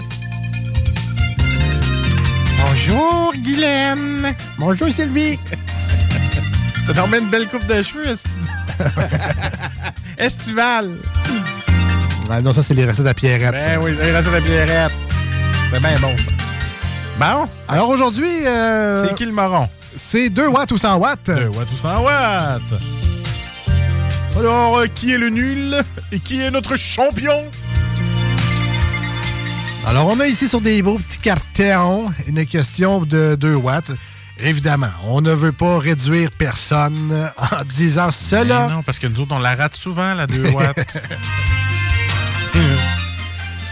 [2.58, 4.34] Bonjour, Guylaine.
[4.58, 5.38] Bonjour, Sylvie.
[6.86, 8.28] T'as dormi une belle coupe de cheveux, esti-
[10.18, 10.96] Estival.
[12.30, 13.50] Ah non, ça, c'est les recettes à Pierrette.
[13.52, 14.92] Ben oui, j'ai resté la Pierrette.
[15.72, 16.24] C'est bien bon, ça.
[17.18, 17.48] Bon.
[17.68, 18.46] Alors aujourd'hui...
[18.46, 19.68] euh, C'est qui le moron?
[19.96, 21.26] C'est 2 watts ou 100 watts?
[21.26, 22.62] 2 watts ou 100 watts.
[24.38, 25.76] Alors, euh, qui est le nul
[26.10, 27.50] et qui est notre champion?
[29.86, 33.92] Alors, on a ici sur des beaux petits cartons une question de 2 watts.
[34.38, 38.68] Évidemment, on ne veut pas réduire personne en disant cela.
[38.68, 40.96] Non, parce que nous autres, on la rate souvent, la 2 watts.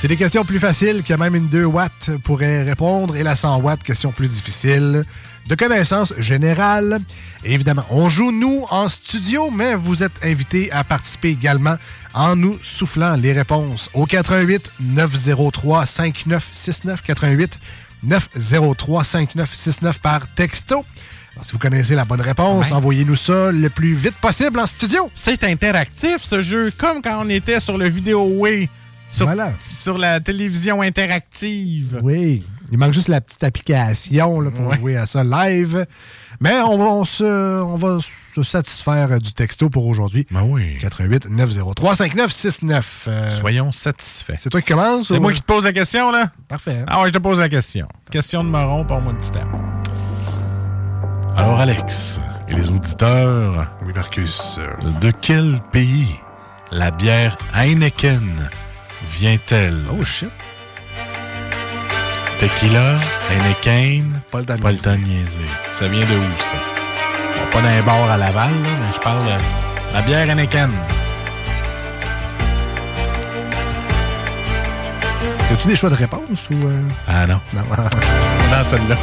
[0.01, 3.61] C'est des questions plus faciles que même une 2 watts pourrait répondre et la 100
[3.61, 5.05] watts, question plus difficile.
[5.47, 7.01] De connaissances générales.
[7.45, 11.77] Et évidemment, on joue nous en studio, mais vous êtes invités à participer également
[12.15, 17.59] en nous soufflant les réponses au 88 903 5969 88
[18.03, 20.83] 903 5969 par texto.
[21.35, 25.11] Alors, si vous connaissez la bonne réponse, envoyez-nous ça le plus vite possible en studio.
[25.15, 28.71] C'est interactif, ce jeu, comme quand on était sur le vidéo Way.
[29.11, 29.51] Sur, Voilà.
[29.61, 32.01] sur la télévision interactive.
[32.03, 32.45] Oui.
[32.73, 34.77] Il manque juste la petite application là, pour Ouais.
[34.77, 35.85] jouer à ça live.
[36.41, 37.99] Mais on va, on se, on va
[38.35, 40.27] se satisfaire du texto pour aujourd'hui.
[40.31, 40.78] Ben oui.
[40.81, 43.05] 88 903 5969.
[43.09, 44.37] Euh, Soyons satisfaits.
[44.39, 45.09] C'est toi qui commence?
[45.09, 46.31] C'est ou- moi qui te pose la question, là?
[46.49, 46.85] Parfait.
[46.87, 47.89] Ah ouais, je te pose la question.
[48.11, 49.41] Question de marron, pour moi un petit temps.
[51.37, 53.70] Alors, Alex, et les auditeurs...
[53.85, 54.59] Oui, Marcus.
[55.01, 56.16] De quel pays
[56.70, 58.49] la bière Heineken
[59.09, 59.85] vient-elle?
[59.93, 60.31] Oh, shit.
[62.39, 62.95] Tequila,
[63.31, 64.21] Heineken,
[64.97, 65.41] niaiser.
[65.75, 66.57] Ça vient de où, ça?
[66.57, 70.71] Bon, pas d'un bar à Laval, là, mais je parle de la bière Heineken.
[75.51, 76.67] Y a-tu des choix de réponse ou.
[76.67, 76.83] euh?
[77.09, 77.41] Ah non.
[77.53, 77.63] Non.
[78.51, 78.97] Dans celle-là.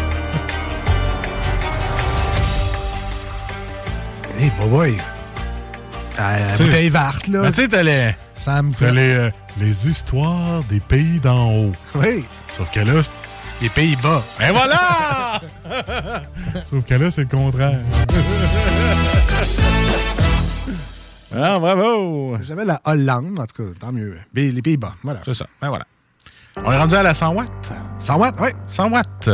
[4.40, 4.98] hey, boy, boy.
[6.19, 7.52] Euh, Tu sais- bouteille verte, là.
[7.52, 11.71] Tu sais, t'as les, Ça me t'as les, euh, les histoires des pays d'en haut.
[11.95, 12.25] Oui.
[12.53, 13.11] Sauf que là, c'est-
[13.59, 14.21] Les Pays-Bas.
[14.39, 15.41] Et voilà!
[16.67, 17.79] Sauf que là, c'est le contraire.
[21.35, 22.38] ah, bravo!
[22.43, 24.17] J'avais la Hollande, en tout cas, tant mieux.
[24.35, 25.21] Mais Les Pays-Bas, voilà.
[25.25, 25.47] C'est ça.
[25.61, 25.85] Ben voilà.
[26.63, 27.71] On est rendu à la 100 watts.
[27.99, 28.49] 100 watts, oui.
[28.67, 29.29] 100 watts.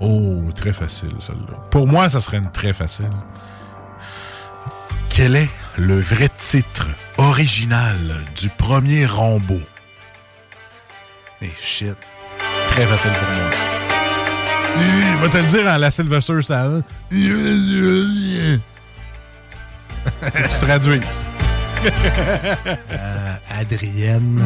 [0.00, 1.58] Oh, très facile, celle-là.
[1.70, 3.10] Pour moi, ça serait une très facile.
[5.10, 5.50] Quel est
[5.80, 6.86] le vrai titre
[7.16, 7.96] original
[8.38, 9.58] du premier Rambo?
[11.40, 11.96] Eh, shit.
[12.68, 13.48] Très facile pour moi.
[14.76, 16.82] Il va te le dire en la Sylvester Stallone.
[17.10, 18.60] Tu
[20.60, 21.00] traduises.
[21.84, 24.38] Euh, Adrienne.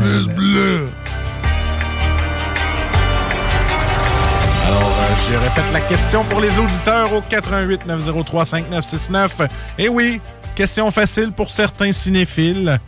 [4.67, 9.43] Alors, euh, je répète la question pour les auditeurs au 88 903 5969.
[9.79, 10.21] Et oui,
[10.55, 12.79] question facile pour certains cinéphiles.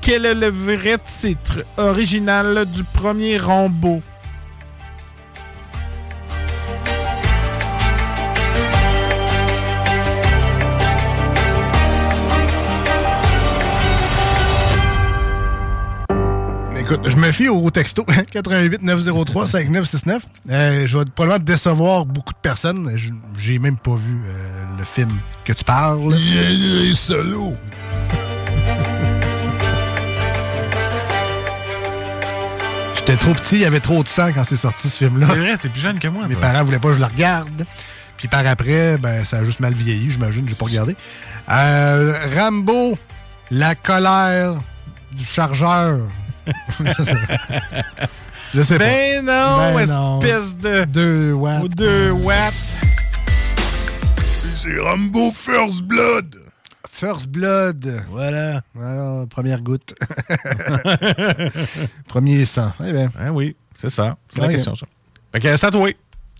[0.00, 4.02] Quel est le vrai titre original du premier Rambo?
[16.78, 20.26] Écoute, je me fie au texto 88 903 5969.
[20.50, 22.94] Euh, je vais probablement décevoir beaucoup de personnes.
[23.38, 26.12] J'ai même pas vu euh, le film que tu parles.
[26.12, 27.56] Il est solo.
[32.94, 35.26] J'étais trop petit, il y avait trop de sang quand c'est sorti ce film-là.
[35.30, 36.26] C'est vrai, t'es plus jeune que moi.
[36.26, 36.42] Mes toi.
[36.52, 37.64] parents voulaient pas que je le regarde.
[38.16, 40.96] Puis par après, ben, ça a juste mal vieilli, j'imagine, j'ai pas regardé.
[41.50, 42.96] Euh, Rambo,
[43.50, 44.54] la colère
[45.12, 45.98] du chargeur.
[48.54, 48.84] je sais pas.
[48.84, 50.20] Ben non, Ben non.
[50.20, 50.84] espèce de...
[50.84, 51.68] Deux watts.
[51.74, 52.83] Deux watts.
[54.64, 56.36] C'est Rambo First Blood.
[56.90, 58.02] First Blood.
[58.08, 58.62] Voilà.
[58.72, 59.94] Voilà, première goutte.
[62.08, 62.72] Premier sang.
[62.82, 63.10] Eh bien.
[63.18, 63.56] Hein, oui.
[63.78, 64.16] C'est ça.
[64.32, 64.86] C'est la question, ça.
[65.32, 65.90] Fait que c'est à toi.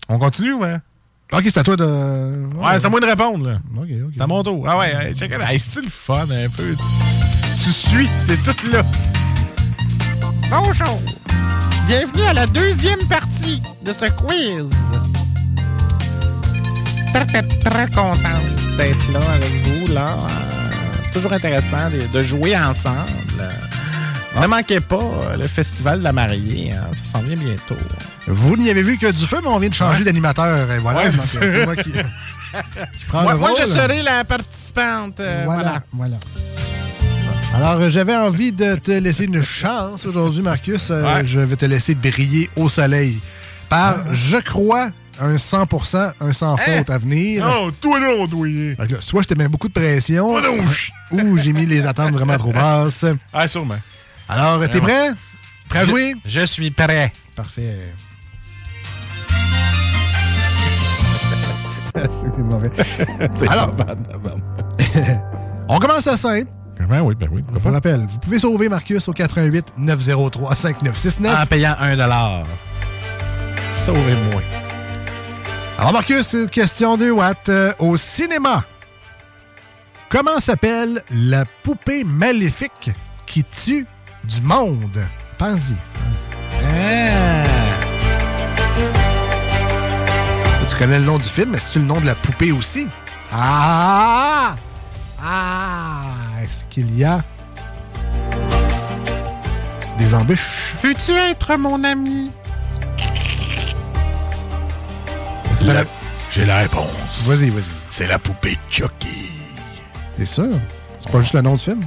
[0.09, 0.77] On continue, ouais?
[1.33, 1.85] Ok, c'est à toi de.
[2.55, 3.59] Ouais, c'est à moi de répondre, là.
[3.77, 4.13] Ok, ok.
[4.15, 4.65] C'est à mon tour.
[4.67, 5.39] Ah ouais, check it.
[5.47, 6.73] Hey, c'est-tu le fun un peu?
[6.73, 8.83] Tu, tu suis, t'es tout là.
[10.49, 10.99] Bonjour.
[11.87, 14.67] Bienvenue à la deuxième partie de ce quiz.
[17.15, 18.43] Très, très, très contente
[18.77, 19.93] d'être là avec vous.
[19.93, 20.17] Là.
[20.17, 23.05] Euh, toujours intéressant de, de jouer ensemble.
[23.39, 26.73] Euh, Ne manquez pas euh, le festival de la mariée.
[26.73, 26.87] hein.
[26.93, 27.77] Ça s'en vient bientôt.
[28.27, 30.69] Vous n'y avez vu que du feu, mais on vient de changer d'animateur.
[30.71, 31.03] Et voilà.
[31.03, 31.93] Ouais, c'est moi qui.
[33.07, 33.59] prends Moi, le moi, rôle.
[33.61, 35.19] je serai la participante.
[35.21, 35.81] euh, voilà.
[35.93, 36.17] voilà.
[37.55, 40.89] Alors, euh, j'avais envie de te laisser une chance aujourd'hui, Marcus.
[40.91, 41.25] Euh, Ouais.
[41.25, 43.17] Je vais te laisser briller au soleil
[43.69, 44.89] par, je crois,
[45.21, 47.45] un 100% un sans faute à venir.
[47.45, 50.35] Non, toi non, là, soit je te mets beaucoup de pression,
[51.11, 53.05] ou j'ai mis les attentes vraiment trop basses.
[53.33, 53.79] Ah, sûrement.
[54.27, 55.11] Alors, t'es prêt?
[55.69, 56.15] Prêt à jouer?
[56.25, 57.11] Je suis prêt.
[57.35, 57.77] Parfait.
[62.09, 62.71] C'est mauvais.
[63.47, 63.73] Alors,
[65.69, 66.51] on commence à simple.
[66.89, 67.43] Ben oui, ben oui.
[67.53, 71.43] Je vous rappelle, vous pouvez sauver Marcus au 88 903 5969.
[71.43, 72.43] En payant un dollar.
[73.69, 74.41] Sauvez-moi.
[75.77, 77.49] Alors Marcus, question 2 watts.
[77.49, 78.63] Euh, au cinéma,
[80.09, 82.91] comment s'appelle la poupée maléfique
[83.25, 83.85] qui tue
[84.23, 85.05] du monde?
[85.37, 85.75] Pense-y.
[90.69, 92.87] Tu connais le nom du film, mais c'est-tu le nom de la poupée aussi?
[93.31, 94.55] Ah!
[95.23, 96.03] Ah!
[96.43, 97.19] Est-ce qu'il y a
[99.97, 100.73] des embûches?
[100.83, 102.29] Veux-tu être mon ami?
[106.31, 107.27] J'ai la réponse.
[107.27, 107.63] Vas-y, vas-y.
[107.89, 109.29] C'est la poupée Chucky.
[110.17, 110.49] T'es sûr?
[110.99, 111.79] C'est pas juste le nom du film?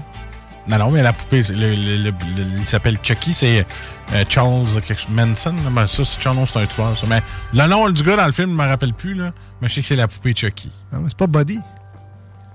[0.67, 1.75] Non, non, mais la poupée, le,
[2.05, 2.13] le-
[2.59, 3.67] il s'appelle Chucky, c'est
[4.13, 4.67] euh, Charles
[5.11, 5.55] Manson.
[5.73, 6.97] mais ça, c'est Charles, c'est un tueur.
[6.99, 7.07] Ça.
[7.09, 7.23] Mais
[7.55, 9.33] le nom du gars dans le film, je me rappelle plus, là.
[9.61, 10.71] Mais je sais que c'est la poupée Chucky.
[10.93, 11.59] Ah, mais c'est pas Buddy.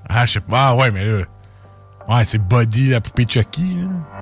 [0.09, 0.67] Ah, je sais pas.
[0.69, 1.23] Ah, ouais, mais là.
[2.07, 3.75] Ouais, c'est Buddy, la poupée Chucky.
[3.75, 4.21] là.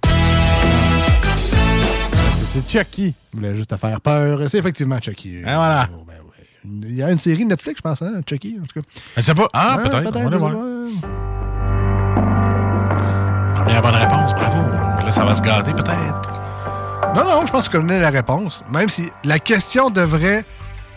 [2.48, 3.14] C'est Chucky.
[3.34, 4.40] Il voulait juste te faire peur.
[4.48, 5.38] C'est effectivement Chucky.
[5.46, 5.90] Ah, voilà.
[5.94, 6.16] Oh, ben.
[6.64, 8.88] Il y a une série Netflix, je pense, hein, Chucky, en tout cas.
[9.18, 9.50] Je sais pas.
[9.54, 10.16] Ah, peut-être.
[10.16, 10.52] on va voir.
[13.56, 14.58] Première bonne réponse, bravo.
[15.04, 16.30] Là, ça va se gâter, peut-être.
[17.16, 18.64] Non, non, je pense que tu connais la réponse.
[18.72, 20.46] Même si la question devrait.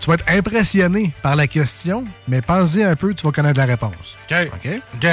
[0.01, 3.65] Tu vas être impressionné par la question, mais pense-y un peu, tu vas connaître la
[3.65, 4.19] réponse.
[4.31, 4.51] OK.
[4.53, 4.83] OK?
[4.97, 5.07] OK.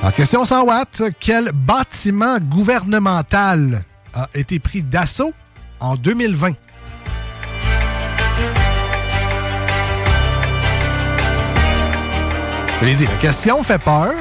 [0.00, 1.02] Alors, question 100 watts.
[1.20, 3.84] Quel bâtiment gouvernemental
[4.14, 5.32] a été pris d'assaut
[5.78, 6.54] en 2020?
[12.84, 14.12] Je l'ai dit, la question fait peur.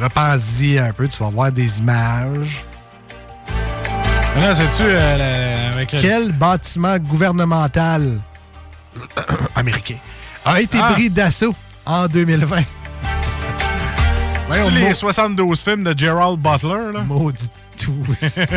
[0.00, 2.64] Repense-y un peu, tu vas voir des images.
[4.54, 6.00] C'est-tu euh, avec le...
[6.00, 8.20] Quel bâtiment gouvernemental
[9.56, 9.96] américain
[10.44, 10.92] a été Ah.
[10.92, 12.62] pris d'assaut en 2020?
[14.52, 17.00] C'est-tu les 72 films de Gerald Butler, là?
[17.00, 18.38] Maudit tous.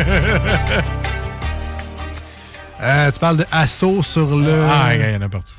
[2.82, 4.64] Euh, tu parles de assaut sur le.
[4.70, 5.52] Ah, il y en a partout.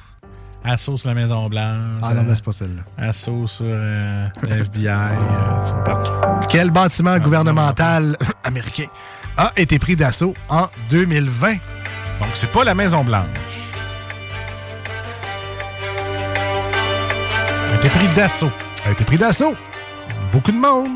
[0.64, 2.02] Assaut sur la Maison-Blanche.
[2.04, 2.84] Ah non, mais c'est pas celle-là.
[3.10, 4.88] Assaut sur euh, le FBI.
[4.88, 6.12] euh, partout.
[6.50, 8.86] Quel bâtiment gouvernemental américain
[9.38, 11.52] a été pris d'assaut en 2020?
[11.54, 13.26] Donc, c'est pas la Maison-Blanche.
[17.72, 18.52] A été pris d'assaut.
[18.86, 19.54] A été pris d'assaut.
[20.32, 20.88] Beaucoup de monde.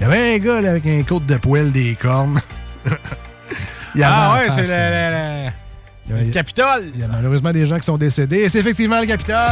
[0.00, 2.40] Il y avait un gars là, avec un côte de poêle des cornes.
[3.94, 5.48] Il y avait Ah ouais, c'est le, euh,
[6.08, 6.84] le- il Capitole.
[6.94, 8.38] Il y a malheureusement des gens qui sont décédés.
[8.38, 9.34] Et c'est effectivement le Capitole.
[9.36, 9.42] Ouais,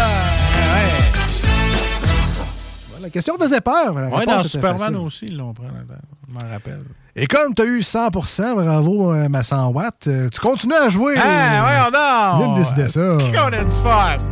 [3.03, 3.95] La question faisait peur.
[3.95, 4.97] mais la Ouais, réponse dans Superman facile.
[4.97, 5.67] aussi, ils l'ont pris.
[6.29, 6.81] Je m'en rappelle.
[7.15, 10.89] Et comme tu as eu 100% bravo euh, ma 100 watts, euh, tu continues à
[10.89, 11.15] jouer.
[11.17, 11.95] Ah, ouais, on
[12.53, 12.57] a.
[12.59, 13.17] Décider ça.
[13.19, 14.19] Qui qu'on a du fun?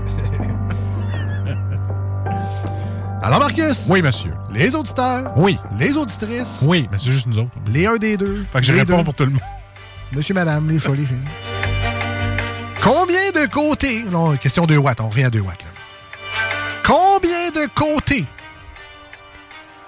[3.23, 3.87] Alors Marcus.
[3.89, 4.33] Oui, monsieur.
[4.53, 5.33] Les auditeurs.
[5.37, 5.59] Oui.
[5.79, 6.63] Les auditrices.
[6.67, 7.49] Oui, mais c'est juste nous autres.
[7.69, 8.45] Les un des deux.
[8.53, 9.05] Fait que je réponds deux.
[9.05, 9.41] pour tout le monde.
[10.15, 11.17] Monsieur, madame, les choix, les chiens.
[12.85, 14.03] Combien de côtés...
[14.03, 15.65] Non, question 2 watts, on revient à 2 watts.
[15.65, 15.71] là.
[16.85, 18.27] Combien de côtés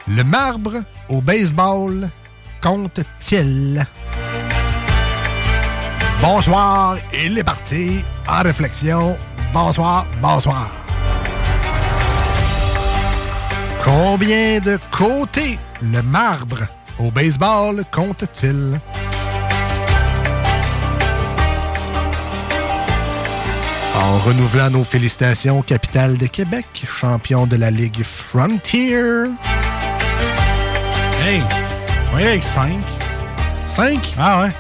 [0.09, 2.09] le marbre au baseball
[2.63, 3.87] compte-t-il?
[6.23, 8.03] Bonsoir, il est parti.
[8.27, 9.19] En réflexion.
[9.53, 10.71] Bonsoir, bonsoir.
[13.85, 16.61] Combien de côtés le marbre
[16.99, 18.81] au baseball compte-t-il?
[23.99, 29.25] En renouvelant nos félicitations, capitale de Québec, champion de la Ligue Frontier.
[31.25, 31.43] Hey,
[32.15, 32.73] on est avec 5.
[33.67, 34.15] 5?
[34.19, 34.51] Ah ouais.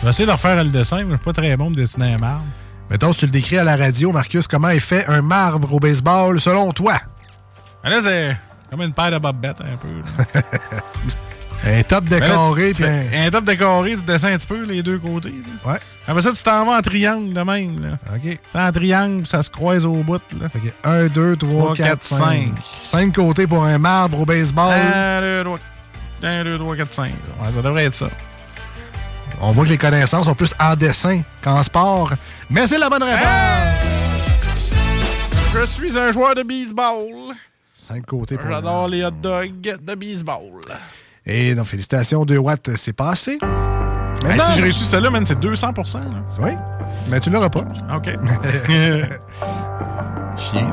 [0.00, 2.14] Je vais essayer de refaire le dessin, mais je suis pas très bon de dessiner
[2.14, 2.44] un marbre.
[2.90, 5.80] Mettons, si tu le décris à la radio, Marcus, comment est fait un marbre au
[5.80, 6.94] baseball selon toi?
[7.82, 8.36] Ah, Là, c'est
[8.70, 9.88] comme une paire de bobettes, un peu.
[11.64, 13.26] Un top Ben là, décoré, un...
[13.26, 15.30] un top décoré, tu dessins un petit peu les deux côtés.
[15.64, 15.72] là.
[15.72, 15.78] Ouais.
[16.08, 17.80] Après ça, tu t'en vas en triangle de même.
[17.80, 17.98] Là.
[18.14, 18.38] OK.
[18.54, 20.20] En triangle, ça se croise au bout.
[20.40, 20.48] Là.
[20.82, 22.18] 1, 2, 3, Trois, 4, quatre, 5.
[22.18, 22.52] cinq.
[22.82, 24.72] 5 côtés pour un marbre au baseball.
[24.74, 25.58] 1, 2, 3,
[26.24, 27.04] 1, 2, 3, 4, 5.
[27.06, 28.10] Ouais, ça devrait être ça.
[29.40, 32.12] On voit que les connaissances sont plus en dessin qu'en sport.
[32.50, 33.22] Mais c'est la bonne réponse!
[35.54, 37.34] Je suis un joueur de baseball.
[37.74, 40.60] 5 côtés pour un J'adore les hot dogs de baseball.
[41.26, 43.38] Et donc, félicitations, 2 watts, c'est passé.
[44.24, 46.02] Hey, si j'ai réussi là, man, c'est 200 là.
[46.38, 46.50] Oui,
[47.08, 47.64] mais tu l'auras pas.
[47.94, 48.06] OK.
[50.36, 50.64] Chier.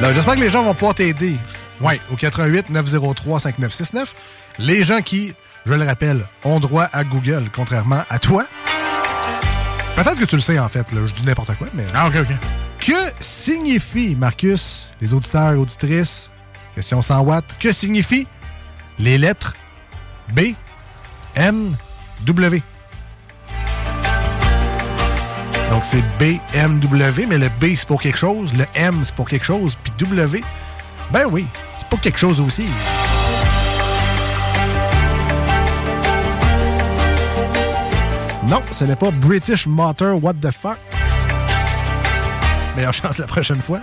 [0.00, 1.36] Là, J'espère que les gens vont pouvoir t'aider.
[1.80, 2.00] Oui.
[2.10, 4.14] Au 88 903 5969.
[4.58, 5.32] Les gens qui,
[5.64, 8.44] je le rappelle, ont droit à Google, contrairement à toi.
[9.94, 10.90] Peut-être que tu le sais, en fait.
[10.92, 11.84] Là, je dis n'importe quoi, mais...
[11.94, 12.34] Ah, OK, OK.
[12.84, 16.32] Que signifie, Marcus, les auditeurs et auditrices,
[16.74, 18.26] question 100 watts, que signifient
[18.98, 19.54] les lettres
[20.34, 20.54] B,
[21.36, 21.76] M,
[22.26, 22.60] W?
[25.70, 29.14] Donc c'est B, M, W, mais le B c'est pour quelque chose, le M c'est
[29.14, 30.42] pour quelque chose, puis W,
[31.12, 31.46] ben oui,
[31.78, 32.66] c'est pour quelque chose aussi.
[38.48, 40.78] Non, ce n'est pas British Motor What the fuck?
[42.76, 43.80] Meilleure chance la prochaine fois.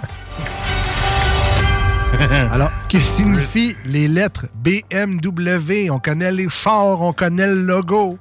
[2.52, 5.90] Alors, que signifient les lettres BMW?
[5.92, 8.18] On connaît les chars, on connaît le logo.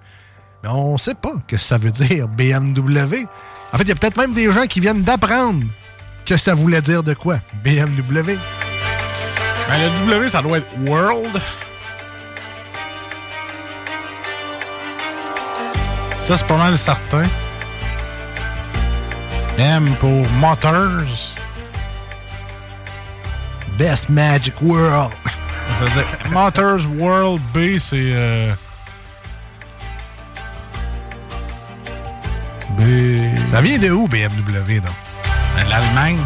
[0.62, 3.26] Mais on sait pas que ça veut dire BMW.
[3.72, 5.66] En fait, il y a peut-être même des gens qui viennent d'apprendre
[6.24, 7.38] que ça voulait dire de quoi?
[7.64, 8.38] BMW.
[9.68, 11.40] Ben, le W, ça doit être World.
[16.26, 17.24] Ça, c'est pas mal certain.
[19.58, 21.34] M pour Motors.
[23.76, 25.12] Best Magic World.
[25.78, 27.96] Ça veut dire Motors World B, c'est.
[28.12, 28.50] euh,
[32.70, 32.80] B.
[33.50, 34.92] Ça vient de où, BMW, donc?
[35.56, 36.18] Ben, L'Allemagne.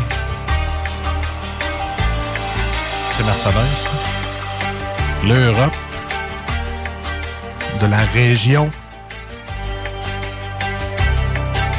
[3.16, 3.88] C'est Mercedes.
[5.24, 5.76] L'Europe.
[7.80, 8.70] De la région.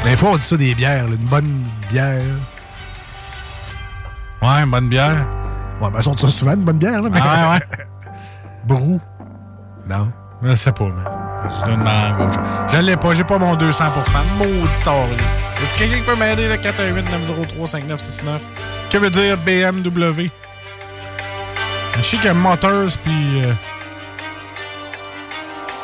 [0.04, 2.20] Des fois, on dit ça des bières, là, une bonne bière.
[4.42, 5.26] Ouais, une bonne bière.
[5.80, 7.08] Ouais, ben, on dit ça souvent, une bonne bière, là.
[7.10, 7.20] Mais...
[7.22, 7.86] Ah ouais, ouais.
[8.66, 9.00] Brou.
[9.88, 10.12] Non.
[10.42, 11.10] Je sais pas, mais.
[11.48, 12.34] Je donne ma gauche.
[12.70, 13.82] Je l'ai pas, j'ai pas mon 200%.
[14.38, 15.16] Maudit tort, là.
[15.60, 18.38] Y a quelqu'un qui peut m'aider, le 418-903-5969?
[18.90, 20.30] Que veut dire BMW?
[21.96, 23.42] Je sais qu'il y a Motors, puis.
[23.42, 23.52] Euh...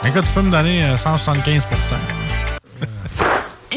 [0.06, 1.94] Écoute, tu peux me donner euh, 175%.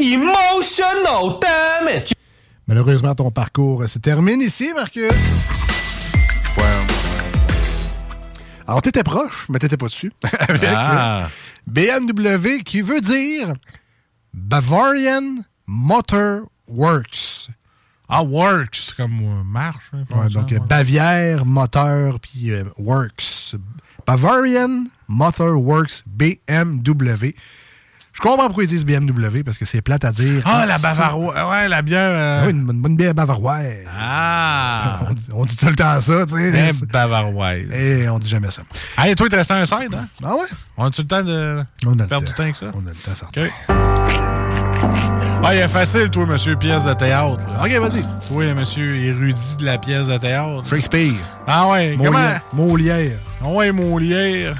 [0.03, 2.11] Emotional damage!
[2.67, 5.11] Malheureusement, ton parcours se termine ici, Marcus.
[8.67, 10.11] Alors, t'étais proche, mais t'étais pas dessus.
[10.39, 11.29] Avec Ah.
[11.67, 13.53] le BMW qui veut dire
[14.33, 15.35] Bavarian
[15.67, 17.49] Motor Works.
[18.09, 19.89] Ah, Works, c'est comme euh, marche.
[19.93, 23.55] hein, Ouais, donc, euh, Bavière, moteur, puis euh, Works.
[24.05, 27.35] Bavarian Motor Works BMW.
[28.13, 30.43] Je comprends pourquoi ils disent BMW, parce que c'est plate à dire.
[30.45, 31.35] Ah, la c'est- Bavaroise.
[31.49, 31.99] Ouais, la bière.
[32.11, 33.65] euh, Ah oui, une, bonne- bonne bière bavaroise.
[33.99, 34.99] Ah!
[35.09, 36.69] On dit, on dit tout le temps ça, tu sais.
[36.81, 37.71] Eh, Bavaroise.
[37.73, 38.61] Et on dit jamais ça.
[38.99, 40.07] Hey, toi, il te restait un side, hein?
[40.23, 40.45] Ah ouais?
[40.77, 42.29] On a-tu le temps de On a le perdre temps.
[42.29, 42.65] du temps avec ça?
[42.75, 43.45] On a le temps, certain.
[43.45, 43.51] OK.
[45.45, 47.45] Ah, il est facile, toi, monsieur pièce de théâtre.
[47.47, 47.63] là.
[47.63, 48.05] OK, vas-y.
[48.29, 50.63] Toi, monsieur érudit de la pièce de théâtre.
[50.69, 51.13] Shakespeare.
[51.47, 52.11] Ah ouais, comment...
[52.11, 52.41] Molière.
[52.53, 53.17] Molière.
[53.43, 54.53] Ah ouais, Molière.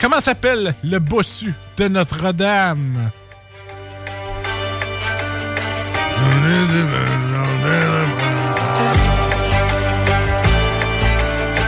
[0.00, 3.10] Comment s'appelle le bossu de Notre-Dame?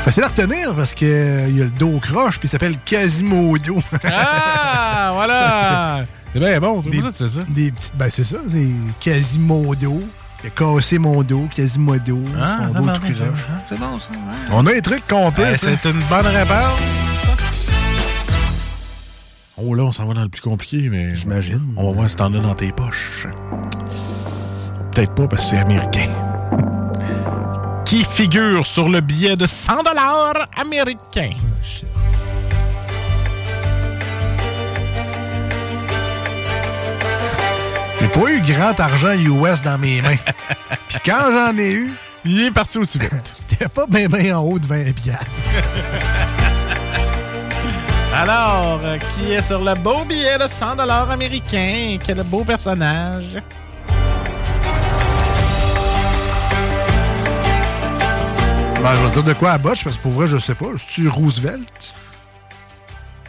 [0.04, 1.08] Facile à retenir parce qu'il
[1.56, 3.80] y a le dos croche puis il s'appelle Quasimodo.
[4.04, 6.04] Ah, voilà!
[6.32, 6.80] C'est bien bon.
[6.80, 7.40] Des- ça, tu sais ça?
[7.48, 10.00] Des petites, ben c'est ça, c'est Quasimodo.
[10.42, 12.18] Il a cassé mon dos, Quasimodo.
[12.40, 13.18] Ah, son dos tout croche.
[13.18, 13.64] ça.
[13.68, 14.06] C'est bon, ça.
[14.10, 14.48] ouais.
[14.52, 15.50] On a un truc complet.
[15.50, 16.80] Ouais, c'est une bonne réponse.
[19.62, 21.14] Oh là, on s'en va dans le plus compliqué, mais.
[21.14, 21.60] J'imagine.
[21.76, 23.26] On va voir si t'en as dans tes poches.
[24.92, 26.08] Peut-être pas parce que c'est américain.
[27.84, 31.30] Qui figure sur le billet de 100 dollars américain?
[38.00, 40.16] J'ai pas eu grand argent US dans mes mains.
[40.88, 41.92] Puis quand j'en ai eu,
[42.24, 43.12] Il est parti aussi vite.
[43.24, 45.30] C'était pas bien bien en haut de 20 piastres.
[48.12, 51.96] Alors, euh, qui est sur le beau billet de 100 américain?
[52.04, 53.38] Quel beau personnage.
[58.82, 60.66] Ben, je vais dire de quoi à Bosch, parce que pour vrai, je sais pas.
[60.76, 61.94] C'est-tu Roosevelt?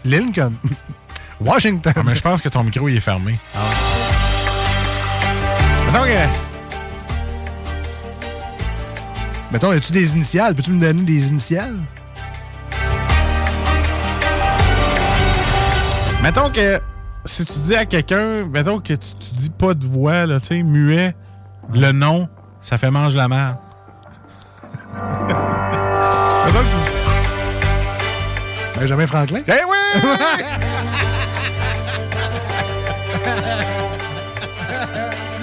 [0.04, 0.54] Lincoln?
[1.40, 1.94] Washington?
[1.96, 3.38] Ah, mais je pense que ton micro il est fermé.
[5.86, 6.52] Mettons que...
[9.52, 10.56] Mettons, as-tu des initiales?
[10.56, 11.78] Peux-tu me donner des initiales?
[16.22, 16.80] Mettons que
[17.26, 20.48] si tu dis à quelqu'un, mettons que tu, tu dis pas de voix, là, tu
[20.48, 21.16] sais, muet,
[21.74, 22.30] le nom,
[22.62, 23.58] ça fait mange la merde.
[26.46, 26.92] mettons que tu dis-
[28.80, 29.42] Benjamin Franklin?
[29.48, 29.78] Eh oui!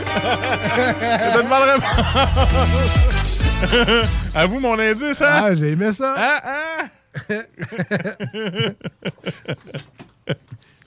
[0.09, 1.89] Je te demanderais pas.
[4.41, 5.41] À vous mon indice, hein?
[5.43, 6.15] Ah, j'ai aimé ça.
[6.17, 6.85] Ah,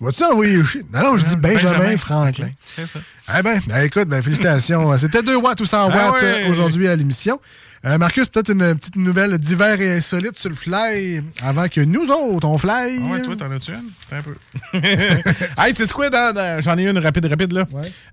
[0.02, 0.58] Vas-tu envoyer?
[0.94, 2.50] Non, non, je dis Benjamin, Benjamin Franklin.
[2.76, 3.00] C'est ça.
[3.38, 4.98] Eh bien, ben, écoute, ben, félicitations.
[4.98, 6.46] C'était 2 watts ou 100 watts Ah ouais.
[6.48, 7.40] euh, aujourd'hui à l'émission.
[7.84, 12.12] Euh, Marcus, peut-être une petite nouvelle divers et insolite sur le fly avant que nous
[12.12, 13.00] autres, on fly.
[13.02, 13.90] Ah ouais, toi, t'en as-tu une?
[14.08, 14.36] T'as un peu.
[15.60, 16.12] hey, tu sais quoi?
[16.12, 17.66] dans- J'en ai une rapide, rapide, là.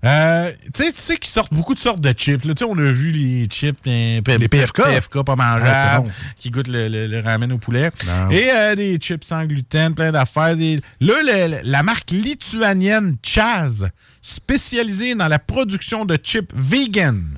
[0.05, 2.41] Euh, tu sais, tu sais qu'ils sortent beaucoup de sortes de chips.
[2.41, 4.81] Tu sais, on a vu les chips, euh, Les PFK.
[4.81, 6.09] PFK pas mangeables, Ah, bon.
[6.39, 7.91] qui goûtent le, le- le ramen au poulet.
[8.07, 8.31] Non.
[8.31, 10.55] Et euh, des chips sans gluten, plein d'affaires.
[10.55, 10.81] Des...
[10.99, 13.87] Là, le- la marque lituanienne Chaz,
[14.23, 17.37] spécialisée dans la production de chips vegan,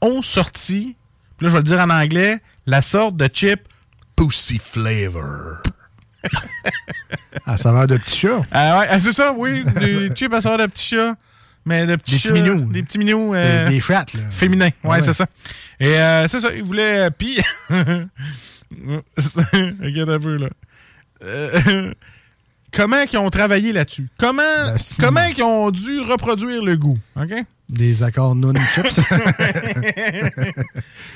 [0.00, 0.94] ont sorti,
[1.40, 3.60] puis là, je vais le dire en anglais, la sorte de chip
[4.14, 5.62] Pussy Flavor.
[7.46, 8.42] À saveur de petit chat.
[8.50, 9.64] Ah ouais, ah, c'est ça, oui.
[9.78, 11.14] Des chips à saveur de petits chats.
[11.64, 12.70] Mais de petits Des chats, petits minous.
[12.72, 13.34] Des petits minous.
[13.34, 14.20] euh, Des- des chats, là.
[14.30, 15.02] Féminins, ouais, Ah ouais.
[15.02, 15.26] c'est ça.
[15.78, 17.06] Et euh, c'est ça, ils voulaient.
[17.06, 17.38] euh, Puis.
[19.82, 20.48] Regarde un peu, là.
[21.22, 21.92] Euh,
[22.72, 24.08] comment ils ont travaillé là-dessus?
[24.18, 24.42] Comment,
[24.98, 26.98] comment ils ont dû reproduire le goût?
[27.16, 27.32] OK?
[27.70, 29.00] Des accords non chips.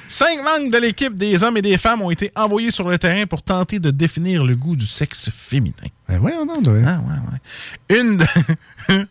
[0.08, 3.26] Cinq membres de l'équipe des hommes et des femmes ont été envoyés sur le terrain
[3.26, 5.72] pour tenter de définir le goût du sexe féminin.
[6.08, 6.74] ben voyons donc, toi.
[6.86, 8.00] Ah, ouais, ouais.
[8.00, 9.06] Une de-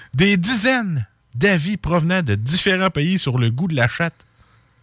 [0.14, 4.14] des dizaines d'avis provenant de différents pays sur le goût de la chatte.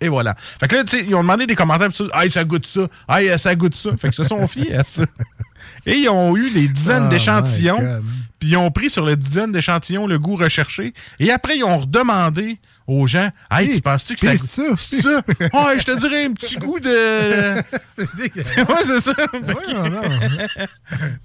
[0.02, 0.36] Et voilà.
[0.60, 2.65] Fait que là, tu sais, ils ont demandé des commentaires, pis ça, Hey, ça goûte
[2.68, 2.82] ça.
[3.07, 3.95] Hey, ça goûte ça.
[3.98, 5.03] Fait que se sont fiés à ça.
[5.86, 8.02] Et ils ont eu des dizaines Oh d'échantillons.
[8.46, 10.94] Puis ils ont pris sur les dizaines d'échantillons le goût recherché.
[11.20, 14.64] Et après, ils ont redemandé aux gens Hey, tu penses-tu que c'est ça.
[14.78, 15.22] C'est ça.
[15.40, 17.56] Ouais, je te dirais un petit goût de.
[17.98, 19.14] ouais, c'est ça.
[19.16, 19.38] Que-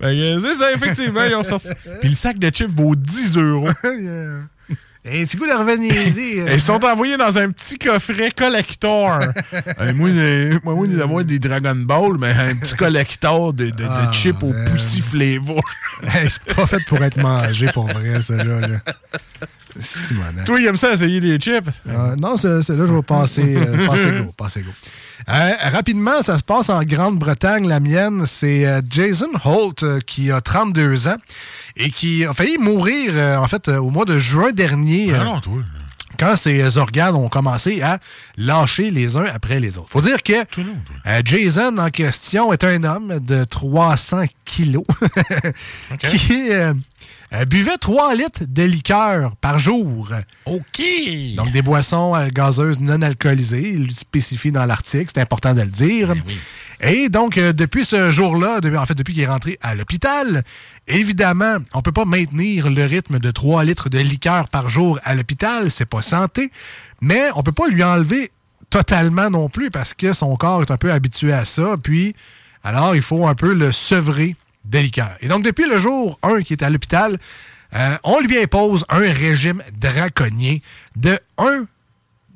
[0.00, 1.68] Fait que c'est ça, effectivement, ils ont sorti.
[2.00, 3.68] Puis le sac de chips vaut 10 euros.
[5.06, 6.38] Un petit goût de revenir-y.
[6.48, 9.20] Et ils sont envoyés dans un petit coffret collector.
[9.80, 13.70] Euh, moi, euh, moi, moi, d'avoir des Dragon Ball, mais un petit collector de, de,
[13.70, 14.52] de Ah, chips au.
[14.66, 15.60] Pussy Flavor.
[16.02, 18.60] Hey, c'est pas fait pour être mangé, pour vrai, ça, là.
[18.60, 18.78] là.
[20.46, 21.82] Toi, il aime ça essayer des chips?
[21.88, 24.32] Euh, non, c'est c'est là je vais passer, euh, passer go.
[24.36, 24.70] Passer go.
[25.28, 27.68] Euh, rapidement, ça se passe en Grande-Bretagne.
[27.68, 31.16] La mienne, c'est euh, Jason Holt, euh, qui a 32 ans
[31.80, 35.12] et qui a failli mourir, euh, en fait, euh, au mois de juin dernier.
[35.14, 35.62] Ah euh, non, toi.
[36.18, 37.98] quand ses organes ont commencé à
[38.36, 39.88] lâcher les uns après les autres.
[39.90, 40.32] Faut dire que
[41.06, 44.84] euh, Jason en question est un homme de 300 kilos
[46.00, 46.74] qui euh,
[47.48, 50.10] buvait 3 litres de liqueur par jour.
[50.46, 50.82] OK!
[51.36, 55.62] Donc des boissons euh, gazeuses non alcoolisées, il le spécifie dans l'article, c'est important de
[55.62, 56.12] le dire.
[56.82, 60.42] Et donc, euh, depuis ce jour-là, en fait, depuis qu'il est rentré à l'hôpital,
[60.88, 65.14] évidemment, on peut pas maintenir le rythme de 3 litres de liqueur par jour à
[65.14, 66.50] l'hôpital, c'est pas santé,
[67.02, 68.30] mais on peut pas lui enlever
[68.70, 72.14] totalement non plus parce que son corps est un peu habitué à ça, puis
[72.62, 75.10] alors il faut un peu le sevrer de liqueur.
[75.20, 77.18] Et donc, depuis le jour 1 qui est à l'hôpital,
[77.74, 80.58] euh, on lui impose un régime draconien
[80.96, 81.66] de 1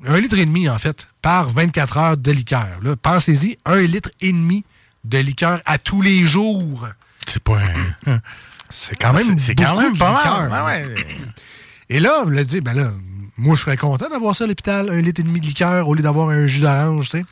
[0.05, 2.67] un litre et demi, en fait, par 24 heures de liqueur.
[3.01, 4.65] Pensez-y, un litre et demi
[5.03, 6.87] de liqueur à tous les jours.
[7.27, 7.59] C'est pas
[8.07, 8.19] un...
[8.69, 10.49] C'est quand même C'est quand même pas liqueur.
[10.49, 10.65] mal.
[10.65, 11.05] Ouais.
[11.89, 12.91] Et là, vous le dit, ben là,
[13.37, 15.93] moi, je serais content d'avoir ça à l'hôpital, un litre et demi de liqueur au
[15.93, 17.25] lieu d'avoir un jus d'orange, tu sais.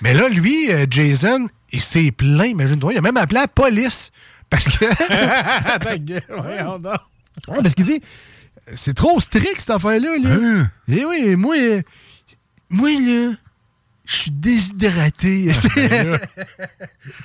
[0.00, 4.10] Mais là, lui, euh, Jason, il s'est plaint, imagine-toi, il a même appelé la police.
[4.48, 4.84] Parce que.
[5.84, 6.94] Ta gueule, voyons donc.
[7.48, 8.00] Ouais, parce qu'il dit,
[8.74, 10.16] c'est trop strict cette affaire-là.
[10.18, 10.30] Là.
[10.34, 10.70] Hein?
[10.88, 11.82] Et oui, moi, euh,
[12.70, 13.34] moi, là,
[14.04, 15.52] je suis déshydraté.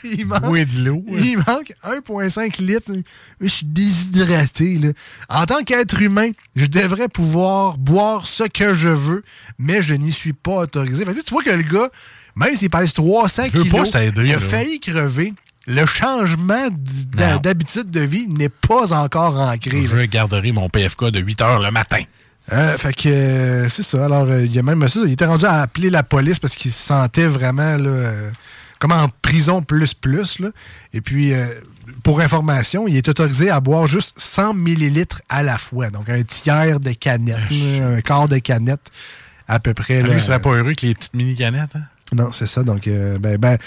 [0.03, 1.03] il manque, de l'eau.
[1.09, 2.91] il manque 1,5 litres.
[3.41, 4.77] Je suis déshydraté.
[4.77, 4.89] là.
[5.30, 9.23] En tant qu'être humain, je devrais pouvoir boire ce que je veux,
[9.57, 11.03] mais je n'y suis pas autorisé.
[11.03, 11.89] Fait que tu vois que le gars,
[12.35, 14.39] même s'il pèse 300 Il veut pas kilos, il a là.
[14.39, 15.34] failli crever.
[15.68, 16.69] Le changement
[17.44, 19.81] d'habitude de vie n'est pas encore ancré.
[19.81, 19.89] là.
[19.91, 22.02] Je garderai mon PFK de 8 h le matin.
[22.53, 24.06] Euh, fait que euh, c'est ça.
[24.06, 25.02] Alors, euh, il y a même ça.
[25.06, 28.31] Il était rendu à appeler la police parce qu'il se sentait vraiment là, euh,
[28.80, 30.39] comme en prison plus plus.
[30.39, 30.49] Là.
[30.94, 31.34] Et puis,
[32.03, 35.89] pour information, il est autorisé à boire juste 100 millilitres à la fois.
[35.89, 37.39] Donc, un tiers de canette,
[37.84, 38.91] un quart de canette
[39.49, 40.02] à peu près.
[40.02, 40.15] Lui, là.
[40.15, 41.76] il serait pas heureux avec les petites mini-canettes.
[41.76, 41.84] Hein?
[42.14, 42.64] Non, c'est ça.
[42.64, 43.57] Donc, euh, ben, ben,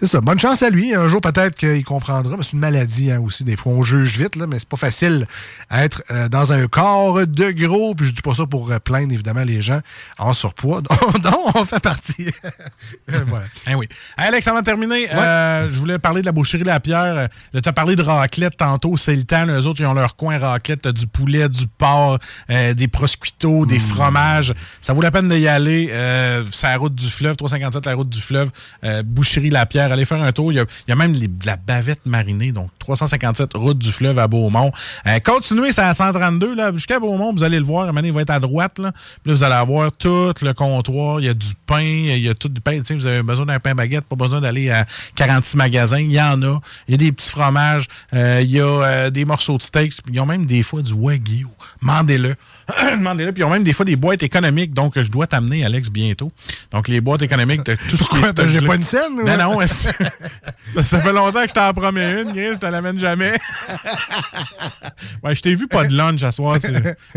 [0.00, 0.20] c'est ça.
[0.20, 0.94] Bonne chance à lui.
[0.94, 2.36] Un jour, peut-être qu'il comprendra.
[2.42, 3.44] C'est une maladie hein, aussi.
[3.44, 5.26] Des fois, on juge vite, là, mais c'est pas facile
[5.70, 7.94] à être euh, dans un corps de gros.
[7.94, 9.80] Puis je dis pas ça pour euh, plaindre, évidemment, les gens
[10.18, 10.80] en surpoids.
[11.22, 12.28] Donc, on fait partie.
[13.08, 13.46] voilà.
[13.66, 13.88] Hein, oui.
[14.16, 17.28] Alex, avant de terminer, euh, je voulais parler de la boucherie La Pierre.
[17.52, 18.96] tu as parlé de raclette tantôt.
[18.96, 19.46] C'est le temps.
[19.46, 20.82] Eux autres, ils ont leur coin raclette.
[20.82, 22.18] T'as du poulet, du porc,
[22.50, 24.54] euh, des prosciuttos, des fromages.
[24.80, 25.90] Ça vaut la peine d'y aller.
[25.92, 28.50] Euh, c'est la route du fleuve, 357, la route du fleuve.
[28.84, 29.87] Euh, boucherie La Pierre.
[29.92, 30.52] Allez faire un tour.
[30.52, 32.52] Il y a, même de la bavette marinée.
[32.52, 34.72] Donc, 357, route du fleuve à Beaumont.
[35.06, 36.54] Euh, continuez, c'est à 132.
[36.54, 37.92] là Jusqu'à Beaumont, vous allez le voir.
[37.92, 38.78] Donné, il va être à droite.
[38.78, 38.92] Là.
[38.92, 41.20] Puis là, vous allez avoir tout le comptoir.
[41.20, 41.80] Il y a du pain.
[41.80, 42.80] Il y a tout du pain.
[42.88, 44.04] Vous avez besoin d'un pain baguette.
[44.04, 44.86] Pas besoin d'aller à
[45.16, 46.00] 46 magasins.
[46.00, 46.60] Il y en a.
[46.88, 47.86] Il y a des petits fromages.
[48.14, 49.94] Euh, il y a euh, des morceaux de steak.
[50.10, 51.46] Ils ont même des fois du wagyu.
[51.80, 52.36] Mandez-le.
[52.98, 53.32] Demandez-le.
[53.32, 54.74] Puis ils ont même des fois des boîtes économiques.
[54.74, 56.30] Donc, je dois t'amener, Alex, bientôt.
[56.70, 59.60] Donc, les boîtes économiques de tout ce qui est j'ai pas une scène, Non, non.
[60.82, 63.38] ça fait longtemps que je t'en promets une, Gris, je te l'amène jamais.
[65.22, 66.58] ouais, je t'ai vu pas de lunch à soir.
[66.60, 66.68] tu-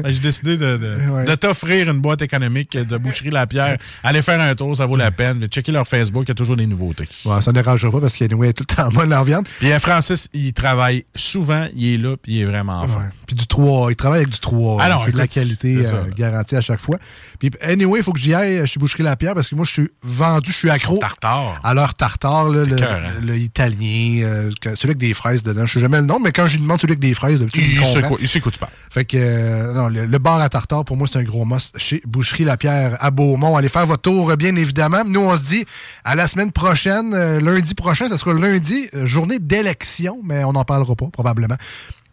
[0.05, 1.25] J'ai décidé de, de- Ouais.
[1.25, 3.77] de t'offrir une boîte économique de Boucherie La Pierre.
[4.03, 5.45] Allez faire un tour, ça vaut la peine.
[5.47, 7.07] Checker leur Facebook, il y a toujours des nouveautés.
[7.25, 9.47] Ouais, ça ne dérangera pas parce qu'il est tout le temps en bonne leur viande.
[9.59, 13.01] Puis Francis, il travaille souvent, il est là, puis il est vraiment fort.
[13.27, 14.81] Puis du 3, il travaille avec du 3.
[14.81, 16.97] Alors, c'est de la écoute, qualité euh, garantie à chaque fois.
[17.39, 19.71] Puis anyway, il faut que j'y aille chez Boucherie La Pierre parce que moi, je
[19.71, 20.97] suis vendu, je suis accro.
[20.97, 21.59] Tartare.
[21.63, 23.11] À leur tartare, là, le, cœur, hein?
[23.21, 25.65] le italien, euh, que- celui avec des fraises dedans.
[25.65, 27.63] Je sais jamais le nom, mais quand je lui demande celui avec des fraises, d'habitude,
[27.65, 28.07] Il il, sait comprend.
[28.09, 28.71] quoi- il sait quoi tu parles.
[28.89, 31.77] Fait que, euh, non, le, le bar à tartare, pour moi, c'est un gros must
[31.77, 33.55] chez Boucherie La Pierre à Beaumont.
[33.57, 35.03] Allez faire votre tour, bien évidemment.
[35.05, 35.65] Nous, on se dit
[36.03, 40.95] à la semaine prochaine, lundi prochain, ça sera lundi, journée d'élection, mais on n'en parlera
[40.95, 41.55] pas, probablement.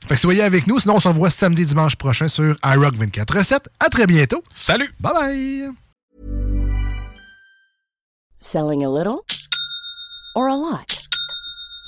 [0.08, 3.36] Fait que soyez avec nous, sinon on se revoit samedi, dimanche prochain sur iRock 24
[3.78, 4.42] À très bientôt.
[4.54, 4.88] Salut.
[5.00, 5.68] Bye bye.
[8.40, 9.22] Selling a little
[10.34, 11.06] or a lot?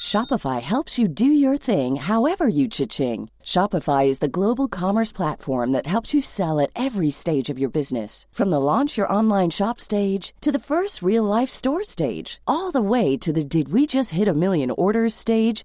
[0.03, 3.31] Shopify helps you do your thing however you cha-ching.
[3.43, 7.71] Shopify is the global commerce platform that helps you sell at every stage of your
[7.71, 8.27] business.
[8.33, 12.71] From the launch your online shop stage to the first real life store stage, all
[12.71, 15.65] the way to the did we just hit a million orders stage.